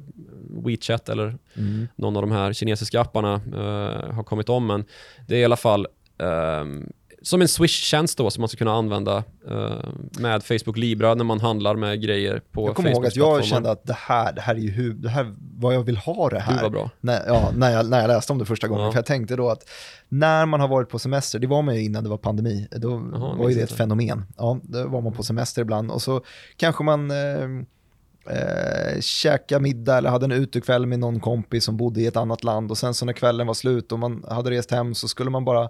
WeChat 0.66 1.10
eller 1.10 1.38
Mm. 1.58 1.88
någon 1.96 2.16
av 2.16 2.22
de 2.22 2.32
här 2.32 2.54
kinesiska 2.54 3.02
apparna 3.02 3.34
eh, 3.34 4.14
har 4.14 4.24
kommit 4.24 4.50
om. 4.50 4.68
Men 4.68 4.86
det 5.28 5.36
är 5.36 5.40
i 5.40 5.46
alla 5.46 5.56
fall 5.56 5.88
ehm, 6.18 6.90
som 7.22 7.42
en 7.42 7.48
Swish-tjänst 7.48 8.18
då 8.18 8.30
som 8.30 8.42
man 8.42 8.50
ska 8.50 8.58
kunna 8.58 8.74
använda 8.74 9.24
eh, 9.50 9.90
med 10.20 10.44
Facebook 10.44 10.78
Libra 10.78 11.16
när 11.16 11.24
man 11.24 11.40
handlar 11.40 11.76
med 11.76 12.02
grejer 12.02 12.42
på 12.52 12.68
Jag 12.68 12.76
kommer 12.76 12.90
ihåg 12.90 13.06
att 13.06 13.16
jag 13.16 13.46
kände 13.46 13.72
att 13.72 13.86
det 13.88 13.96
här, 13.98 14.34
det 14.34 14.42
här 14.42 14.56
är 14.56 14.60
ju 14.60 14.72
hur, 14.72 14.94
det 14.94 15.10
här, 15.10 15.36
vad 15.58 15.76
jag 15.76 15.84
vill 15.84 15.98
ha 15.98 16.30
det 16.30 16.40
här. 16.40 16.54
Gud 16.54 16.62
vad 16.62 16.72
bra. 16.72 16.90
När, 17.02 17.28
ja, 17.28 17.52
när, 17.56 17.72
jag, 17.72 17.90
när 17.90 18.02
jag 18.02 18.08
läste 18.08 18.34
om 18.34 18.40
det 18.40 18.46
första 18.46 18.68
gången. 18.68 18.86
Ja. 18.86 18.92
För 18.92 18.98
jag 18.98 19.06
tänkte 19.06 19.36
då 19.36 19.50
att 19.50 19.70
när 20.10 20.46
man 20.46 20.60
har 20.60 20.68
varit 20.68 20.90
på 20.90 21.00
semester, 21.00 21.40
det 21.40 21.48
var 21.48 21.62
man 21.62 21.76
ju 21.76 21.84
innan 21.84 22.04
det 22.04 22.10
var 22.10 22.18
pandemi, 22.18 22.68
då 22.72 22.90
jag 23.14 23.36
var 23.36 23.50
ju 23.50 23.56
det 23.56 23.62
ett 23.62 23.72
fenomen. 23.72 24.26
Ja, 24.38 24.60
då 24.64 24.88
var 24.88 25.02
man 25.02 25.14
på 25.14 25.24
semester 25.24 25.62
ibland 25.62 25.92
och 25.92 26.02
så 26.02 26.22
kanske 26.58 26.84
man 26.84 27.12
eh, 27.12 27.44
eh, 28.30 29.00
käka 29.00 29.60
middag 29.60 29.98
eller 29.98 30.10
hade 30.10 30.26
en 30.26 30.32
utekväll 30.32 30.86
med 30.86 31.00
någon 31.00 31.20
kompis 31.20 31.64
som 31.64 31.78
bodde 31.78 32.02
i 32.02 32.06
ett 32.06 32.18
annat 32.18 32.44
land 32.44 32.72
och 32.72 32.78
sen 32.78 32.94
så 32.94 33.06
när 33.06 33.14
kvällen 33.14 33.48
var 33.48 33.54
slut 33.54 33.92
och 33.92 34.00
man 34.00 34.26
hade 34.30 34.52
rest 34.52 34.72
hem 34.72 34.96
så 34.96 35.08
skulle 35.08 35.30
man 35.30 35.46
bara 35.46 35.70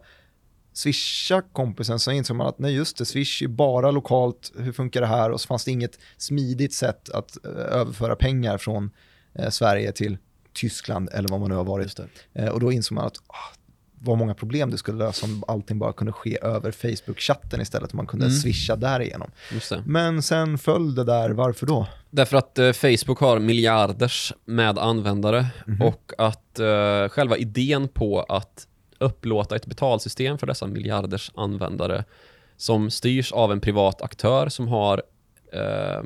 swisha 0.74 1.42
kompisen 1.54 2.00
så 2.00 2.12
insåg 2.12 2.38
man 2.38 2.48
att 2.48 2.60
nej 2.60 2.74
just 2.76 2.98
det, 2.98 3.06
swish 3.06 3.42
är 3.44 3.48
bara 3.48 3.92
lokalt, 3.92 4.52
hur 4.58 4.72
funkar 4.72 5.02
det 5.02 5.08
här? 5.08 5.32
Och 5.32 5.42
så 5.42 5.48
fanns 5.48 5.66
det 5.66 5.72
inget 5.72 6.00
smidigt 6.18 6.74
sätt 6.74 7.10
att 7.10 7.46
eh, 7.46 7.52
överföra 7.52 8.16
pengar 8.16 8.58
från 8.58 8.92
eh, 9.34 9.50
Sverige 9.50 9.92
till 9.92 10.18
Tyskland 10.54 11.10
eller 11.14 11.30
vad 11.30 11.40
man 11.40 11.50
nu 11.50 11.56
har 11.56 11.64
varit. 11.64 12.00
Eh, 12.34 12.48
och 12.50 12.60
då 12.60 12.72
insåg 12.72 12.96
man 12.96 13.06
att 13.08 13.18
ah, 13.28 13.56
vad 14.02 14.18
många 14.18 14.34
problem 14.34 14.72
det 14.72 14.78
skulle 14.78 14.98
lösa 14.98 15.26
om 15.26 15.44
allting 15.48 15.80
bara 15.80 15.94
kunde 15.94 16.14
ske 16.14 16.38
över 16.42 16.72
Facebook-chatten 16.72 17.62
istället, 17.62 17.94
om 17.94 17.98
man 17.98 18.08
kunde 18.08 18.26
Mm. 18.26 18.38
swisha 18.38 18.76
därigenom. 18.76 19.32
Men 19.86 20.22
sen 20.22 20.58
föll 20.58 20.96
det 20.96 21.04
där, 21.04 21.30
varför 21.30 21.66
då? 21.66 21.88
Därför 22.10 22.38
att 22.38 22.60
eh, 22.60 22.72
Facebook 22.72 23.20
har 23.20 23.40
miljarders 23.40 24.34
med 24.46 24.78
användare 24.80 25.48
och 25.82 26.12
att 26.18 26.60
eh, 26.60 27.08
själva 27.10 27.38
idén 27.38 27.88
på 27.88 28.22
att 28.22 28.68
upplåta 29.00 29.56
ett 29.56 29.66
betalsystem 29.66 30.38
för 30.38 30.48
dessa 30.48 30.68
miljarders 30.68 31.32
användare 31.36 32.04
som 32.58 32.92
styrs 32.92 33.32
av 33.32 33.52
en 33.52 33.62
privat 33.62 34.02
aktör 34.02 34.50
som 34.50 34.68
har 34.68 35.04
eh, 35.54 36.04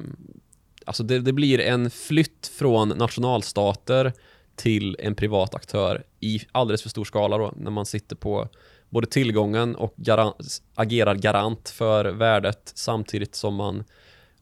Alltså 0.85 1.03
det, 1.03 1.19
det 1.19 1.33
blir 1.33 1.59
en 1.59 1.89
flytt 1.89 2.51
från 2.57 2.89
nationalstater 2.89 4.13
till 4.55 4.95
en 4.99 5.15
privat 5.15 5.55
aktör 5.55 6.03
i 6.19 6.41
alldeles 6.51 6.81
för 6.81 6.89
stor 6.89 7.05
skala 7.05 7.37
då, 7.37 7.53
när 7.55 7.71
man 7.71 7.85
sitter 7.85 8.15
på 8.15 8.49
både 8.89 9.07
tillgången 9.07 9.75
och 9.75 9.93
garan- 9.97 10.33
agerar 10.75 11.15
garant 11.15 11.69
för 11.69 12.05
värdet 12.05 12.71
samtidigt 12.75 13.35
som 13.35 13.55
man 13.55 13.83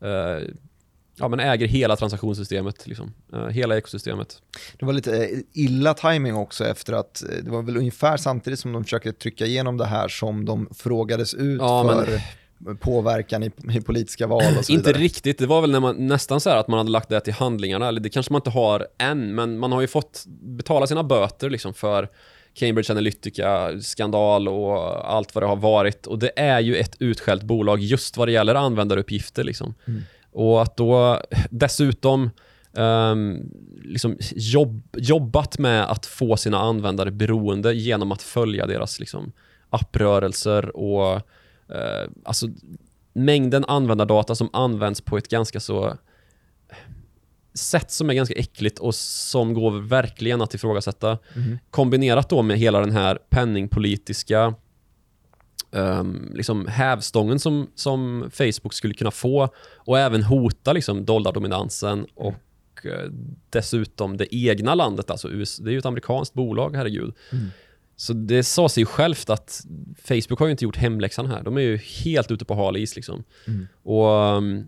eh, 0.02 0.48
ja, 1.22 1.28
men 1.28 1.40
äger 1.40 1.68
hela 1.68 1.96
transaktionssystemet, 1.96 2.88
liksom. 2.88 3.14
Eh, 3.34 3.48
hela 3.48 3.78
ekosystemet. 3.78 4.42
Det 4.80 4.86
var 4.86 4.94
lite 4.94 5.18
eh, 5.26 5.30
illa 5.54 5.94
timing 5.94 6.36
också 6.36 6.66
efter 6.66 6.94
att 6.94 7.24
eh, 7.24 7.30
det 7.44 7.52
var 7.52 7.62
väl 7.62 7.78
ungefär 7.78 8.18
samtidigt 8.18 8.60
som 8.60 8.72
de 8.74 8.84
försökte 8.84 9.14
trycka 9.14 9.46
igenom 9.46 9.78
det 9.78 9.86
här 9.86 10.08
som 10.08 10.46
de 10.46 10.70
frågades 10.76 11.34
ut 11.34 11.62
Ja, 11.62 11.84
för 11.84 12.08
men- 12.12 12.20
påverkan 12.78 13.44
i, 13.44 13.52
i 13.74 13.82
politiska 13.82 14.28
val 14.28 14.44
och 14.60 14.66
så 14.66 14.74
Inte 14.74 14.88
vidare. 14.90 15.04
riktigt, 15.04 15.38
det 15.38 15.46
var 15.48 15.62
väl 15.62 15.72
när 15.72 15.80
man, 15.80 16.08
nästan 16.08 16.42
så 16.42 16.50
här 16.50 16.58
att 16.58 16.68
man 16.68 16.78
hade 16.78 16.90
lagt 16.92 17.10
det 17.10 17.20
till 17.20 17.34
handlingarna, 17.34 17.88
eller 17.88 18.00
det 18.00 18.10
kanske 18.10 18.34
man 18.34 18.40
inte 18.40 18.50
har 18.50 18.88
än, 18.98 19.36
men 19.36 19.60
man 19.60 19.72
har 19.72 19.82
ju 19.82 19.88
fått 19.88 20.24
betala 20.28 20.88
sina 20.88 21.04
böter 21.04 21.50
liksom 21.50 21.74
för 21.74 22.10
Cambridge 22.54 22.92
Analytica-skandal 22.94 24.48
och 24.48 25.12
allt 25.14 25.36
vad 25.36 25.44
det 25.44 25.48
har 25.48 25.56
varit. 25.56 26.08
Och 26.08 26.20
det 26.20 26.32
är 26.36 26.60
ju 26.60 26.76
ett 26.76 26.96
utskällt 27.00 27.44
bolag 27.44 27.80
just 27.80 28.18
vad 28.18 28.28
det 28.28 28.32
gäller 28.32 28.56
användaruppgifter. 28.56 29.44
Liksom. 29.44 29.74
Mm. 29.88 30.02
Och 30.32 30.62
att 30.62 30.78
då 30.78 31.22
dessutom 31.50 32.30
ehm, 32.74 33.52
liksom 33.84 34.18
jobb, 34.36 34.82
jobbat 34.98 35.58
med 35.60 35.92
att 35.92 36.06
få 36.06 36.38
sina 36.38 36.60
användare 36.60 37.12
beroende 37.12 37.74
genom 37.74 38.12
att 38.12 38.22
följa 38.22 38.68
deras 38.68 39.00
liksom, 39.00 39.32
apprörelser 39.70 40.76
och 40.76 41.16
eh, 41.76 42.10
alltså 42.24 42.48
mängden 43.14 43.66
användardata 43.66 44.36
som 44.36 44.50
används 44.54 45.02
på 45.02 45.18
ett 45.18 45.28
ganska 45.28 45.60
så 45.60 45.98
sätt 47.54 47.92
som 47.92 48.10
är 48.10 48.14
ganska 48.14 48.36
äckligt 48.36 48.80
och 48.80 48.96
som 48.96 49.54
går 49.54 49.72
verkligen 49.72 50.42
att 50.42 50.54
ifrågasätta. 50.54 51.18
Mhm. 51.36 51.60
Kombinerat 51.70 52.30
då 52.30 52.42
med 52.42 52.58
hela 52.58 52.80
den 52.80 52.92
här 52.92 53.20
penningpolitiska 53.30 54.56
um, 55.72 56.32
liksom 56.34 56.68
hävstången 56.68 57.40
som, 57.40 57.68
som 57.76 58.30
Facebook 58.34 58.74
skulle 58.74 58.94
kunna 58.94 59.12
få 59.12 59.50
och 59.76 60.00
även 60.00 60.24
hota 60.24 60.74
liksom 60.74 61.06
dollardominansen 61.06 62.06
och 62.16 62.86
eh, 62.86 63.12
dessutom 63.50 64.18
det 64.18 64.36
egna 64.36 64.76
landet, 64.76 65.10
alltså 65.10 65.30
USA, 65.30 65.64
det 65.64 65.70
är 65.70 65.72
ju 65.72 65.80
ett 65.80 65.86
amerikanskt 65.86 66.34
bolag, 66.34 66.76
herregud. 66.76 67.14
Mm. 67.32 67.48
Så 67.96 68.14
det 68.14 68.44
sa 68.44 68.70
sig 68.70 68.82
ju 68.82 68.86
självt 68.86 69.30
att 69.30 69.66
Facebook 70.04 70.40
har 70.40 70.48
ju 70.48 70.52
inte 70.52 70.64
gjort 70.64 70.78
hemläxan 70.78 71.26
här. 71.26 71.44
De 71.44 71.58
är 71.58 71.62
ju 71.62 71.78
helt 71.78 72.32
ute 72.32 72.46
på 72.46 72.56
hal 72.56 72.78
is 72.78 72.96
liksom. 72.96 73.24
Mm. 73.48 73.68
Och 73.84 74.38
um, 74.38 74.68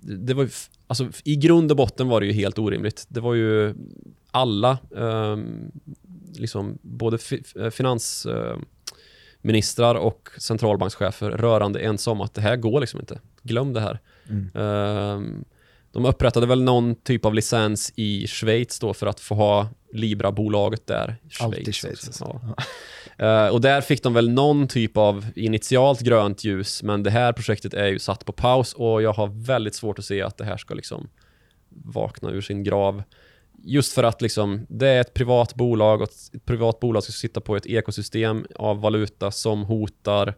det 0.00 0.34
var 0.34 0.42
ju, 0.42 0.50
alltså 0.86 1.08
i 1.24 1.36
grund 1.36 1.70
och 1.70 1.76
botten 1.76 2.08
var 2.08 2.20
det 2.20 2.26
ju 2.26 2.32
helt 2.32 2.58
orimligt. 2.58 3.06
Det 3.08 3.20
var 3.20 3.34
ju 3.34 3.74
alla, 4.30 4.78
um, 4.90 5.72
liksom 6.34 6.78
både 6.82 7.18
fi, 7.18 7.42
eh, 7.56 7.70
finansministrar 9.42 9.94
och 9.94 10.28
centralbankschefer 10.38 11.30
rörande 11.30 11.80
ense 11.80 12.10
om 12.10 12.20
att 12.20 12.34
det 12.34 12.40
här 12.40 12.56
går 12.56 12.80
liksom 12.80 13.00
inte. 13.00 13.20
Glöm 13.42 13.72
det 13.72 13.80
här. 13.80 14.00
Mm. 14.28 14.50
Ehm, 14.54 15.44
de 15.92 16.04
upprättade 16.04 16.46
väl 16.46 16.62
någon 16.62 16.94
typ 16.94 17.24
av 17.24 17.34
licens 17.34 17.92
i 17.96 18.26
Schweiz 18.26 18.78
då 18.78 18.94
för 18.94 19.06
att 19.06 19.20
få 19.20 19.34
ha 19.34 19.68
Libra-bolaget 19.92 20.86
där. 20.86 21.16
Alltid 21.40 21.74
Schweiz, 21.74 22.06
alltså. 22.06 22.40
Ja. 22.42 22.64
Eh, 23.18 23.48
och 23.48 23.60
där 23.60 23.80
fick 23.80 24.02
de 24.02 24.14
väl 24.14 24.30
någon 24.30 24.68
typ 24.68 24.96
av 24.96 25.26
initialt 25.36 26.00
grönt 26.00 26.44
ljus, 26.44 26.82
men 26.82 27.02
det 27.02 27.10
här 27.10 27.32
projektet 27.32 27.74
är 27.74 27.86
ju 27.86 27.98
satt 27.98 28.24
på 28.24 28.32
paus 28.32 28.74
och 28.74 29.02
jag 29.02 29.12
har 29.12 29.26
väldigt 29.26 29.74
svårt 29.74 29.98
att 29.98 30.04
se 30.04 30.22
att 30.22 30.38
det 30.38 30.44
här 30.44 30.56
ska 30.56 30.74
liksom 30.74 31.08
vakna 31.68 32.30
ur 32.30 32.40
sin 32.40 32.64
grav. 32.64 33.02
Just 33.64 33.92
för 33.92 34.04
att 34.04 34.22
liksom, 34.22 34.66
det 34.68 34.88
är 34.88 35.00
ett 35.00 35.14
privat 35.14 35.54
bolag 35.54 36.00
och 36.02 36.08
ett 36.08 36.44
privat 36.44 36.80
bolag 36.80 37.02
ska 37.02 37.12
sitta 37.12 37.40
på 37.40 37.56
ett 37.56 37.66
ekosystem 37.66 38.46
av 38.56 38.80
valuta 38.80 39.30
som 39.30 39.62
hotar 39.64 40.34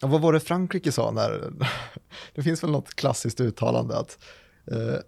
Ja, 0.00 0.06
vad 0.08 0.20
var 0.20 0.32
det 0.32 0.40
Frankrike 0.40 0.92
sa 0.92 1.10
när, 1.10 1.52
det 2.34 2.42
finns 2.42 2.62
väl 2.62 2.70
något 2.70 2.94
klassiskt 2.94 3.40
uttalande 3.40 3.96
att 3.98 4.18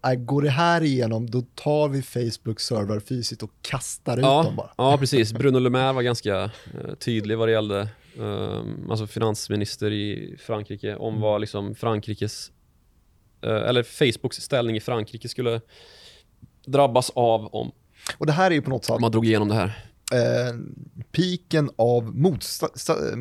eh, 0.05 0.14
går 0.14 0.43
det 0.43 0.51
här 0.51 0.83
igenom 0.83 1.31
då 1.31 1.43
tar 1.55 1.89
vi 1.89 2.03
Facebook 2.03 2.61
server 2.61 3.01
fysiskt 3.01 3.43
och 3.43 3.51
kastar 3.62 4.16
ut 4.16 4.22
dem 4.22 4.47
Ja, 4.47 4.53
bara. 4.57 4.70
ja, 4.77 4.99
precis. 4.99 5.33
Bruno 5.39 5.59
Le 5.59 5.70
Maire 5.70 5.93
var 5.93 6.03
ganska 6.03 6.43
eh, 6.45 6.95
tydlig 6.99 7.39
vad 7.39 7.49
det 7.49 7.53
gällde, 7.53 7.89
um, 8.18 8.91
alltså 8.91 9.07
finansminister 9.07 9.91
i 9.93 10.37
Frankrike, 10.41 10.97
om 10.97 11.09
Mm. 11.09 11.20
vad 11.22 11.41
liksom 11.41 11.74
Frankrikes, 11.74 12.51
eh, 13.43 13.51
eller 13.51 13.83
Facebooks 13.83 14.37
ställning 14.37 14.77
i 14.77 14.81
Frankrike 14.81 15.29
skulle 15.29 15.61
drabbas 16.66 17.10
av 17.14 17.46
om 17.54 17.72
Och 18.18 18.26
det 18.26 18.32
här 18.32 18.50
är 18.50 18.54
ju 18.54 18.62
på 18.62 18.70
något 18.70 18.84
sätt 18.84 19.00
man 19.00 19.10
drog 19.10 19.26
igenom 19.26 19.48
det 19.48 19.54
här. 19.54 19.84
eh, 20.12 20.54
piken 21.12 21.70
av 21.76 22.14
motsta- 22.16 22.74
sta- 22.74 23.16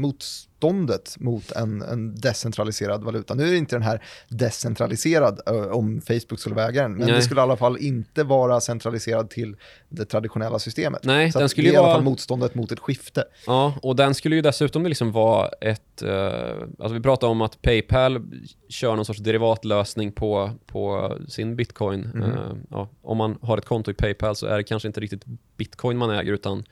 motståndet 0.62 1.16
mot 1.20 1.52
en, 1.52 1.82
en 1.82 2.16
decentraliserad 2.16 3.04
valuta. 3.04 3.34
Nu 3.34 3.48
är 3.48 3.52
det 3.52 3.58
inte 3.58 3.76
den 3.76 3.84
här 3.84 4.02
decentraliserad 4.30 5.40
om 5.72 6.02
Facebook 6.02 6.40
skulle 6.40 6.56
väga 6.56 6.82
den, 6.82 6.92
men 6.92 7.08
Nej. 7.08 7.16
det 7.16 7.22
skulle 7.22 7.40
i 7.40 7.44
alla 7.44 7.58
fall 7.58 7.78
inte 7.78 8.24
vara 8.24 8.62
centraliserad 8.62 9.30
till 9.30 9.56
det 9.90 10.06
traditionella 10.06 10.60
systemet. 10.60 11.04
Nej, 11.04 11.32
Så 11.32 11.40
den 11.40 11.50
skulle 11.50 11.68
det 11.68 11.70
är 11.70 11.72
ju 11.72 11.76
i 11.76 11.78
alla 11.78 11.88
vara- 11.88 11.96
fall 11.96 12.04
motståndet 12.04 12.56
mot 12.56 12.72
ett 12.72 12.80
skifte. 12.80 13.24
Ja, 13.48 13.74
och 13.82 13.96
den 13.96 14.14
skulle 14.14 14.36
ju 14.36 14.42
dessutom 14.42 14.86
liksom 14.86 15.12
vara 15.12 15.48
ett... 15.62 16.02
eh, 16.02 16.50
alltså 16.80 16.94
vi 16.94 17.00
pratar 17.02 17.28
om 17.28 17.42
att 17.42 17.62
Paypal 17.62 18.22
kör 18.70 18.96
någon 18.96 19.06
sorts 19.06 19.20
derivatlösning 19.20 20.12
på, 20.12 20.52
på 20.66 21.18
sin 21.28 21.56
bitcoin. 21.56 22.02
Mhm. 22.14 22.24
Eh, 22.24 22.40
ja, 22.70 22.90
om 23.02 23.18
man 23.18 23.38
har 23.42 23.58
ett 23.58 23.66
konto 23.66 23.92
i 23.92 23.94
Paypal 23.94 24.36
så 24.36 24.46
är 24.48 24.58
det 24.58 24.64
kanske 24.64 24.88
inte 24.88 25.00
riktigt 25.00 25.24
bitcoin 25.58 25.98
man 25.98 26.10
äger 26.10 26.34
utan 26.34 26.64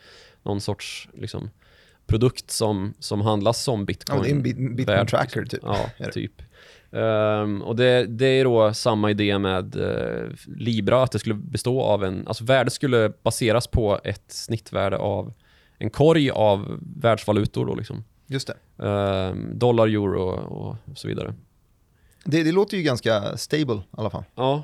någon 0.43 0.61
sorts 0.61 1.09
liksom, 1.13 1.49
produkt 2.07 2.51
som, 2.51 2.93
som 2.99 3.21
handlas 3.21 3.63
som 3.63 3.79
Ja, 3.79 3.85
bitcoin. 3.85 4.21
det 4.23 4.29
är 4.29 4.31
en 4.35 4.43
bit- 4.43 4.75
bitcoin 4.75 5.07
tracker 5.07 5.45
typ. 5.45 5.59
Ja, 5.63 5.89
typ. 6.13 6.41
Ehm, 6.91 7.61
och 7.61 7.75
det, 7.75 8.05
det 8.05 8.25
är 8.25 8.43
då 8.43 8.73
samma 8.73 9.11
idé 9.11 9.37
med 9.39 9.75
eh, 9.75 10.29
Libra, 10.57 11.03
att 11.03 11.11
det 11.11 11.19
skulle 11.19 11.35
bestå 11.35 11.81
av 11.81 12.03
en, 12.03 12.27
alltså 12.27 12.43
värdet 12.43 12.73
skulle 12.73 13.13
baseras 13.23 13.67
på 13.67 13.99
ett 14.03 14.23
snittvärde 14.27 14.97
av 14.97 15.33
en 15.77 15.89
korg 15.89 16.29
av 16.31 16.79
världsvalutor 16.97 17.65
då 17.65 17.75
liksom. 17.75 18.03
Just 18.27 18.47
det. 18.77 18.85
Ehm, 18.87 19.59
dollar, 19.59 19.87
euro 19.87 20.21
och 20.31 20.75
så 20.97 21.07
vidare. 21.07 21.33
det. 22.25 22.43
Det 22.43 22.51
låter 22.51 22.77
ju 22.77 22.83
ganska 22.83 23.37
stable 23.37 23.75
i 23.75 23.81
alla 23.91 24.09
fall. 24.09 24.23
Ja, 24.35 24.63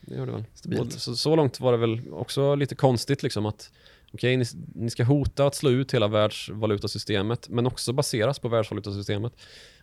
det 0.00 0.14
gör 0.16 0.26
det 0.26 0.32
väl. 0.32 0.44
Stabilt. 0.54 0.94
Och 0.94 1.00
så, 1.00 1.16
så 1.16 1.36
långt 1.36 1.60
var 1.60 1.72
det 1.72 1.78
väl 1.78 2.00
också 2.12 2.54
lite 2.54 2.74
konstigt 2.74 3.22
liksom 3.22 3.46
att 3.46 3.70
okej, 4.12 4.36
ni, 4.36 4.44
ni 4.74 4.90
ska 4.90 5.04
hota 5.04 5.46
att 5.46 5.54
slå 5.54 5.70
ut 5.70 5.94
hela 5.94 6.08
världsvalutasystemet, 6.08 7.48
men 7.48 7.66
också 7.66 7.92
baseras 7.92 8.38
på 8.38 8.48
världsvalutasystemet. 8.48 9.32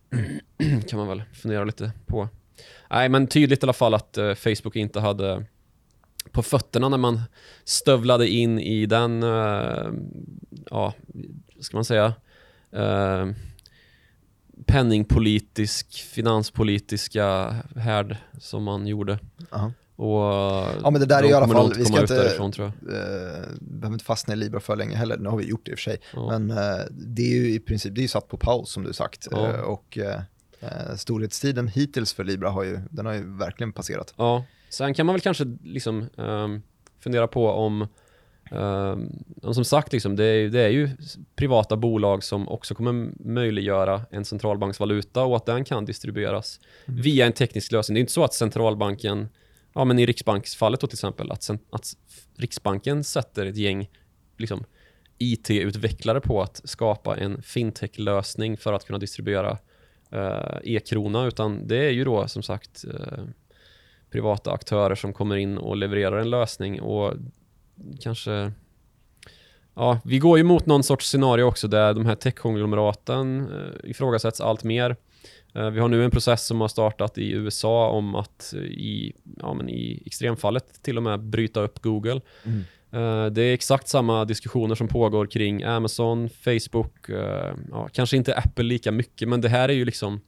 kan 0.88 1.00
man 1.00 1.08
väl 1.08 1.24
fundera 1.34 1.64
lite 1.64 1.92
på. 2.06 2.30
Nej, 2.90 3.10
men 3.10 3.28
tydligt 3.28 3.64
i 3.64 3.66
alla 3.66 3.74
fall 3.74 3.94
att 3.94 4.18
uh, 4.18 4.34
Facebook 4.34 4.76
inte 4.76 5.00
hade 5.00 5.46
på 6.32 6.44
fötterna 6.44 6.90
när 6.90 6.98
man 6.98 7.22
stövlade 7.64 8.28
in 8.28 8.60
i 8.60 8.86
den, 8.86 9.24
uh, 9.24 9.94
ja, 10.70 10.94
vad 11.56 11.64
ska 11.64 11.78
man 11.78 11.86
säga, 11.86 12.14
uh, 12.76 13.34
penningpolitisk, 14.66 15.94
finanspolitiska 15.94 17.56
härd 17.76 18.18
som 18.40 18.64
man 18.64 18.88
gjorde. 18.88 19.20
Aha. 19.52 19.72
Och 20.00 20.20
Ja, 20.84 20.90
men 20.92 21.00
det 21.02 21.06
där 21.06 21.24
är 21.24 21.30
i 21.30 21.34
alla 21.34 21.48
fall- 21.48 21.74
vi 21.78 21.86
ska 21.86 22.02
inte-. 22.02 22.64
Eh, 22.66 22.72
behöver 23.62 23.94
inte 23.94 24.06
fastna 24.06 24.34
i 24.34 24.38
Libra 24.38 24.60
för 24.60 24.76
länge 24.76 24.96
heller, 24.96 25.18
nu 25.18 25.30
har 25.30 25.38
vi 25.38 25.46
gjort 25.46 25.66
det 25.66 25.72
i 25.72 25.74
och 25.74 25.80
för 25.80 25.84
sig. 25.84 25.98
Ja. 26.14 26.28
Men 26.40 26.52
eh, 26.52 26.86
det 26.92 27.22
är 27.22 27.36
ju 27.36 27.54
i 27.54 27.60
princip, 27.60 27.96
det 27.96 28.04
är 28.04 28.08
satt 28.08 28.28
på 28.28 28.38
paus 28.38 28.72
som 28.72 28.84
du 28.84 28.94
sagt. 28.94 29.28
Ja. 29.32 29.48
Eh, 29.50 29.60
och 29.60 29.98
eh, 29.98 30.22
eh, 30.60 30.96
storhetstiden 30.96 31.68
hittills 31.68 32.14
för 32.14 32.24
Libra 32.24 32.50
har 32.50 32.64
ju, 32.64 32.80
den 32.92 33.06
har 33.06 33.14
ju 33.14 33.38
verkligen 33.38 33.74
passerat. 33.74 34.14
Ja, 34.18 34.46
sen 34.70 34.94
kan 34.94 35.06
man 35.06 35.14
väl 35.14 35.22
kanske 35.22 35.46
liksom 35.64 36.10
ehm, 36.18 36.62
fundera 37.00 37.28
på 37.28 37.50
om 37.50 37.88
Um, 38.52 39.24
som 39.54 39.66
sagt, 39.66 39.94
liksom, 39.94 40.16
det, 40.16 40.24
är, 40.24 40.50
det 40.50 40.60
är 40.62 40.70
ju 40.70 40.90
privata 41.36 41.78
bolag 41.78 42.24
som 42.24 42.50
också 42.50 42.76
kommer 42.76 43.10
möjliggöra 43.30 44.02
en 44.12 44.26
centralbanksvaluta 44.26 45.24
och 45.24 45.36
att 45.36 45.46
den 45.46 45.64
kan 45.66 45.86
distribueras 45.86 46.60
Mm. 46.88 47.02
via 47.02 47.26
en 47.26 47.34
teknisk 47.34 47.72
lösning. 47.72 47.94
Det 47.94 48.00
är 48.00 48.02
inte 48.02 48.12
så 48.14 48.24
att 48.24 48.34
centralbanken, 48.34 49.30
ja 49.74 49.86
men 49.86 50.00
i 50.00 50.06
Riksbanksfallet 50.06 50.82
då 50.82 50.88
till 50.88 50.96
exempel, 50.96 51.32
att, 51.32 51.44
sen, 51.44 51.60
att 51.70 51.94
Riksbanken 52.36 53.04
sätter 53.04 53.46
ett 53.46 53.58
gäng 53.58 53.90
liksom, 54.38 54.64
IT-utvecklare 55.18 56.22
på 56.22 56.42
att 56.42 56.62
skapa 56.64 57.18
en 57.18 57.42
fintech-lösning 57.42 58.58
för 58.58 58.74
att 58.74 58.86
kunna 58.86 59.00
distribuera 59.00 59.58
eh, 60.12 60.58
e-krona, 60.64 61.26
utan 61.26 61.68
det 61.68 61.86
är 61.86 61.92
ju 61.92 62.04
då 62.04 62.28
som 62.28 62.44
sagt 62.44 62.86
eh, 62.86 63.24
privata 64.12 64.52
aktörer 64.52 64.96
som 64.96 65.14
kommer 65.14 65.36
in 65.36 65.58
och 65.58 65.78
levererar 65.78 66.18
en 66.18 66.30
lösning 66.30 66.82
och 66.82 67.14
kanske 68.02 68.52
Ja, 69.80 70.00
vi 70.04 70.20
går 70.20 70.38
ju 70.38 70.44
mot 70.44 70.66
någon 70.66 70.84
sorts 70.84 71.10
scenario 71.10 71.44
också 71.44 71.68
där 71.68 71.94
de 71.94 72.06
här 72.06 72.16
techkonglomeraten 72.16 73.40
eh, 73.40 73.90
ifrågasätts 73.90 74.42
allt 74.42 74.64
mer. 74.64 74.96
Eh, 75.56 75.70
vi 75.70 75.80
har 75.80 75.88
nu 75.88 76.04
en 76.04 76.12
process 76.12 76.46
som 76.46 76.62
har 76.62 76.68
startat 76.68 77.18
i 77.18 77.32
USA 77.32 77.90
om 77.90 78.16
att 78.16 78.54
eh, 78.58 78.62
i, 78.62 79.14
ja, 79.40 79.54
men 79.54 79.70
i 79.70 80.04
extremfallet 80.06 80.84
till 80.84 80.98
och 80.98 81.04
med 81.04 81.20
bryta 81.24 81.62
upp 81.62 81.80
Google. 81.82 82.22
Mm. 82.44 82.60
Eh, 82.92 83.32
Det 83.32 83.42
är 83.42 83.54
exakt 83.54 83.88
samma 83.88 84.26
diskussioner 84.26 84.76
som 84.76 84.88
pågår 84.88 85.26
kring 85.26 85.64
Amazon, 85.64 86.30
Facebook, 86.30 87.10
ja, 87.72 87.90
kanske 87.94 88.18
inte 88.18 88.36
Apple 88.36 88.64
lika 88.64 88.92
mycket, 88.92 89.30
men 89.30 89.42
det 89.42 89.50
här 89.50 89.70
är 89.70 89.74
ju 89.74 89.86
liksom 89.86 90.22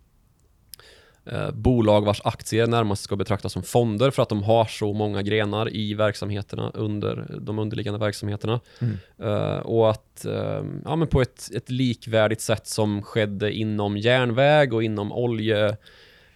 bolag 1.53 2.05
vars 2.05 2.21
aktier 2.23 2.67
närmast 2.67 3.03
ska 3.03 3.15
betraktas 3.15 3.53
som 3.53 3.63
fonder 3.63 4.11
för 4.11 4.23
att 4.23 4.29
de 4.29 4.43
har 4.43 4.65
så 4.65 4.93
många 4.93 5.21
grenar 5.21 5.75
i 5.75 5.93
verksamheterna 5.93 6.71
under 6.73 7.37
de 7.41 7.59
underliggande 7.59 7.99
verksamheterna. 7.99 8.59
Mm. 8.79 8.97
Eh, 9.19 9.57
och 9.57 9.89
att 9.89 10.25
eh, 10.25 10.63
ja, 10.85 10.95
men 10.95 11.07
på 11.07 11.21
ett, 11.21 11.49
ett 11.55 11.69
likvärdigt 11.69 12.41
sätt 12.41 12.67
som 12.67 13.01
skedde 13.01 13.53
inom 13.53 13.97
järnväg 13.97 14.73
och 14.73 14.83
inom 14.83 15.11
olje 15.11 15.77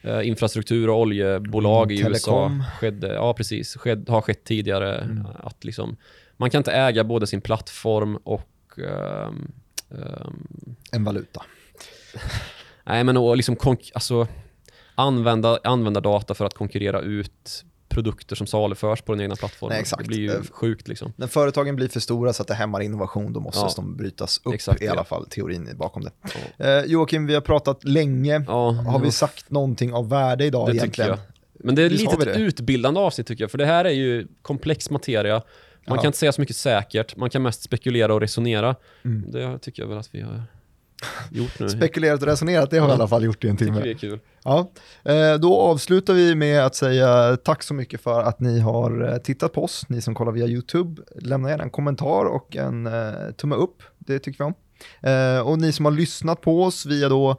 eh, 0.01 0.27
infrastruktur 0.27 0.89
och 0.89 0.99
oljebolag 0.99 1.91
Mm, 1.91 2.05
i 2.05 2.09
USA 2.09 2.51
skedde, 2.79 3.13
ja 3.13 3.33
precis, 3.33 3.75
sked, 3.75 4.09
har 4.09 4.21
skett 4.21 4.43
tidigare. 4.43 4.97
Mm. 4.97 5.25
Att 5.39 5.63
liksom, 5.63 5.97
man 6.37 6.49
kan 6.49 6.59
inte 6.59 6.71
äga 6.71 7.03
både 7.03 7.27
sin 7.27 7.41
plattform 7.41 8.15
och 8.15 8.79
ehm, 8.79 9.51
ehm, 9.91 10.75
En 10.91 11.03
valuta. 11.03 11.41
Nej, 12.83 13.03
men 13.03 13.17
och 13.17 13.37
liksom 13.37 13.55
konk- 13.55 13.91
alltså, 13.93 14.27
använda, 14.95 15.59
använda 15.63 16.01
data 16.01 16.33
för 16.33 16.45
att 16.45 16.53
konkurrera 16.53 17.01
ut 17.01 17.63
produkter 17.89 18.35
som 18.35 18.47
saluförs 18.47 19.01
på 19.01 19.13
den 19.13 19.21
egna 19.21 19.35
plattformen. 19.35 19.77
Nej. 19.77 19.85
Det 19.97 20.03
blir 20.03 20.17
ju 20.19 20.31
Eh, 20.31 20.41
sjukt 20.51 20.87
liksom. 20.87 21.13
När 21.15 21.27
företagen 21.27 21.75
blir 21.75 21.87
för 21.87 21.99
stora 21.99 22.33
så 22.33 22.41
att 22.41 22.47
det 22.47 22.53
hämmar 22.53 22.81
innovation, 22.81 23.33
då 23.33 23.39
måste 23.39 23.59
Ja. 23.59 23.71
de 23.75 23.97
brytas 23.97 24.41
upp 24.43 24.53
Exakt, 24.53 24.81
i 24.81 24.87
alla 24.87 24.99
ja. 24.99 25.03
fall, 25.03 25.25
teorin 25.29 25.69
bakom 25.75 26.03
det. 26.03 26.11
Ja, 26.57 26.65
Eh, 26.65 26.85
Joakim, 26.85 27.25
vi 27.27 27.33
har 27.33 27.41
pratat 27.41 27.83
länge. 27.83 28.39
Har 28.47 28.99
vi 28.99 29.11
sagt 29.11 29.49
någonting 29.51 29.93
av 29.93 30.09
värde 30.09 30.45
idag 30.45 30.67
det 30.67 30.71
tycker 30.71 30.83
egentligen? 30.83 31.09
jag. 31.09 31.19
Men 31.53 31.75
det 31.75 31.83
är 31.83 31.89
Visst 31.89 32.11
lite 32.17 32.31
ett 32.31 32.37
utbildande 32.37 32.99
avsnitt 32.99 33.27
tycker 33.27 33.43
jag, 33.43 33.51
för 33.51 33.57
det 33.57 33.65
här 33.65 33.85
är 33.85 33.89
ju 33.89 34.27
komplex 34.41 34.89
materia. 34.89 35.41
Man 35.87 35.97
kan 35.97 36.05
inte 36.05 36.17
säga 36.17 36.31
så 36.31 36.41
mycket 36.41 36.55
säkert, 36.55 37.15
man 37.15 37.29
kan 37.29 37.41
mest 37.41 37.61
spekulera 37.63 38.13
och 38.13 38.21
resonera. 38.21 38.75
Mm. 39.05 39.31
Det 39.31 39.59
tycker 39.59 39.81
jag 39.83 39.89
väl 39.89 39.97
att 39.97 40.09
vi 40.15 40.21
har 40.21 40.43
gjort 41.31 41.59
nu. 41.59 41.69
Spekulerat 41.69 42.21
och 42.21 42.27
resonerat, 42.27 42.69
det 42.71 42.77
har 42.77 42.87
vi 42.87 42.91
i 42.91 42.95
alla 42.95 43.07
fall 43.07 43.23
gjort 43.23 43.43
i 43.43 43.47
en 43.49 43.57
timme. 43.57 43.81
vi 43.83 43.89
är 43.91 43.93
kul. 43.97 44.19
Ja, 44.43 44.71
eh, 45.05 45.33
då 45.33 45.59
avslutar 45.61 46.13
vi 46.13 46.35
med 46.35 46.65
att 46.65 46.75
säga 46.75 47.37
tack 47.37 47.63
så 47.63 47.73
mycket 47.73 48.01
för 48.01 48.21
att 48.21 48.39
ni 48.39 48.59
har 48.59 49.11
eh, 49.11 49.17
tittat 49.17 49.53
på 49.53 49.63
oss, 49.63 49.85
ni 49.89 50.01
som 50.01 50.15
kollar 50.15 50.31
via 50.31 50.45
YouTube. 50.47 51.01
Lämna 51.15 51.49
gärna 51.49 51.63
en 51.63 51.69
kommentar 51.69 52.25
och 52.25 52.55
en 52.55 52.87
eh, 52.87 53.11
tumme 53.37 53.55
upp, 53.55 53.83
det 53.97 54.19
tycker 54.19 54.37
vi 54.37 54.45
om. 54.45 54.53
Och 55.45 55.59
ni 55.59 55.71
som 55.71 55.85
har 55.85 55.91
lyssnat 55.91 56.41
på 56.41 56.63
oss 56.63 56.85
via 56.85 57.09
då 57.09 57.35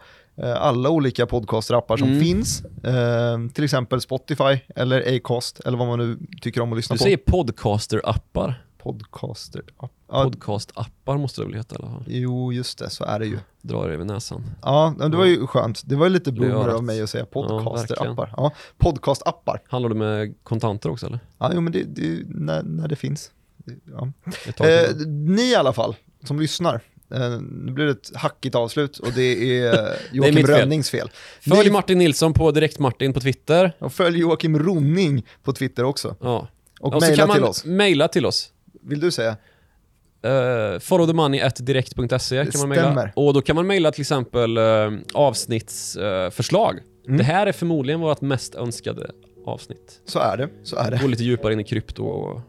alla 0.59 0.91
olika 0.91 1.27
podcastrappar 1.27 1.97
som 1.97 2.09
Mm. 2.09 2.21
finns, 2.21 2.63
eh, 2.85 3.39
till 3.55 3.65
exempel 3.65 4.01
Spotify 4.01 4.59
eller 4.77 5.17
Acast 5.17 5.61
eller 5.61 5.79
vad 5.79 5.87
man 5.89 5.99
nu 5.99 6.19
tycker 6.43 6.61
om 6.61 6.73
att 6.73 6.77
lyssna 6.77 6.95
Du 6.95 6.99
på. 6.99 7.03
säger 7.05 7.17
podcaster-appar. 7.17 8.55
Podcaster. 8.79 9.63
Ja, 10.09 10.23
ja, 10.25 10.31
Podcast-appar 10.31 11.19
måste 11.19 11.41
det 11.41 11.45
väl 11.47 11.55
heta 11.57 11.75
i 11.75 11.79
alla 11.83 11.91
fall. 11.91 12.05
jo, 12.07 12.53
just 12.53 12.79
det, 12.79 12.91
så 12.91 13.05
är 13.05 13.19
det 13.19 13.27
ju. 13.27 13.39
Drar 13.63 13.89
över 13.89 14.05
näsan. 14.05 14.45
Ja, 14.63 14.95
men 14.99 15.11
det 15.11 15.17
var 15.17 15.25
ju 15.25 15.47
skönt. 15.47 15.83
Det 15.85 15.97
var 15.97 16.07
ju 16.07 16.13
lite 16.13 16.31
Det 16.31 16.41
boomer 16.41 16.69
av 16.69 16.85
mig 16.85 17.03
att 17.03 17.11
säga 17.11 17.27
Ja, 17.35 17.41
podcaster-appar. 17.41 18.35
Ja, 18.37 18.53
podcast-appar. 18.79 19.59
Handlar 19.69 19.89
det 19.89 19.95
med 19.95 20.35
kontanter 20.43 20.91
också 20.91 21.07
eller? 21.07 21.19
Ja, 21.39 21.51
jo, 21.55 21.61
men 21.61 21.73
det, 21.73 21.83
det 21.83 22.23
när, 22.29 22.63
när 22.63 22.89
det 22.89 22.97
finns. 22.97 23.31
Ja. 23.97 24.13
Eh, 24.67 24.97
ni 25.07 25.51
i 25.51 25.55
alla 25.55 25.73
fall, 25.73 25.97
som 26.25 26.41
lyssnar, 26.41 26.81
eh, 27.15 27.31
nu 27.41 27.73
blir 27.73 27.85
det 27.85 27.91
ett 27.93 28.11
hackigt 28.17 28.55
avslut 28.55 28.99
och 28.99 29.13
det 29.15 29.59
är 29.61 29.75
eh, 29.75 29.95
Joakim 30.13 30.35
mitt 30.35 30.47
fel. 30.47 30.57
Rönnings 30.61 30.91
fel. 30.91 31.11
Följ 31.41 31.71
Martin 31.71 31.99
Nilsson 31.99 32.33
på 32.33 32.51
Direkt-Martin 32.51 33.13
på 33.13 33.21
Twitter. 33.21 33.77
och 33.79 33.93
följ 33.93 34.19
Joakim 34.19 34.59
Ronning 34.59 35.27
på 35.43 35.53
Twitter 35.53 35.85
också. 35.85 36.17
Ja. 36.21 36.49
Och 36.81 36.95
Och 36.95 37.01
mejla 37.01 37.27
till 37.35 37.45
oss. 37.45 37.65
mejla 37.65 38.09
till 38.09 38.27
oss. 38.27 38.53
Vill 38.83 39.01
du 39.01 39.11
säga? 39.11 39.37
Uh, 40.27 40.79
followthemoney.direkt.se 40.79 42.47
kan 42.47 42.61
man 42.61 42.69
mejla. 42.69 43.11
Och 43.15 43.35
då 43.35 43.43
kan 43.43 43.57
man 43.57 43.67
mejla 43.67 43.93
till 43.93 44.01
exempel 44.01 44.59
uh, 44.59 44.93
avsnittsförslag. 45.15 46.79
Mm. 47.07 47.19
Det 47.19 47.25
här 47.25 47.47
är 47.47 47.53
förmodligen 47.53 48.01
vårt 48.01 48.21
mest 48.21 48.55
önskade 48.55 49.11
avsnitt. 49.47 50.01
Så 50.05 50.19
är 50.19 50.37
det, 50.37 50.49
så 50.63 50.77
är 50.77 50.91
det. 50.91 50.99
Gå 51.03 51.09
lite 51.09 51.25
djupare 51.25 51.53
in 51.53 51.61
i 51.61 51.65
krypto 51.65 52.05
och... 52.05 52.41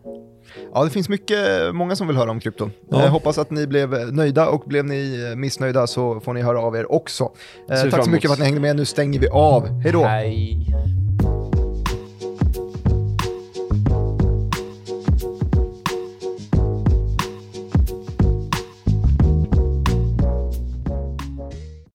Ja, 0.74 0.84
det 0.84 0.90
finns 0.90 1.10
mycket, 1.10 1.76
många 1.76 1.96
som 1.96 2.08
vill 2.08 2.18
höra 2.18 2.32
om 2.32 2.40
krypto. 2.40 2.70
Ja. 2.90 3.04
Eh, 3.04 3.12
hoppas 3.12 3.38
att 3.38 3.52
ni 3.52 3.68
blev 3.68 4.14
nöjda 4.14 4.50
och 4.50 4.64
blev 4.66 4.86
ni 4.86 5.30
eh, 5.30 5.36
missnöjda 5.36 5.88
så 5.88 6.20
får 6.20 6.34
ni 6.34 6.42
höra 6.42 6.62
av 6.62 6.76
er 6.76 6.92
också. 6.92 7.32
Eh, 7.72 7.90
tack 7.90 8.04
så 8.04 8.10
mycket 8.10 8.30
för 8.30 8.34
att 8.34 8.40
ni 8.40 8.46
hängde 8.46 8.62
med, 8.62 8.76
nu 8.76 8.86
stänger 8.86 9.20
vi 9.20 9.28
av. 9.28 9.68
Hej 9.68 9.92
då! 9.92 10.04
Hej. 10.04 10.68